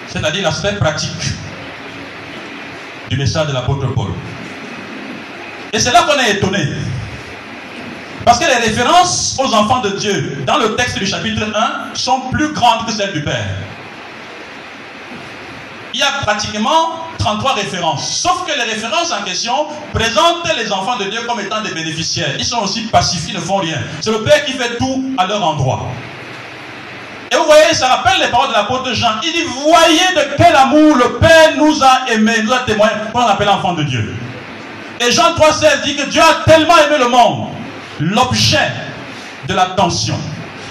C'est-à-dire 0.08 0.44
l'aspect 0.44 0.78
pratique 0.78 1.34
du 3.10 3.18
message 3.18 3.48
de 3.48 3.54
l'apôtre 3.54 3.88
Paul. 3.94 4.12
Et 5.74 5.80
c'est 5.80 5.92
là 5.92 6.04
qu'on 6.04 6.18
est 6.22 6.38
étonné. 6.38 6.70
Parce 8.26 8.40
que 8.40 8.46
les 8.46 8.56
références 8.56 9.38
aux 9.40 9.54
enfants 9.54 9.82
de 9.82 9.90
Dieu 9.90 10.44
dans 10.48 10.58
le 10.58 10.76
texte 10.76 10.98
du 10.98 11.06
chapitre 11.06 11.44
1 11.44 11.96
sont 11.96 12.22
plus 12.32 12.52
grandes 12.54 12.88
que 12.88 12.92
celles 12.92 13.14
du 13.14 13.24
Père. 13.24 13.46
Il 15.94 16.00
y 16.00 16.04
a 16.04 16.12
pratiquement 16.24 17.06
33 17.20 17.54
références. 17.54 18.18
Sauf 18.18 18.44
que 18.46 18.52
les 18.52 18.64
références 18.64 19.14
en 19.14 19.24
question 19.24 19.68
présentent 19.94 20.52
les 20.58 20.72
enfants 20.72 20.98
de 20.98 21.06
Dieu 21.06 21.22
comme 21.28 21.40
étant 21.40 21.62
des 21.62 21.72
bénéficiaires. 21.72 22.34
Ils 22.38 22.44
sont 22.44 22.64
aussi 22.64 22.82
pacifiés, 22.88 23.34
ne 23.34 23.40
font 23.40 23.58
rien. 23.58 23.78
C'est 24.02 24.12
le 24.12 24.24
Père 24.24 24.44
qui 24.44 24.54
fait 24.54 24.76
tout 24.78 25.04
à 25.20 25.28
leur 25.28 25.44
endroit. 25.48 25.86
Et 27.32 27.36
vous 27.36 27.46
voyez, 27.46 27.74
ça 27.74 27.88
rappelle 27.88 28.20
les 28.20 28.28
paroles 28.28 28.50
de 28.50 28.54
l'apôtre 28.54 28.92
Jean. 28.94 29.22
Il 29.24 29.34
dit, 29.34 29.44
voyez 29.64 30.16
de 30.16 30.36
quel 30.36 30.56
amour 30.56 30.96
le 30.96 31.20
Père 31.20 31.56
nous 31.58 31.82
a 31.84 32.12
aimés, 32.12 32.42
nous 32.44 32.52
a 32.54 32.60
témoigné, 32.60 32.96
qu'on 33.14 33.20
appelle 33.22 33.50
enfants 33.50 33.74
de 33.74 33.84
Dieu. 33.84 34.16
Et 35.00 35.12
Jean 35.12 35.36
3,16 35.36 35.84
dit 35.84 35.96
que 35.96 36.10
Dieu 36.10 36.22
a 36.22 36.44
tellement 36.44 36.78
aimé 36.78 36.98
le 36.98 37.08
monde 37.08 37.50
l'objet 38.00 38.72
de 39.48 39.54
l'attention, 39.54 40.18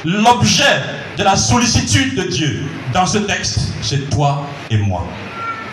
l'objet 0.04 0.82
de 1.16 1.22
la 1.22 1.36
sollicitude 1.36 2.14
de 2.16 2.24
Dieu 2.24 2.62
dans 2.92 3.06
ce 3.06 3.18
texte, 3.18 3.72
c'est 3.82 4.10
toi 4.10 4.46
et 4.70 4.78
moi. 4.78 5.06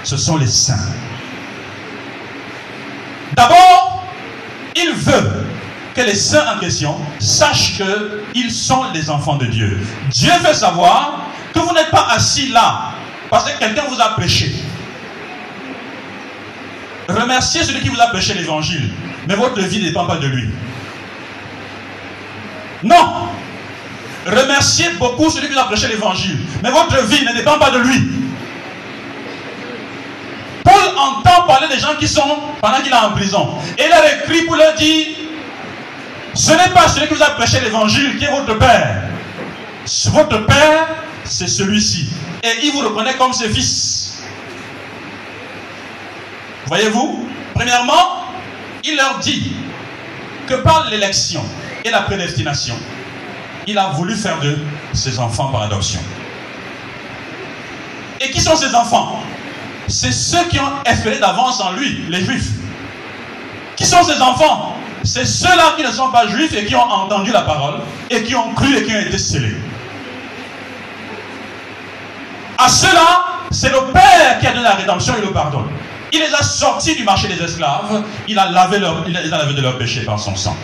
Ce 0.03 0.17
sont 0.17 0.37
les 0.37 0.47
saints. 0.47 0.93
D'abord, 3.33 4.03
il 4.75 4.93
veut 4.93 5.45
que 5.95 6.01
les 6.01 6.15
saints 6.15 6.55
en 6.55 6.59
question 6.59 6.95
sachent 7.19 7.79
qu'ils 8.33 8.51
sont 8.51 8.85
les 8.93 9.09
enfants 9.09 9.35
de 9.35 9.45
Dieu. 9.45 9.79
Dieu 10.09 10.31
veut 10.45 10.53
savoir 10.53 11.25
que 11.53 11.59
vous 11.59 11.73
n'êtes 11.73 11.91
pas 11.91 12.07
assis 12.11 12.49
là 12.49 12.93
parce 13.29 13.49
que 13.49 13.59
quelqu'un 13.59 13.83
vous 13.89 13.99
a 13.99 14.09
prêché. 14.09 14.53
Remerciez 17.07 17.63
celui 17.63 17.81
qui 17.81 17.89
vous 17.89 17.99
a 17.99 18.07
prêché 18.07 18.33
l'évangile, 18.33 18.89
mais 19.27 19.35
votre 19.35 19.59
vie 19.61 19.83
ne 19.83 19.91
pas 19.91 20.17
de 20.17 20.27
lui. 20.27 20.49
Non. 22.83 23.29
Remerciez 24.25 24.89
beaucoup 24.99 25.29
celui 25.29 25.47
qui 25.47 25.53
vous 25.53 25.59
a 25.59 25.65
prêché 25.65 25.87
l'évangile. 25.87 26.39
Mais 26.63 26.71
votre 26.71 27.03
vie 27.05 27.25
ne 27.25 27.33
dépend 27.33 27.57
pas 27.57 27.71
de 27.71 27.79
lui. 27.79 28.11
Paul 30.63 30.97
entend 30.97 31.43
parler 31.47 31.67
des 31.67 31.79
gens 31.79 31.95
qui 31.99 32.07
sont 32.07 32.37
pendant 32.61 32.77
qu'il 32.77 32.91
est 32.91 32.95
en 32.95 33.11
prison. 33.11 33.55
Et 33.77 33.83
il 33.83 33.89
leur 33.89 34.05
écrit 34.05 34.43
pour 34.43 34.55
leur 34.55 34.73
dire 34.75 35.07
ce 36.33 36.51
n'est 36.51 36.73
pas 36.73 36.87
celui 36.87 37.07
qui 37.07 37.13
vous 37.15 37.23
a 37.23 37.31
prêché 37.31 37.59
l'évangile 37.59 38.17
qui 38.17 38.25
est 38.25 38.31
votre 38.31 38.57
père. 38.57 39.03
Votre 40.11 40.45
père, 40.45 40.87
c'est 41.25 41.47
celui-ci. 41.47 42.09
Et 42.43 42.65
il 42.65 42.71
vous 42.71 42.79
reconnaît 42.79 43.15
comme 43.15 43.33
ses 43.33 43.49
fils. 43.49 44.23
Voyez-vous 46.67 47.27
Premièrement, 47.53 48.27
il 48.83 48.95
leur 48.95 49.19
dit 49.19 49.51
que 50.47 50.55
par 50.55 50.89
l'élection, 50.89 51.43
et 51.83 51.89
la 51.89 52.01
prédestination, 52.01 52.75
il 53.67 53.77
a 53.77 53.89
voulu 53.89 54.15
faire 54.15 54.39
de 54.39 54.57
ses 54.93 55.19
enfants 55.19 55.47
par 55.47 55.63
adoption. 55.63 55.99
Et 58.19 58.29
qui 58.31 58.41
sont 58.41 58.55
ces 58.55 58.73
enfants? 58.75 59.23
C'est 59.87 60.11
ceux 60.11 60.47
qui 60.47 60.59
ont 60.59 60.71
espéré 60.85 61.19
d'avance 61.19 61.59
en 61.59 61.71
lui, 61.73 62.05
les 62.09 62.23
juifs. 62.23 62.49
Qui 63.75 63.85
sont 63.85 64.03
ces 64.03 64.21
enfants? 64.21 64.77
C'est 65.03 65.25
ceux-là 65.25 65.73
qui 65.75 65.83
ne 65.83 65.91
sont 65.91 66.11
pas 66.11 66.27
juifs 66.27 66.53
et 66.55 66.65
qui 66.65 66.75
ont 66.75 66.81
entendu 66.81 67.31
la 67.31 67.41
parole 67.41 67.81
et 68.09 68.23
qui 68.23 68.35
ont 68.35 68.53
cru 68.53 68.77
et 68.77 68.83
qui 68.85 68.95
ont 68.95 68.99
été 68.99 69.17
scellés. 69.17 69.55
À 72.57 72.69
ceux-là, 72.69 73.23
c'est 73.49 73.71
le 73.71 73.91
Père 73.91 74.39
qui 74.39 74.45
a 74.45 74.51
donné 74.51 74.63
la 74.63 74.75
rédemption 74.75 75.15
et 75.17 75.21
le 75.21 75.31
pardon. 75.31 75.65
Il 76.13 76.19
les 76.19 76.33
a 76.33 76.43
sortis 76.43 76.95
du 76.95 77.03
marché 77.03 77.27
des 77.27 77.41
esclaves, 77.41 78.03
il 78.27 78.37
a 78.37 78.51
lavé, 78.51 78.77
leur, 78.77 79.03
il 79.07 79.17
a 79.17 79.37
lavé 79.37 79.53
de 79.55 79.61
leurs 79.61 79.77
péchés 79.77 80.01
par 80.01 80.19
son 80.19 80.35
sang. 80.35 80.55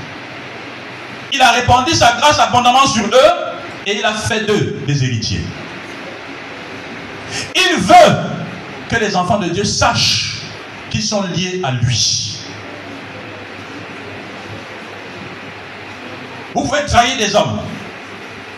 Il 1.37 1.43
a 1.43 1.51
répandu 1.51 1.93
sa 1.93 2.13
grâce 2.13 2.39
abondamment 2.39 2.87
sur 2.87 3.05
eux 3.05 3.31
et 3.85 3.99
il 3.99 4.03
a 4.03 4.11
fait 4.13 4.47
d'eux 4.47 4.79
des 4.87 5.03
héritiers. 5.03 5.41
Il 7.55 7.79
veut 7.79 8.15
que 8.89 8.95
les 8.95 9.15
enfants 9.15 9.37
de 9.37 9.47
Dieu 9.49 9.63
sachent 9.63 10.41
qu'ils 10.89 11.03
sont 11.03 11.21
liés 11.35 11.61
à 11.63 11.73
lui. 11.73 12.39
Vous 16.55 16.63
pouvez 16.63 16.85
trahir 16.87 17.17
des 17.17 17.35
hommes, 17.35 17.59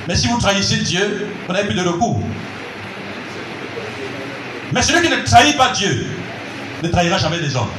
mais 0.08 0.16
si 0.16 0.28
vous 0.28 0.40
trahissez 0.40 0.78
Dieu, 0.78 1.28
vous 1.48 1.54
n'avez 1.54 1.68
plus 1.68 1.76
de 1.76 1.86
recours. 1.86 2.24
Mais 4.72 4.82
celui 4.82 5.06
qui 5.06 5.14
ne 5.14 5.22
trahit 5.22 5.58
pas 5.58 5.72
Dieu 5.74 6.08
ne 6.82 6.88
trahira 6.88 7.18
jamais 7.18 7.40
des 7.40 7.54
hommes. 7.58 7.72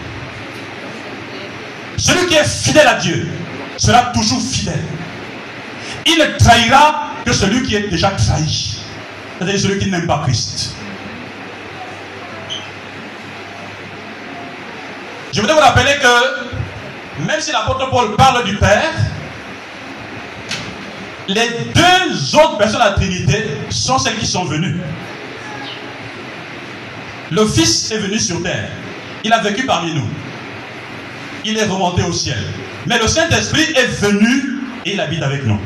Celui 1.97 2.27
qui 2.27 2.35
est 2.35 2.45
fidèle 2.45 2.87
à 2.87 2.97
Dieu 2.97 3.27
sera 3.81 4.13
toujours 4.13 4.43
fidèle. 4.43 4.85
Il 6.07 6.19
ne 6.19 6.39
trahira 6.39 7.09
que 7.25 7.33
celui 7.33 7.63
qui 7.67 7.75
est 7.75 7.89
déjà 7.89 8.11
trahi, 8.11 8.77
c'est-à-dire 9.39 9.61
celui 9.61 9.79
qui 9.79 9.91
n'aime 9.91 10.07
pas 10.07 10.23
Christ. 10.25 10.75
Je 15.33 15.41
voudrais 15.41 15.55
vous 15.55 15.63
rappeler 15.63 15.95
que 16.01 17.27
même 17.27 17.41
si 17.41 17.53
l'apôtre 17.53 17.89
Paul 17.91 18.17
parle 18.17 18.45
du 18.45 18.57
Père, 18.57 18.93
les 21.29 21.49
deux 21.75 22.37
autres 22.37 22.59
personnes 22.59 22.81
de 22.81 22.85
la 22.85 22.93
Trinité 22.93 23.47
sont 23.71 23.99
celles 23.99 24.19
qui 24.19 24.27
sont 24.27 24.45
venues. 24.45 24.81
Le 27.31 27.47
Fils 27.47 27.91
est 27.93 27.99
venu 27.99 28.19
sur 28.19 28.43
terre. 28.43 28.71
Il 29.23 29.33
a 29.33 29.39
vécu 29.39 29.65
parmi 29.65 29.95
nous. 29.95 30.09
Il 31.45 31.57
est 31.57 31.65
remonté 31.65 32.03
au 32.03 32.13
ciel. 32.13 32.43
Mais 32.87 32.99
le 32.99 33.07
Saint-Esprit 33.07 33.73
est 33.77 33.87
venu 34.01 34.61
et 34.85 34.95
il 34.95 35.01
habite 35.01 35.23
avec 35.23 35.45
nous. 35.45 35.61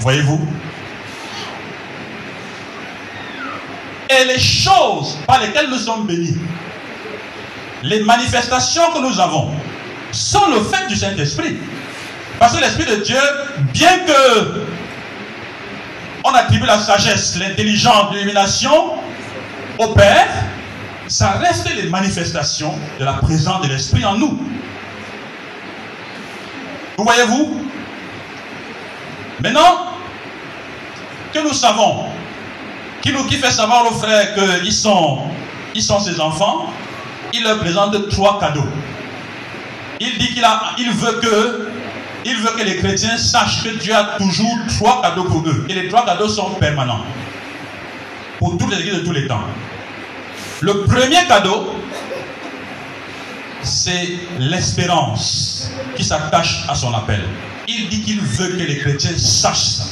Voyez-vous? 0.00 0.48
Et 4.10 4.24
les 4.24 4.40
choses 4.40 5.16
par 5.26 5.40
lesquelles 5.40 5.70
nous 5.70 5.78
sommes 5.78 6.06
bénis, 6.06 6.36
les 7.82 8.02
manifestations 8.02 8.92
que 8.92 9.00
nous 9.00 9.20
avons, 9.20 9.50
sont 10.10 10.50
le 10.50 10.60
fait 10.64 10.86
du 10.88 10.96
Saint-Esprit. 10.96 11.56
Parce 12.38 12.54
que 12.54 12.60
l'Esprit 12.60 12.84
de 12.84 12.96
Dieu, 12.96 13.20
bien 13.72 14.00
que 14.00 14.62
on 16.24 16.30
attribue 16.30 16.66
la 16.66 16.78
sagesse, 16.78 17.38
l'intelligence, 17.38 18.12
l'illumination 18.12 18.94
au 19.78 19.88
Père, 19.88 20.28
ça 21.12 21.32
reste 21.32 21.68
les 21.76 21.90
manifestations 21.90 22.74
de 22.98 23.04
la 23.04 23.12
présence 23.14 23.60
de 23.60 23.68
l'Esprit 23.68 24.02
en 24.04 24.16
nous. 24.16 24.38
Vous 26.96 27.04
voyez-vous? 27.04 27.60
Maintenant 29.42 29.88
que 31.34 31.40
nous 31.40 31.52
savons, 31.52 32.06
qui 33.02 33.12
nous 33.12 33.24
qui 33.24 33.36
fait 33.36 33.50
savoir 33.50 33.86
aux 33.86 33.94
frères 33.94 34.34
qu'ils 34.34 34.72
sont, 34.72 35.18
ils 35.74 35.82
sont 35.82 36.00
ses 36.00 36.18
enfants, 36.18 36.72
il 37.34 37.42
leur 37.42 37.58
présente 37.58 38.08
trois 38.08 38.40
cadeaux. 38.40 38.68
Il 40.00 40.16
dit 40.16 40.32
qu'il 40.32 40.44
a, 40.44 40.72
il 40.78 40.92
veut 40.92 41.20
que, 41.20 41.68
il 42.24 42.36
veut 42.38 42.52
que 42.56 42.62
les 42.62 42.78
chrétiens 42.78 43.18
sachent 43.18 43.64
que 43.64 43.78
Dieu 43.78 43.94
a 43.94 44.16
toujours 44.16 44.56
trois 44.78 45.02
cadeaux 45.02 45.24
pour 45.24 45.46
eux. 45.46 45.66
Et 45.68 45.74
les 45.74 45.88
trois 45.88 46.06
cadeaux 46.06 46.28
sont 46.28 46.50
permanents. 46.54 47.04
Pour 48.38 48.56
toutes 48.56 48.70
les 48.70 48.80
églises 48.80 49.00
de 49.00 49.04
tous 49.04 49.12
les 49.12 49.26
temps. 49.26 49.42
Le 50.62 50.84
premier 50.84 51.26
cadeau, 51.26 51.74
c'est 53.62 54.10
l'espérance 54.38 55.72
qui 55.96 56.04
s'attache 56.04 56.64
à 56.68 56.76
son 56.76 56.94
appel. 56.94 57.20
Il 57.66 57.88
dit 57.88 58.00
qu'il 58.02 58.20
veut 58.20 58.46
que 58.46 58.62
les 58.62 58.78
chrétiens 58.78 59.18
sachent 59.18 59.64
ça. 59.64 59.84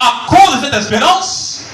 À 0.00 0.26
cause 0.26 0.58
de 0.58 0.64
cette 0.64 0.74
espérance, 0.74 1.72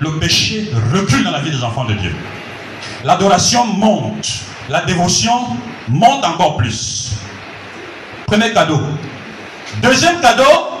le 0.00 0.18
péché 0.18 0.70
recule 0.90 1.24
dans 1.24 1.32
la 1.32 1.40
vie 1.40 1.50
des 1.50 1.62
enfants 1.62 1.84
de 1.84 1.92
Dieu. 1.92 2.14
L'adoration 3.04 3.66
monte, 3.66 4.40
la 4.70 4.80
dévotion 4.86 5.48
monte 5.86 6.24
encore 6.24 6.56
plus. 6.56 7.12
Premier 8.26 8.54
cadeau. 8.54 8.80
Deuxième 9.82 10.18
cadeau, 10.22 10.71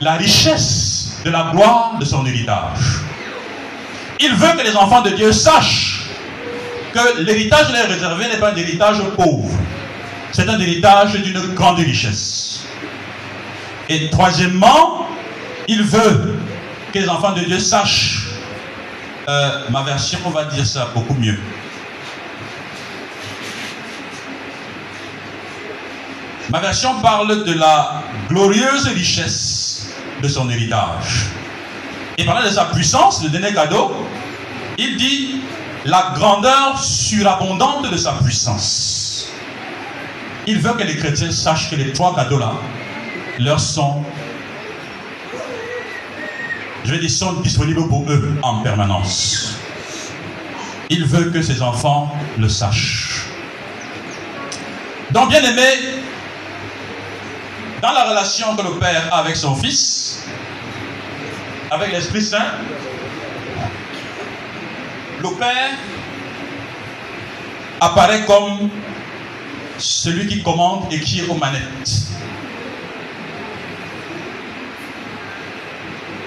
la 0.00 0.12
richesse 0.12 1.20
de 1.24 1.30
la 1.30 1.50
gloire 1.52 1.98
de 1.98 2.04
son 2.04 2.24
héritage. 2.26 3.00
Il 4.20 4.34
veut 4.34 4.52
que 4.56 4.62
les 4.62 4.76
enfants 4.76 5.02
de 5.02 5.10
Dieu 5.10 5.32
sachent 5.32 6.06
que 6.92 7.22
l'héritage 7.22 7.72
leur 7.72 7.88
réservé 7.88 8.28
n'est 8.28 8.38
pas 8.38 8.52
un 8.52 8.56
héritage 8.56 9.02
pauvre. 9.16 9.50
C'est 10.32 10.48
un 10.48 10.58
héritage 10.58 11.14
d'une 11.14 11.54
grande 11.54 11.78
richesse. 11.78 12.64
Et 13.88 14.10
troisièmement, 14.10 15.06
il 15.68 15.82
veut 15.82 16.36
que 16.92 16.98
les 16.98 17.08
enfants 17.08 17.32
de 17.32 17.40
Dieu 17.40 17.58
sachent, 17.58 18.26
euh, 19.28 19.68
ma 19.70 19.82
version 19.82 20.18
on 20.24 20.30
va 20.30 20.44
dire 20.44 20.66
ça 20.66 20.90
beaucoup 20.94 21.14
mieux. 21.14 21.38
Ma 26.50 26.60
version 26.60 27.00
parle 27.00 27.44
de 27.44 27.52
la 27.54 28.02
glorieuse 28.28 28.86
richesse 28.86 29.65
de 30.22 30.28
son 30.28 30.48
héritage. 30.50 31.26
Et 32.18 32.24
parlant 32.24 32.44
de 32.44 32.50
sa 32.50 32.66
puissance, 32.66 33.22
le 33.22 33.28
dernier 33.28 33.52
cadeau, 33.52 33.94
il 34.78 34.96
dit 34.96 35.40
la 35.84 36.12
grandeur 36.14 36.82
surabondante 36.82 37.90
de 37.90 37.96
sa 37.96 38.12
puissance. 38.12 39.30
Il 40.46 40.58
veut 40.60 40.72
que 40.72 40.82
les 40.82 40.96
chrétiens 40.96 41.30
sachent 41.30 41.70
que 41.70 41.76
les 41.76 41.92
trois 41.92 42.14
cadeaux-là 42.14 42.52
leur 43.38 43.60
sont, 43.60 44.02
je 46.84 46.90
vais 46.90 46.98
dire, 46.98 47.10
sont 47.10 47.34
disponibles 47.34 47.86
pour 47.88 48.04
eux 48.08 48.34
en 48.42 48.62
permanence. 48.62 49.58
Il 50.88 51.04
veut 51.04 51.30
que 51.30 51.42
ses 51.42 51.62
enfants 51.62 52.12
le 52.38 52.48
sachent. 52.48 53.26
Donc, 55.10 55.30
bien 55.30 55.42
aimé, 55.42 56.02
dans 57.82 57.92
la 57.92 58.04
relation 58.04 58.56
que 58.56 58.62
le 58.62 58.78
Père 58.78 59.08
a 59.12 59.18
avec 59.18 59.36
son 59.36 59.54
Fils, 59.54 60.24
avec 61.70 61.92
l'Esprit 61.92 62.22
Saint, 62.22 62.52
le 65.22 65.28
Père 65.38 65.70
apparaît 67.80 68.24
comme 68.26 68.70
celui 69.78 70.26
qui 70.26 70.42
commande 70.42 70.92
et 70.92 71.00
qui 71.00 71.20
est 71.20 71.28
aux 71.28 71.34
manettes. 71.34 72.06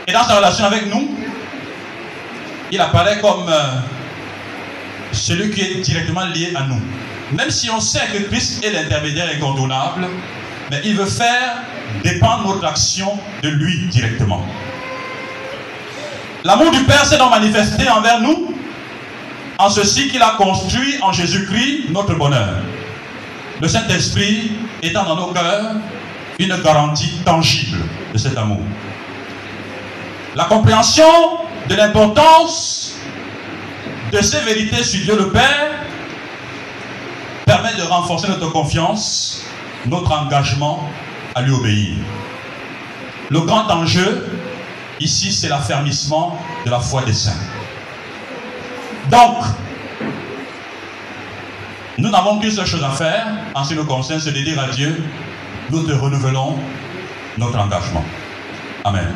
Et 0.07 0.11
dans 0.11 0.23
sa 0.23 0.37
relation 0.37 0.65
avec 0.65 0.87
nous, 0.87 1.17
il 2.71 2.81
apparaît 2.81 3.19
comme 3.19 3.47
euh, 3.47 3.79
celui 5.11 5.51
qui 5.51 5.61
est 5.61 5.75
directement 5.81 6.25
lié 6.25 6.53
à 6.55 6.63
nous. 6.63 6.81
Même 7.31 7.49
si 7.49 7.69
on 7.69 7.79
sait 7.79 8.07
que 8.11 8.23
Christ 8.23 8.63
est 8.63 8.71
l'intermédiaire 8.71 9.29
incontournable, 9.35 10.07
mais 10.69 10.81
il 10.85 10.95
veut 10.95 11.05
faire 11.05 11.63
dépendre 12.03 12.47
notre 12.47 12.65
action 12.65 13.17
de 13.43 13.49
lui 13.49 13.87
directement. 13.87 14.45
L'amour 16.43 16.71
du 16.71 16.83
Père 16.83 17.05
s'est 17.05 17.17
donc 17.17 17.31
manifesté 17.31 17.89
envers 17.89 18.21
nous 18.21 18.53
en 19.57 19.69
ceci 19.69 20.07
qu'il 20.07 20.21
a 20.21 20.35
construit 20.37 20.95
en 21.01 21.11
Jésus-Christ 21.11 21.89
notre 21.89 22.15
bonheur. 22.15 22.61
Le 23.61 23.67
Saint-Esprit 23.67 24.53
étant 24.81 25.03
dans 25.03 25.15
nos 25.17 25.33
cœurs 25.33 25.75
une 26.39 26.55
garantie 26.61 27.11
tangible 27.25 27.77
de 28.13 28.17
cet 28.17 28.37
amour. 28.37 28.61
La 30.35 30.45
compréhension 30.45 31.03
de 31.67 31.75
l'importance 31.75 32.95
de 34.13 34.21
ces 34.21 34.39
vérités 34.39 34.83
sur 34.83 35.01
Dieu 35.01 35.17
le 35.17 35.29
Père 35.29 35.71
permet 37.45 37.73
de 37.75 37.81
renforcer 37.81 38.27
notre 38.29 38.49
confiance, 38.51 39.43
notre 39.85 40.11
engagement 40.11 40.89
à 41.35 41.41
lui 41.41 41.51
obéir. 41.51 41.95
Le 43.29 43.41
grand 43.41 43.69
enjeu, 43.69 44.27
ici, 44.99 45.31
c'est 45.31 45.49
l'affermissement 45.49 46.39
de 46.65 46.71
la 46.71 46.79
foi 46.79 47.03
des 47.03 47.13
saints. 47.13 47.39
Donc, 49.09 49.37
nous 51.97 52.09
n'avons 52.09 52.39
qu'une 52.39 52.51
seule 52.51 52.65
chose 52.65 52.83
à 52.83 52.91
faire 52.91 53.27
en 53.53 53.63
ce 53.63 53.69
qui 53.69 53.75
nous 53.75 53.85
concerne, 53.85 54.19
c'est 54.19 54.31
de 54.31 54.41
dire 54.41 54.59
à 54.59 54.69
Dieu, 54.69 55.03
nous 55.69 55.83
te 55.83 55.91
renouvelons 55.91 56.57
notre 57.37 57.59
engagement. 57.59 58.05
Amen. 58.83 59.15